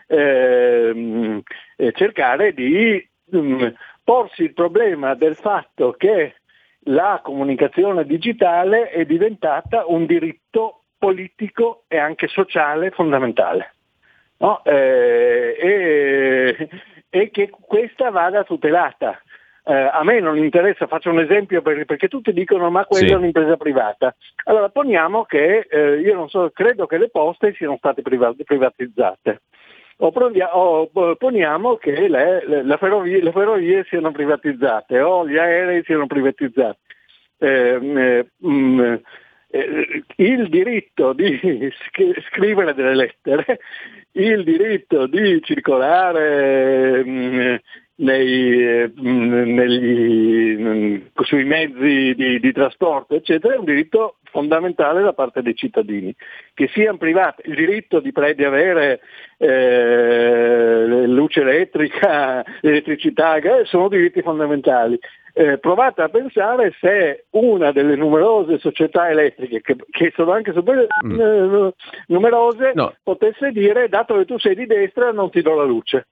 ehm, 0.08 1.42
eh, 1.78 1.92
cercare 1.94 2.54
di 2.54 3.08
mh, 3.26 3.38
mm, 3.38 3.68
porsi 4.04 4.44
il 4.44 4.54
problema 4.54 5.14
del 5.16 5.36
fatto 5.36 5.92
che 5.98 6.36
la 6.88 7.22
comunicazione 7.24 8.06
digitale 8.06 8.90
è 8.90 9.06
diventata 9.06 9.86
un 9.86 10.06
diritto 10.06 10.84
politico 10.98 11.84
e 11.88 11.98
anche 11.98 12.28
sociale 12.28 12.92
fondamentale. 12.92 13.76
No? 14.38 14.62
Eh, 14.64 15.56
e, 15.58 16.70
e, 17.10 17.30
che 17.30 17.50
questa 17.50 18.10
vada 18.10 18.44
tutelata 18.44 19.22
eh, 19.66 19.74
a 19.74 20.04
me 20.04 20.20
non 20.20 20.38
interessa, 20.38 20.88
faccio 20.88 21.10
un 21.10 21.20
esempio 21.20 21.62
perché, 21.62 21.86
perché 21.86 22.08
tutti 22.08 22.34
dicono 22.34 22.70
ma 22.70 22.86
quella 22.86 23.08
sì. 23.08 23.14
è 23.14 23.18
un'impresa 23.18 23.56
privata. 23.56 24.14
Allora 24.46 24.70
poniamo 24.70 25.24
che 25.24 25.68
eh, 25.70 26.00
io 26.00 26.16
non 26.16 26.28
so, 26.30 26.50
credo 26.54 26.86
che 26.86 26.98
le 26.98 27.10
poste 27.10 27.54
siano 27.54 27.78
state 27.78 28.02
privatizzate. 28.02 29.42
O, 29.98 30.12
provia, 30.12 30.58
o 30.58 30.90
poniamo 31.18 31.78
che 31.78 32.10
le, 32.10 32.44
le, 32.46 32.78
ferrovie, 32.78 33.22
le, 33.22 33.32
ferrovie, 33.32 33.86
siano 33.88 34.12
privatizzate 34.12 35.00
o 35.00 35.26
gli 35.26 35.38
aerei 35.38 35.84
siano 35.84 36.08
privatizzati. 36.08 36.80
Ehm, 37.38 37.98
eh, 37.98 38.28
mh, 38.38 38.50
mm, 38.50 38.94
eh, 39.50 40.04
il 40.16 40.50
diritto 40.50 41.14
di 41.14 41.40
scrivere 42.32 42.74
delle 42.74 42.96
lettere, 42.96 43.60
il 44.14 44.44
diritto 44.44 45.06
di 45.06 45.42
circolare 45.44 47.04
mm, 47.06 47.56
nei, 48.04 48.92
negli, 48.96 51.04
sui 51.24 51.46
mezzi 51.46 52.14
di, 52.16 52.40
di, 52.40 52.52
trasporto, 52.52 53.16
eccetera, 53.16 53.56
è 53.56 53.58
un 53.58 53.66
diritto 53.66 54.18
fondamentale 54.24 55.02
da 55.02 55.14
parte 55.14 55.42
dei 55.42 55.56
cittadini, 55.56 56.14
che 56.54 56.70
siano 56.74 56.98
privati, 56.98 57.44
il 57.46 57.56
diritto 57.56 58.00
di, 58.00 58.12
di 58.36 58.44
avere 58.44 59.00
eh, 59.38 61.06
luce 61.08 61.42
elettrica, 61.42 62.44
l'elettricità, 62.62 63.40
sono 63.64 63.88
diritti 63.88 64.22
fondamentali. 64.22 65.00
Eh, 65.36 65.58
provate 65.58 66.04
a 66.04 66.10
pensare 66.10 66.76
se 66.80 67.26
una 67.32 67.72
delle 67.72 67.96
numerose 67.96 68.60
società 68.60 69.10
elettriche, 69.10 69.62
che, 69.62 69.76
che 69.90 70.12
sono 70.16 70.32
anche 70.32 70.54
super 70.54 70.86
mm. 71.06 71.20
Eh, 71.20 71.74
numerose, 72.08 72.74
no. 72.76 72.94
potesse 73.02 73.52
dire 73.52 73.90
dato 73.90 74.16
che 74.16 74.26
tu 74.26 74.38
sei 74.38 74.54
di 74.54 74.68
destra 74.68 75.12
non 75.12 75.32
ti 75.32 75.42
do 75.42 75.56
la 75.56 75.64
luce. 75.64 76.06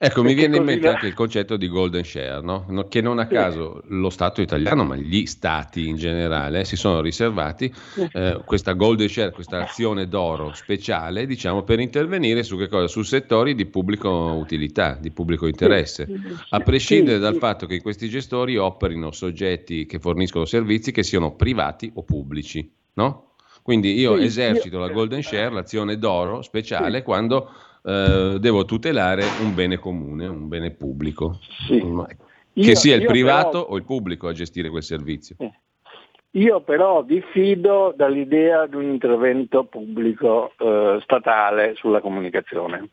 Ecco, 0.00 0.22
mi 0.22 0.32
viene 0.34 0.58
in 0.58 0.62
mente 0.62 0.86
la... 0.86 0.92
anche 0.92 1.08
il 1.08 1.14
concetto 1.14 1.56
di 1.56 1.66
golden 1.66 2.04
share, 2.04 2.40
no? 2.40 2.86
che 2.88 3.00
non 3.00 3.18
a 3.18 3.26
caso 3.26 3.82
lo 3.88 4.10
Stato 4.10 4.40
italiano, 4.40 4.84
ma 4.84 4.94
gli 4.94 5.26
stati 5.26 5.88
in 5.88 5.96
generale, 5.96 6.64
si 6.64 6.76
sono 6.76 7.00
riservati 7.00 7.72
eh, 8.12 8.40
questa 8.44 8.74
golden 8.74 9.08
share, 9.08 9.32
questa 9.32 9.64
azione 9.64 10.06
d'oro 10.06 10.54
speciale, 10.54 11.26
diciamo, 11.26 11.64
per 11.64 11.80
intervenire 11.80 12.44
su, 12.44 12.56
che 12.56 12.68
cosa? 12.68 12.86
su 12.86 13.02
settori 13.02 13.56
di 13.56 13.66
pubblico 13.66 14.08
utilità, 14.08 14.96
di 15.00 15.10
pubblico 15.10 15.48
interesse, 15.48 16.06
a 16.50 16.60
prescindere 16.60 17.18
dal 17.18 17.34
fatto 17.34 17.66
che 17.66 17.82
questi 17.82 18.08
gestori 18.08 18.56
operino 18.56 19.10
soggetti 19.10 19.84
che 19.84 19.98
forniscono 19.98 20.44
servizi 20.44 20.92
che 20.92 21.02
siano 21.02 21.34
privati 21.34 21.90
o 21.94 22.04
pubblici. 22.04 22.70
No? 22.92 23.32
Quindi 23.62 23.98
io 23.98 24.16
esercito 24.16 24.78
la 24.78 24.88
golden 24.88 25.22
share, 25.22 25.50
l'azione 25.50 25.98
d'oro 25.98 26.40
speciale, 26.40 27.02
quando 27.02 27.50
eh, 27.88 28.36
devo 28.38 28.66
tutelare 28.66 29.24
un 29.40 29.54
bene 29.54 29.78
comune, 29.78 30.26
un 30.26 30.46
bene 30.46 30.70
pubblico, 30.72 31.38
sì. 31.66 31.80
che 32.52 32.70
io, 32.70 32.74
sia 32.74 32.94
il 32.96 33.06
privato 33.06 33.62
però, 33.62 33.72
o 33.72 33.76
il 33.76 33.84
pubblico 33.84 34.28
a 34.28 34.32
gestire 34.32 34.68
quel 34.68 34.82
servizio. 34.82 35.36
Eh. 35.38 35.50
Io 36.32 36.60
però 36.60 37.02
diffido 37.02 37.94
dall'idea 37.96 38.66
di 38.66 38.76
un 38.76 38.82
intervento 38.82 39.64
pubblico 39.64 40.52
eh, 40.58 40.98
statale 41.02 41.74
sulla 41.76 42.02
comunicazione, 42.02 42.90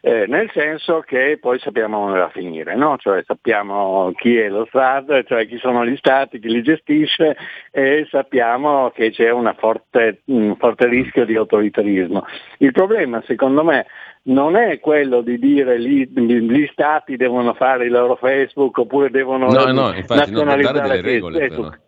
eh, 0.00 0.26
nel 0.28 0.48
senso 0.54 1.00
che 1.00 1.36
poi 1.40 1.58
sappiamo 1.58 1.98
come 1.98 2.18
va 2.18 2.26
a 2.26 2.30
finire, 2.30 2.76
no? 2.76 2.96
cioè 2.96 3.24
sappiamo 3.26 4.12
chi 4.14 4.36
è 4.36 4.48
lo 4.48 4.66
Stato, 4.66 5.20
cioè 5.24 5.48
chi 5.48 5.58
sono 5.58 5.84
gli 5.84 5.96
Stati, 5.96 6.38
chi 6.38 6.48
li 6.48 6.62
gestisce 6.62 7.36
e 7.72 8.06
sappiamo 8.08 8.90
che 8.90 9.10
c'è 9.10 9.30
forte, 9.56 10.22
un 10.26 10.54
forte 10.56 10.86
rischio 10.86 11.24
di 11.24 11.34
autoritarismo. 11.34 12.24
Il 12.58 12.70
problema 12.70 13.20
secondo 13.26 13.64
me 13.64 13.86
non 14.26 14.54
è 14.54 14.78
quello 14.78 15.22
di 15.22 15.40
dire 15.40 15.80
gli, 15.80 16.08
gli 16.08 16.68
stati 16.70 17.16
devono 17.16 17.52
fare 17.54 17.86
il 17.86 17.92
loro 17.92 18.14
Facebook 18.14 18.78
oppure 18.78 19.10
devono 19.10 19.50
no, 19.50 19.72
no, 19.72 19.92
infatti, 19.92 20.20
nazionalizzare 20.20 21.00
regole, 21.00 21.38
Facebook. 21.48 21.84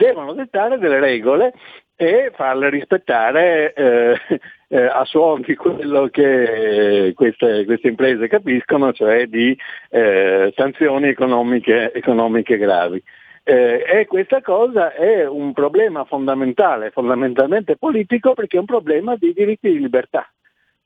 Devono 0.00 0.32
dettare 0.32 0.78
delle 0.78 0.98
regole 0.98 1.52
e 1.94 2.32
farle 2.34 2.70
rispettare 2.70 3.74
eh, 3.74 4.18
eh, 4.68 4.82
a 4.86 5.04
suon 5.04 5.42
di 5.42 5.54
quello 5.54 6.08
che 6.08 7.12
queste, 7.14 7.66
queste, 7.66 7.88
imprese 7.88 8.26
capiscono, 8.26 8.94
cioè 8.94 9.26
di 9.26 9.54
eh, 9.90 10.54
sanzioni 10.56 11.08
economiche, 11.08 11.92
economiche 11.92 12.56
gravi. 12.56 13.02
Eh, 13.42 13.84
e 13.86 14.06
questa 14.06 14.40
cosa 14.40 14.94
è 14.94 15.26
un 15.28 15.52
problema 15.52 16.04
fondamentale, 16.04 16.92
fondamentalmente 16.92 17.76
politico, 17.76 18.32
perché 18.32 18.56
è 18.56 18.60
un 18.60 18.64
problema 18.64 19.16
di 19.16 19.34
diritti 19.34 19.70
di 19.70 19.80
libertà. 19.80 20.26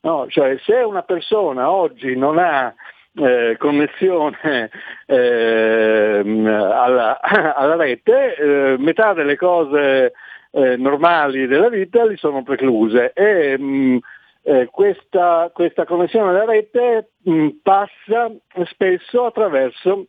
No? 0.01 0.27
Cioè, 0.29 0.59
se 0.65 0.75
una 0.75 1.03
persona 1.03 1.71
oggi 1.71 2.17
non 2.17 2.39
ha 2.39 2.75
eh, 3.17 3.57
connessione 3.59 4.71
eh, 5.07 6.23
alla, 6.25 7.21
alla, 7.55 7.77
rete, 7.77 8.35
eh, 8.37 8.77
metà 8.79 9.13
delle 9.13 9.37
cose 9.37 10.13
eh, 10.51 10.77
normali 10.77 11.47
della 11.47 11.69
vita 11.69 12.07
gli 12.07 12.17
sono 12.17 12.43
precluse 12.43 13.13
e 13.13 13.59
mh, 13.59 13.65
mm, 13.65 13.97
eh, 14.43 14.69
questa, 14.71 15.51
questa, 15.53 15.85
connessione 15.85 16.31
alla 16.31 16.45
rete 16.45 17.11
mh, 17.23 17.33
mm, 17.33 17.49
passa 17.63 18.31
spesso 18.65 19.25
attraverso 19.25 20.07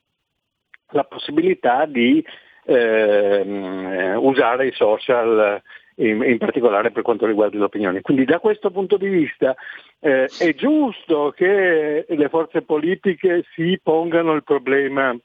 la 0.89 1.03
possibilità 1.03 1.85
di 1.85 2.23
ehm, 2.65 4.17
usare 4.19 4.67
i 4.67 4.71
social 4.71 5.61
in, 5.95 6.23
in, 6.23 6.37
particolare 6.37 6.91
per 6.91 7.03
quanto 7.03 7.25
riguarda 7.25 7.57
le 7.57 7.63
opinioni. 7.63 8.01
Quindi 8.01 8.25
da 8.25 8.39
questo 8.39 8.71
punto 8.71 8.97
di 8.97 9.07
vista 9.07 9.55
eh, 9.99 10.25
è 10.25 10.53
giusto 10.53 11.33
che 11.35 12.05
le 12.07 12.29
forze 12.29 12.61
politiche 12.61 13.45
si 13.53 13.79
pongano 13.81 14.33
il 14.33 14.43
problema 14.43 15.15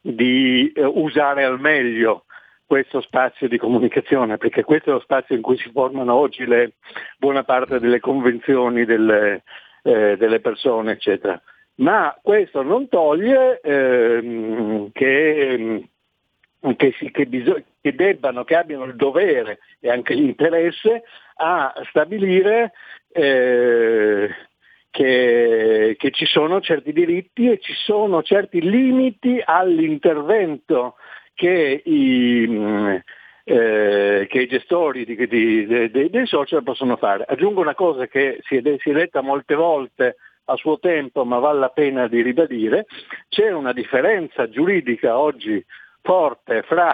di 0.00 0.72
eh, 0.74 0.84
usare 0.84 1.44
al 1.44 1.60
meglio 1.60 2.24
questo 2.64 3.00
spazio 3.00 3.48
di 3.48 3.56
comunicazione, 3.56 4.36
perché 4.36 4.62
questo 4.62 4.90
è 4.90 4.92
lo 4.92 5.00
spazio 5.00 5.34
in 5.34 5.40
cui 5.40 5.56
si 5.56 5.70
formano 5.72 6.14
oggi 6.14 6.44
le, 6.44 6.74
buona 7.16 7.42
parte 7.42 7.80
delle 7.80 7.98
convenzioni 7.98 8.84
delle, 8.84 9.42
eh, 9.82 10.16
delle 10.18 10.40
persone, 10.40 10.92
eccetera. 10.92 11.40
Ma 11.76 12.14
questo 12.20 12.62
non 12.62 12.88
toglie 12.88 13.60
ehm, 13.60 14.90
che 14.92 15.88
che, 16.76 16.94
si, 16.98 17.10
che, 17.10 17.26
bisog- 17.26 17.64
che, 17.80 17.94
debbano, 17.94 18.44
che 18.44 18.56
abbiano 18.56 18.84
il 18.84 18.96
dovere 18.96 19.60
e 19.80 19.90
anche 19.90 20.14
l'interesse 20.14 21.04
a 21.36 21.72
stabilire 21.88 22.72
eh, 23.12 24.28
che, 24.90 25.94
che, 25.98 26.10
ci 26.10 26.26
sono 26.26 26.60
certi 26.60 26.92
diritti 26.92 27.50
e 27.50 27.58
ci 27.58 27.74
sono 27.74 28.22
certi 28.22 28.60
limiti 28.60 29.40
all'intervento 29.44 30.96
che 31.34 31.82
i, 31.84 33.00
eh, 33.44 34.26
che 34.28 34.38
i 34.40 34.46
gestori 34.48 35.04
di, 35.04 35.14
di, 35.14 35.88
di, 35.90 36.10
dei 36.10 36.26
social 36.26 36.64
possono 36.64 36.96
fare. 36.96 37.24
Aggiungo 37.28 37.60
una 37.60 37.76
cosa 37.76 38.06
che 38.08 38.40
si 38.42 38.56
è, 38.56 38.76
si 38.78 38.90
è 38.90 38.92
detta 38.92 39.20
molte 39.20 39.54
volte 39.54 40.16
a 40.46 40.56
suo 40.56 40.78
tempo, 40.78 41.24
ma 41.24 41.38
vale 41.38 41.58
la 41.58 41.68
pena 41.68 42.08
di 42.08 42.22
ribadire, 42.22 42.86
c'è 43.28 43.52
una 43.52 43.72
differenza 43.72 44.48
giuridica 44.48 45.18
oggi 45.18 45.64
forte 46.08 46.62
fra 46.62 46.90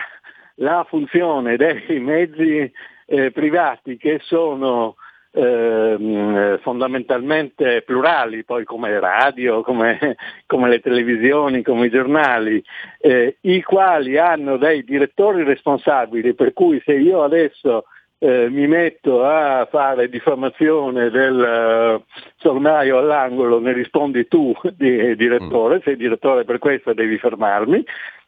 la 0.56 0.84
funzione 0.88 1.56
dei 1.56 2.00
mezzi 2.00 2.68
eh, 3.06 3.30
privati 3.30 3.96
che 3.96 4.18
sono 4.24 4.96
eh, 5.30 6.58
fondamentalmente 6.62 7.82
plurali, 7.82 8.42
poi 8.42 8.64
come 8.64 8.90
le 8.90 8.98
radio, 8.98 9.62
come, 9.62 10.16
come 10.46 10.68
le 10.68 10.80
televisioni, 10.80 11.62
come 11.62 11.86
i 11.86 11.90
giornali, 11.90 12.60
eh, 12.98 13.36
i 13.42 13.62
quali 13.62 14.18
hanno 14.18 14.56
dei 14.56 14.82
direttori 14.82 15.44
responsabili, 15.44 16.34
per 16.34 16.52
cui 16.52 16.82
se 16.84 16.94
io 16.94 17.22
adesso 17.22 17.84
eh, 18.18 18.48
mi 18.48 18.66
metto 18.66 19.22
a 19.22 19.68
fare 19.70 20.08
diffamazione 20.08 21.10
del 21.10 22.00
uh, 22.00 22.02
sornaio 22.36 22.98
all'angolo, 22.98 23.60
ne 23.60 23.72
rispondi 23.72 24.26
tu, 24.28 24.54
di, 24.76 25.14
direttore, 25.14 25.76
mm. 25.76 25.80
sei 25.80 25.96
direttore 25.96 26.44
per 26.44 26.58
questo 26.58 26.94
devi 26.94 27.18
fermarmi, 27.18 27.84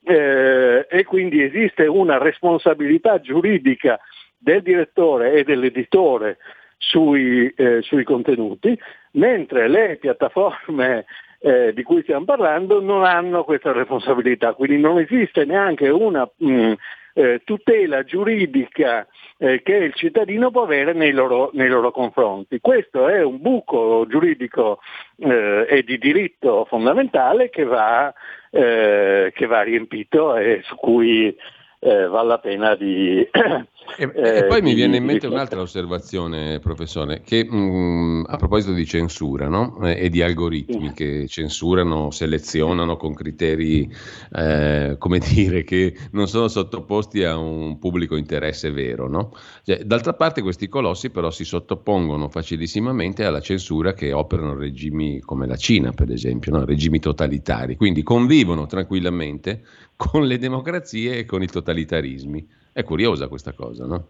eh, 0.09 0.86
e 0.88 1.04
quindi 1.04 1.42
esiste 1.42 1.86
una 1.86 2.18
responsabilità 2.18 3.20
giuridica 3.20 3.98
del 4.38 4.62
direttore 4.62 5.32
e 5.32 5.42
dell'editore 5.42 6.38
sui, 6.78 7.52
eh, 7.57 7.82
sui 7.82 8.04
contenuti, 8.04 8.78
mentre 9.12 9.66
le 9.66 9.96
piattaforme 9.96 11.07
eh, 11.40 11.72
di 11.72 11.82
cui 11.82 12.02
stiamo 12.02 12.24
parlando 12.24 12.80
non 12.80 13.04
hanno 13.04 13.42
questa 13.42 13.72
responsabilità, 13.72 14.52
quindi 14.52 14.78
non 14.78 15.00
esiste 15.00 15.44
neanche 15.44 15.88
una 15.88 16.28
mh, 16.36 16.52
mm, 16.52 16.72
eh, 17.17 17.41
tutela 17.45 18.05
giuridica 18.05 19.07
eh, 19.39 19.62
che 19.62 19.75
il 19.75 19.95
cittadino 19.95 20.51
può 20.51 20.64
avere 20.64 20.93
nei 20.93 21.12
loro, 21.12 21.51
nei 21.55 21.69
loro, 21.69 21.91
confronti. 21.91 22.61
Questo 22.61 23.09
è 23.09 23.23
un 23.23 23.41
buco 23.41 24.05
giuridico 24.07 24.81
eh, 25.21 25.67
e 25.67 25.83
di 25.83 25.97
diritto 25.97 26.67
fondamentale 26.67 27.49
che 27.49 27.64
va, 27.64 28.12
eh, 28.51 29.33
che 29.35 29.47
va 29.47 29.62
riempito 29.62 30.37
e 30.37 30.61
su 30.64 30.77
cui 30.77 31.35
eh, 31.79 32.07
vale 32.07 32.29
la 32.29 32.39
pena 32.39 32.74
di... 32.74 33.18
e, 33.20 33.31
eh, 34.14 34.39
e, 34.39 34.45
poi 34.47 34.62
mi 34.62 34.74
viene 34.74 34.97
in 34.97 35.05
mente 35.05 35.27
un'altra 35.27 35.61
osservazione, 35.61 36.59
professore, 36.59 37.22
che 37.22 37.45
mh, 37.45 37.57
mm, 37.57 38.24
a 38.27 38.37
proposito 38.37 38.72
di 38.72 38.87
censura 38.87 39.49
no? 39.49 39.79
eh, 39.83 40.05
e 40.05 40.09
di 40.09 40.22
algoritmi 40.22 40.89
sì. 40.89 40.95
che 40.95 41.27
censurano, 41.29 42.11
selezionano 42.11 42.97
con 42.97 43.14
criteri, 43.14 43.91
eh, 44.35 44.97
come 44.99 45.18
dire, 45.33 45.64
che 45.64 45.95
non 46.12 46.29
sono 46.29 46.49
sottoposti 46.49 47.24
a 47.24 47.37
un 47.37 47.79
pubblico 47.79 48.16
interesse 48.16 48.70
vero. 48.70 49.09
No? 49.09 49.33
Cioè, 49.62 49.85
d'altra 49.85 50.14
parte 50.14 50.43
questi 50.43 50.68
colossi 50.68 51.11
però 51.11 51.31
si 51.31 51.45
sottopongono 51.45 52.29
facilissimamente 52.29 53.24
alla 53.24 53.41
censura 53.41 53.93
che 53.93 54.12
operano 54.12 54.55
regimi 54.55 55.20
come 55.20 55.47
la 55.47 55.57
Cina, 55.57 55.93
per 55.93 56.11
esempio, 56.11 56.53
no? 56.53 56.64
regimi 56.64 56.99
totalitari, 56.99 57.77
quindi 57.77 58.03
convivono 58.03 58.66
tranquillamente 58.66 59.62
con 59.97 60.26
le 60.26 60.38
democrazie 60.38 61.18
e 61.18 61.24
con 61.24 61.42
i 61.42 61.47
totalitarismi. 61.47 62.47
È 62.72 62.82
curiosa 62.82 63.28
questa 63.28 63.53
cosa, 63.53 63.86
no? 63.86 64.07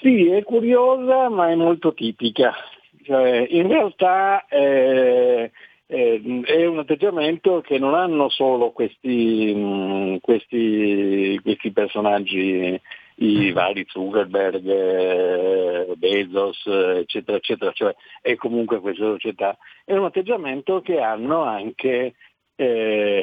Sì, 0.00 0.28
è 0.28 0.42
curiosa, 0.44 1.28
ma 1.28 1.50
è 1.50 1.54
molto 1.54 1.92
tipica. 1.92 2.54
Cioè, 3.02 3.46
in 3.50 3.66
realtà 3.66 4.46
eh, 4.46 5.50
eh, 5.86 6.42
è 6.44 6.66
un 6.66 6.78
atteggiamento 6.78 7.60
che 7.60 7.78
non 7.78 7.94
hanno 7.94 8.28
solo 8.28 8.70
questi, 8.70 9.52
mh, 9.54 10.18
questi, 10.20 11.40
questi 11.42 11.72
personaggi 11.72 12.80
i 13.20 13.50
vari 13.50 13.84
Zuckerberg, 13.88 14.68
eh, 14.68 15.94
Bezos, 15.96 16.66
eccetera, 16.66 17.38
eccetera, 17.38 17.72
cioè 17.72 17.94
è 18.20 18.36
comunque 18.36 18.80
questa 18.80 19.04
società. 19.04 19.56
È 19.84 19.94
un 19.94 20.04
atteggiamento 20.04 20.80
che 20.82 21.00
hanno 21.00 21.42
anche 21.42 22.14
eh, 22.54 23.22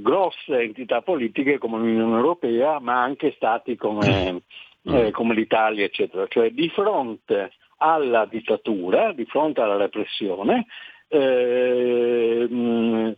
grosse 0.00 0.60
entità 0.60 1.02
politiche 1.02 1.58
come 1.58 1.78
l'Unione 1.78 2.16
Europea, 2.16 2.78
ma 2.80 3.02
anche 3.02 3.32
stati 3.36 3.76
come, 3.76 4.32
mm. 4.32 4.94
eh, 4.94 5.10
come 5.10 5.34
l'Italia, 5.34 5.84
eccetera. 5.84 6.26
Cioè 6.26 6.50
di 6.50 6.68
fronte 6.70 7.52
alla 7.78 8.26
dittatura, 8.26 9.12
di 9.12 9.24
fronte 9.26 9.60
alla 9.60 9.76
repressione, 9.76 10.66
eh, 11.08 12.46
mh, 12.48 13.16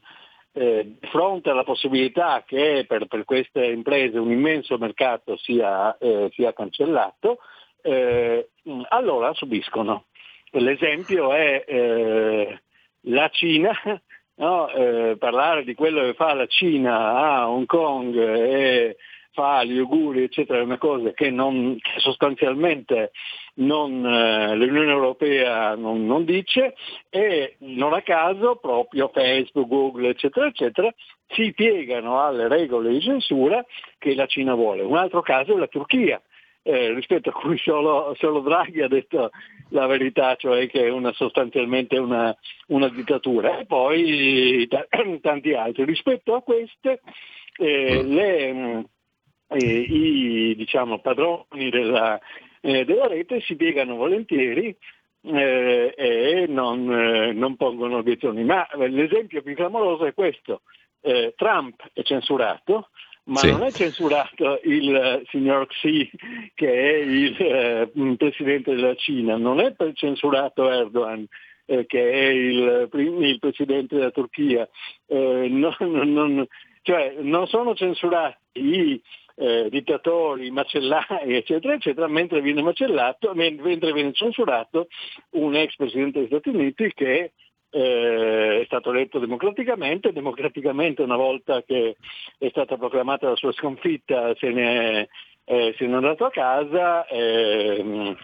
eh, 0.53 0.97
di 0.99 1.07
fronte 1.09 1.51
alla 1.51 1.65
possibilità 1.65 2.43
che 2.47 2.85
per, 2.87 3.07
per, 3.07 3.25
queste 3.25 3.65
imprese 3.67 4.19
un 4.19 4.33
immenso 4.33 4.77
mercato 4.79 5.37
sia, 5.37 5.97
eh, 5.99 6.31
sia 6.33 6.53
cancellato, 6.53 7.39
eh, 7.83 8.49
allora 8.89 9.33
subiscono. 9.35 10.07
L'esempio 10.51 11.33
è 11.33 11.65
eh, 11.67 12.61
la 13.03 13.29
Cina, 13.29 13.73
no? 14.39 14.69
Eh, 14.71 15.17
parlare 15.19 15.65
di 15.65 15.75
quello 15.75 16.03
che 16.03 16.15
fa 16.15 16.35
la 16.35 16.47
Cina 16.47 17.15
a 17.15 17.49
Hong 17.49 17.67
Kong 17.67 18.17
e 18.17 18.97
fa 19.39 19.63
gli 19.63 19.79
auguri, 19.79 20.25
eccetera, 20.25 20.59
è 20.59 20.63
una 20.63 20.79
cosa 20.79 21.13
che, 21.13 21.31
non, 21.31 21.77
che 21.81 22.01
sostanzialmente 22.01 23.13
non, 23.55 24.05
eh, 24.05 24.57
l'Unione 24.57 24.91
Europea 24.91 25.77
non, 25.77 26.05
non, 26.07 26.25
dice 26.25 26.75
e 27.09 27.55
non 27.59 27.93
a 27.93 28.03
caso 28.03 28.57
proprio 28.57 29.11
Facebook, 29.13 29.69
Google, 29.69 30.09
eccetera, 30.09 30.47
eccetera, 30.47 30.93
si 31.29 31.53
piegano 31.53 32.21
alle 32.21 32.49
regole 32.49 32.91
di 32.91 33.01
censura 33.01 33.65
che 33.99 34.17
la 34.17 34.27
Cina 34.27 34.55
vuole. 34.55 34.83
Un 34.83 34.97
altro 34.97 35.23
caso 35.23 35.55
è 35.55 35.59
la 35.59 35.69
Turchia. 35.69 36.21
Eh, 36.63 36.93
rispetto 36.93 37.31
a 37.31 37.33
cui 37.33 37.57
solo, 37.59 38.15
solo, 38.19 38.41
Draghi 38.41 38.83
ha 38.83 38.89
detto 38.89 39.31
la 39.71 39.87
verità, 39.87 40.37
cioè 40.37 40.69
che 40.69 40.87
è 40.87 40.91
una, 40.91 41.13
sostanzialmente 41.13 41.99
una, 41.99 42.37
una, 42.69 42.89
dittatura, 42.89 43.59
e 43.59 43.67
poi 43.67 44.67
t- 44.69 44.89
tanti 45.21 45.53
altri. 45.55 45.85
Rispetto 45.85 46.35
a 46.35 46.43
queste, 46.43 47.01
eh, 47.57 48.03
le, 48.03 48.85
eh, 49.49 49.59
i 49.59 50.55
diciamo, 50.57 51.01
padroni 51.01 51.71
della, 51.71 52.19
eh, 52.61 52.85
della, 52.85 53.07
rete 53.07 53.41
si 53.41 53.57
piegano 53.57 53.97
volentieri 53.97 54.75
eh, 55.23 55.95
e 55.97 56.47
non, 56.49 56.91
eh, 56.91 57.33
non, 57.33 57.57
pongono 57.57 57.99
obiezioni. 57.99 58.45
Ma 58.45 58.67
l'esempio 58.75 59.43
più 59.43 59.55
clamoroso 59.55 60.05
è 60.07 60.15
questo. 60.15 60.63
Eh, 61.01 61.35
Trump 61.37 61.81
è 61.93 62.03
censurato, 62.03 62.89
ma 63.29 63.39
sì. 63.39 63.51
non 63.51 63.63
è 63.63 63.71
censurato 63.71 64.61
il 64.65 65.23
signor 65.31 65.67
Xi 65.67 66.11
che 66.55 66.73
è 66.73 66.97
il 66.97 67.37
eh, 67.39 68.17
presidente 68.17 68.75
della 68.75 68.95
Cina, 68.95 69.37
non 69.37 69.61
è 69.61 69.75
censurato 69.95 70.71
Erdogan 70.71 71.27
che 71.87 72.11
è 72.11 72.29
il, 72.29 72.89
il, 72.91 73.39
presidente 73.39 73.97
della 73.97 74.11
Turchia, 74.11 74.67
non, 75.09 75.77
non, 75.79 76.47
cioè 76.81 77.17
non 77.21 77.47
sono 77.47 77.75
censurati 77.75 78.39
i 78.53 79.03
eh, 79.35 79.69
dittatori, 79.71 80.51
macellai, 80.51 81.37
eccetera, 81.37 81.75
eccetera, 81.75 82.09
mentre 82.09 82.41
viene 82.41 82.63
macellato, 82.63 83.35
mentre 83.35 83.93
viene 83.93 84.13
censurato 84.13 84.89
un 85.33 85.55
ex 85.55 85.77
presidente 85.77 86.21
degli 86.21 86.29
Stati 86.29 86.49
Uniti 86.49 86.91
che 86.95 87.33
eh, 87.71 88.61
è 88.61 88.65
stato 88.65 88.91
eletto 88.91 89.19
democraticamente, 89.19 90.13
democraticamente 90.13 91.03
una 91.03 91.17
volta 91.17 91.63
che 91.63 91.97
è 92.39 92.49
stata 92.49 92.77
proclamata 92.77 93.29
la 93.29 93.37
sua 93.37 93.53
sconfitta 93.53 94.35
se 94.37 94.51
ne 94.51 94.81
è, 94.81 95.09
eh, 95.45 95.75
se 95.77 95.87
ne 95.87 95.93
è 95.93 95.97
andato 95.97 96.25
a 96.25 96.31
casa 96.31 97.07
ehm, 97.07 98.17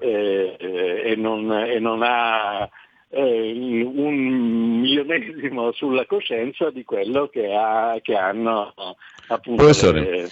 eh, 0.00 0.56
e 1.04 1.16
non, 1.16 1.52
e, 1.52 1.78
non, 1.78 2.02
ha 2.02 2.68
eh, 3.08 3.82
un 3.84 4.80
milionesimo 4.80 5.72
sulla 5.72 6.06
coscienza 6.06 6.70
di 6.70 6.84
quello 6.84 7.28
che, 7.28 7.52
ha, 7.54 7.98
che 8.02 8.16
hanno 8.16 8.72
appunto 9.28 9.64
le, 9.92 10.30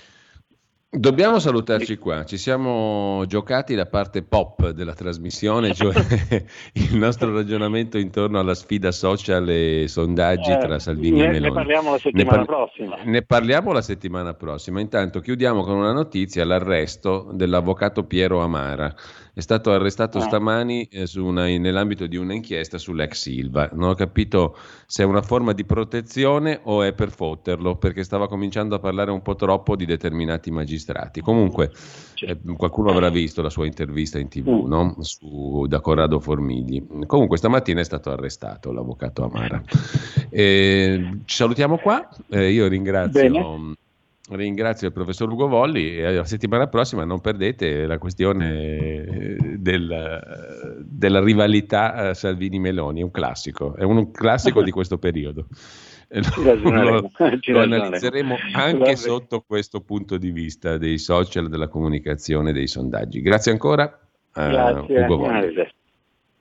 Dobbiamo 0.92 1.38
salutarci 1.38 1.98
qua, 1.98 2.24
ci 2.24 2.36
siamo 2.36 3.24
giocati 3.28 3.76
la 3.76 3.86
parte 3.86 4.24
pop 4.24 4.70
della 4.70 4.92
trasmissione, 4.92 5.72
cioè 5.72 5.94
il 6.74 6.96
nostro 6.96 7.32
ragionamento 7.32 7.96
intorno 7.96 8.40
alla 8.40 8.56
sfida 8.56 8.90
social 8.90 9.48
e 9.48 9.84
sondaggi 9.86 10.50
eh, 10.50 10.58
tra 10.58 10.80
Salvini 10.80 11.18
ne, 11.18 11.26
e 11.26 11.28
Meloni. 11.28 11.48
Ne 11.48 11.52
parliamo 11.52 11.90
la 11.92 11.98
settimana 11.98 12.38
ne 12.38 12.44
par- 12.44 12.44
prossima. 12.44 12.96
Ne 13.04 13.22
parliamo 13.22 13.72
la 13.72 13.82
settimana 13.82 14.34
prossima, 14.34 14.80
intanto 14.80 15.20
chiudiamo 15.20 15.62
con 15.62 15.76
una 15.76 15.92
notizia, 15.92 16.44
l'arresto 16.44 17.30
dell'avvocato 17.34 18.02
Piero 18.02 18.40
Amara 18.40 18.92
è 19.40 19.42
stato 19.42 19.72
arrestato 19.72 20.18
eh. 20.18 20.20
stamani 20.20 20.84
eh, 20.84 21.08
una, 21.16 21.46
nell'ambito 21.46 22.06
di 22.06 22.16
un'inchiesta 22.16 22.76
sull'ex 22.76 23.12
Silva. 23.12 23.70
Non 23.72 23.88
ho 23.88 23.94
capito 23.94 24.56
se 24.86 25.02
è 25.02 25.06
una 25.06 25.22
forma 25.22 25.52
di 25.52 25.64
protezione 25.64 26.60
o 26.64 26.82
è 26.82 26.92
per 26.92 27.10
fotterlo, 27.10 27.76
perché 27.76 28.04
stava 28.04 28.28
cominciando 28.28 28.74
a 28.74 28.78
parlare 28.78 29.10
un 29.10 29.22
po' 29.22 29.36
troppo 29.36 29.76
di 29.76 29.86
determinati 29.86 30.50
magistrati. 30.50 31.22
Comunque, 31.22 31.72
eh, 32.26 32.38
qualcuno 32.54 32.90
avrà 32.90 33.08
visto 33.08 33.40
la 33.40 33.48
sua 33.48 33.64
intervista 33.64 34.18
in 34.18 34.28
tv 34.28 34.50
mm. 34.50 34.66
no? 34.66 34.96
Su, 35.00 35.64
da 35.66 35.80
Corrado 35.80 36.20
Formigli. 36.20 37.06
Comunque, 37.06 37.38
stamattina 37.38 37.80
è 37.80 37.84
stato 37.84 38.10
arrestato 38.10 38.72
l'avvocato 38.72 39.24
Amara. 39.24 39.62
Eh, 40.28 41.18
ci 41.24 41.34
salutiamo 41.34 41.78
qua. 41.78 42.06
Eh, 42.28 42.50
io 42.50 42.68
ringrazio. 42.68 43.22
Bene 43.22 43.88
Ringrazio 44.30 44.86
il 44.86 44.92
professor 44.92 45.30
Ugo 45.30 45.48
Volli 45.48 45.98
e 45.98 46.14
la 46.14 46.24
settimana 46.24 46.68
prossima 46.68 47.04
non 47.04 47.20
perdete 47.20 47.86
la 47.86 47.98
questione 47.98 48.54
eh, 48.54 49.36
del, 49.56 50.78
della 50.84 51.20
rivalità 51.20 52.10
eh, 52.10 52.14
Salvini-Meloni, 52.14 53.00
è 53.00 53.02
un 53.02 53.10
classico, 53.10 53.74
è 53.74 53.82
un 53.82 54.12
classico 54.12 54.62
di 54.62 54.70
questo 54.70 54.98
periodo. 54.98 55.46
Lo, 56.10 57.08
lo, 57.40 57.60
analizzeremo 57.60 58.36
anche 58.54 58.96
sotto 58.96 59.44
questo 59.46 59.80
punto 59.80 60.16
di 60.18 60.32
vista 60.32 60.76
dei 60.76 60.98
social, 60.98 61.48
della 61.48 61.68
comunicazione, 61.68 62.52
dei 62.52 62.66
sondaggi. 62.66 63.20
Grazie 63.20 63.52
ancora. 63.52 63.96
Grazie. 64.32 65.02
Ugo 65.04 65.16
Volli. 65.18 65.68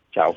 Ciao. 0.10 0.36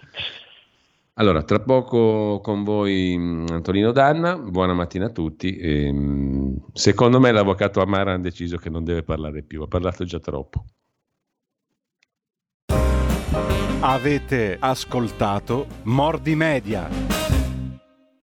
Allora, 1.14 1.42
tra 1.42 1.60
poco 1.60 2.40
con 2.42 2.64
voi 2.64 3.14
mm, 3.18 3.46
Antonino 3.50 3.92
Danna, 3.92 4.38
buona 4.38 4.72
mattina 4.72 5.06
a 5.06 5.10
tutti. 5.10 5.56
E, 5.56 5.86
ehm, 5.86 6.56
secondo 6.72 7.20
me 7.20 7.30
l'avvocato 7.32 7.82
Amara 7.82 8.14
ha 8.14 8.18
deciso 8.18 8.56
che 8.56 8.70
non 8.70 8.82
deve 8.82 9.02
parlare 9.02 9.42
più, 9.42 9.62
ha 9.62 9.66
parlato 9.68 10.04
già 10.04 10.18
troppo. 10.18 10.64
Avete 13.80 14.56
ascoltato 14.58 15.66
Mordi 15.82 16.34
Media. 16.34 17.21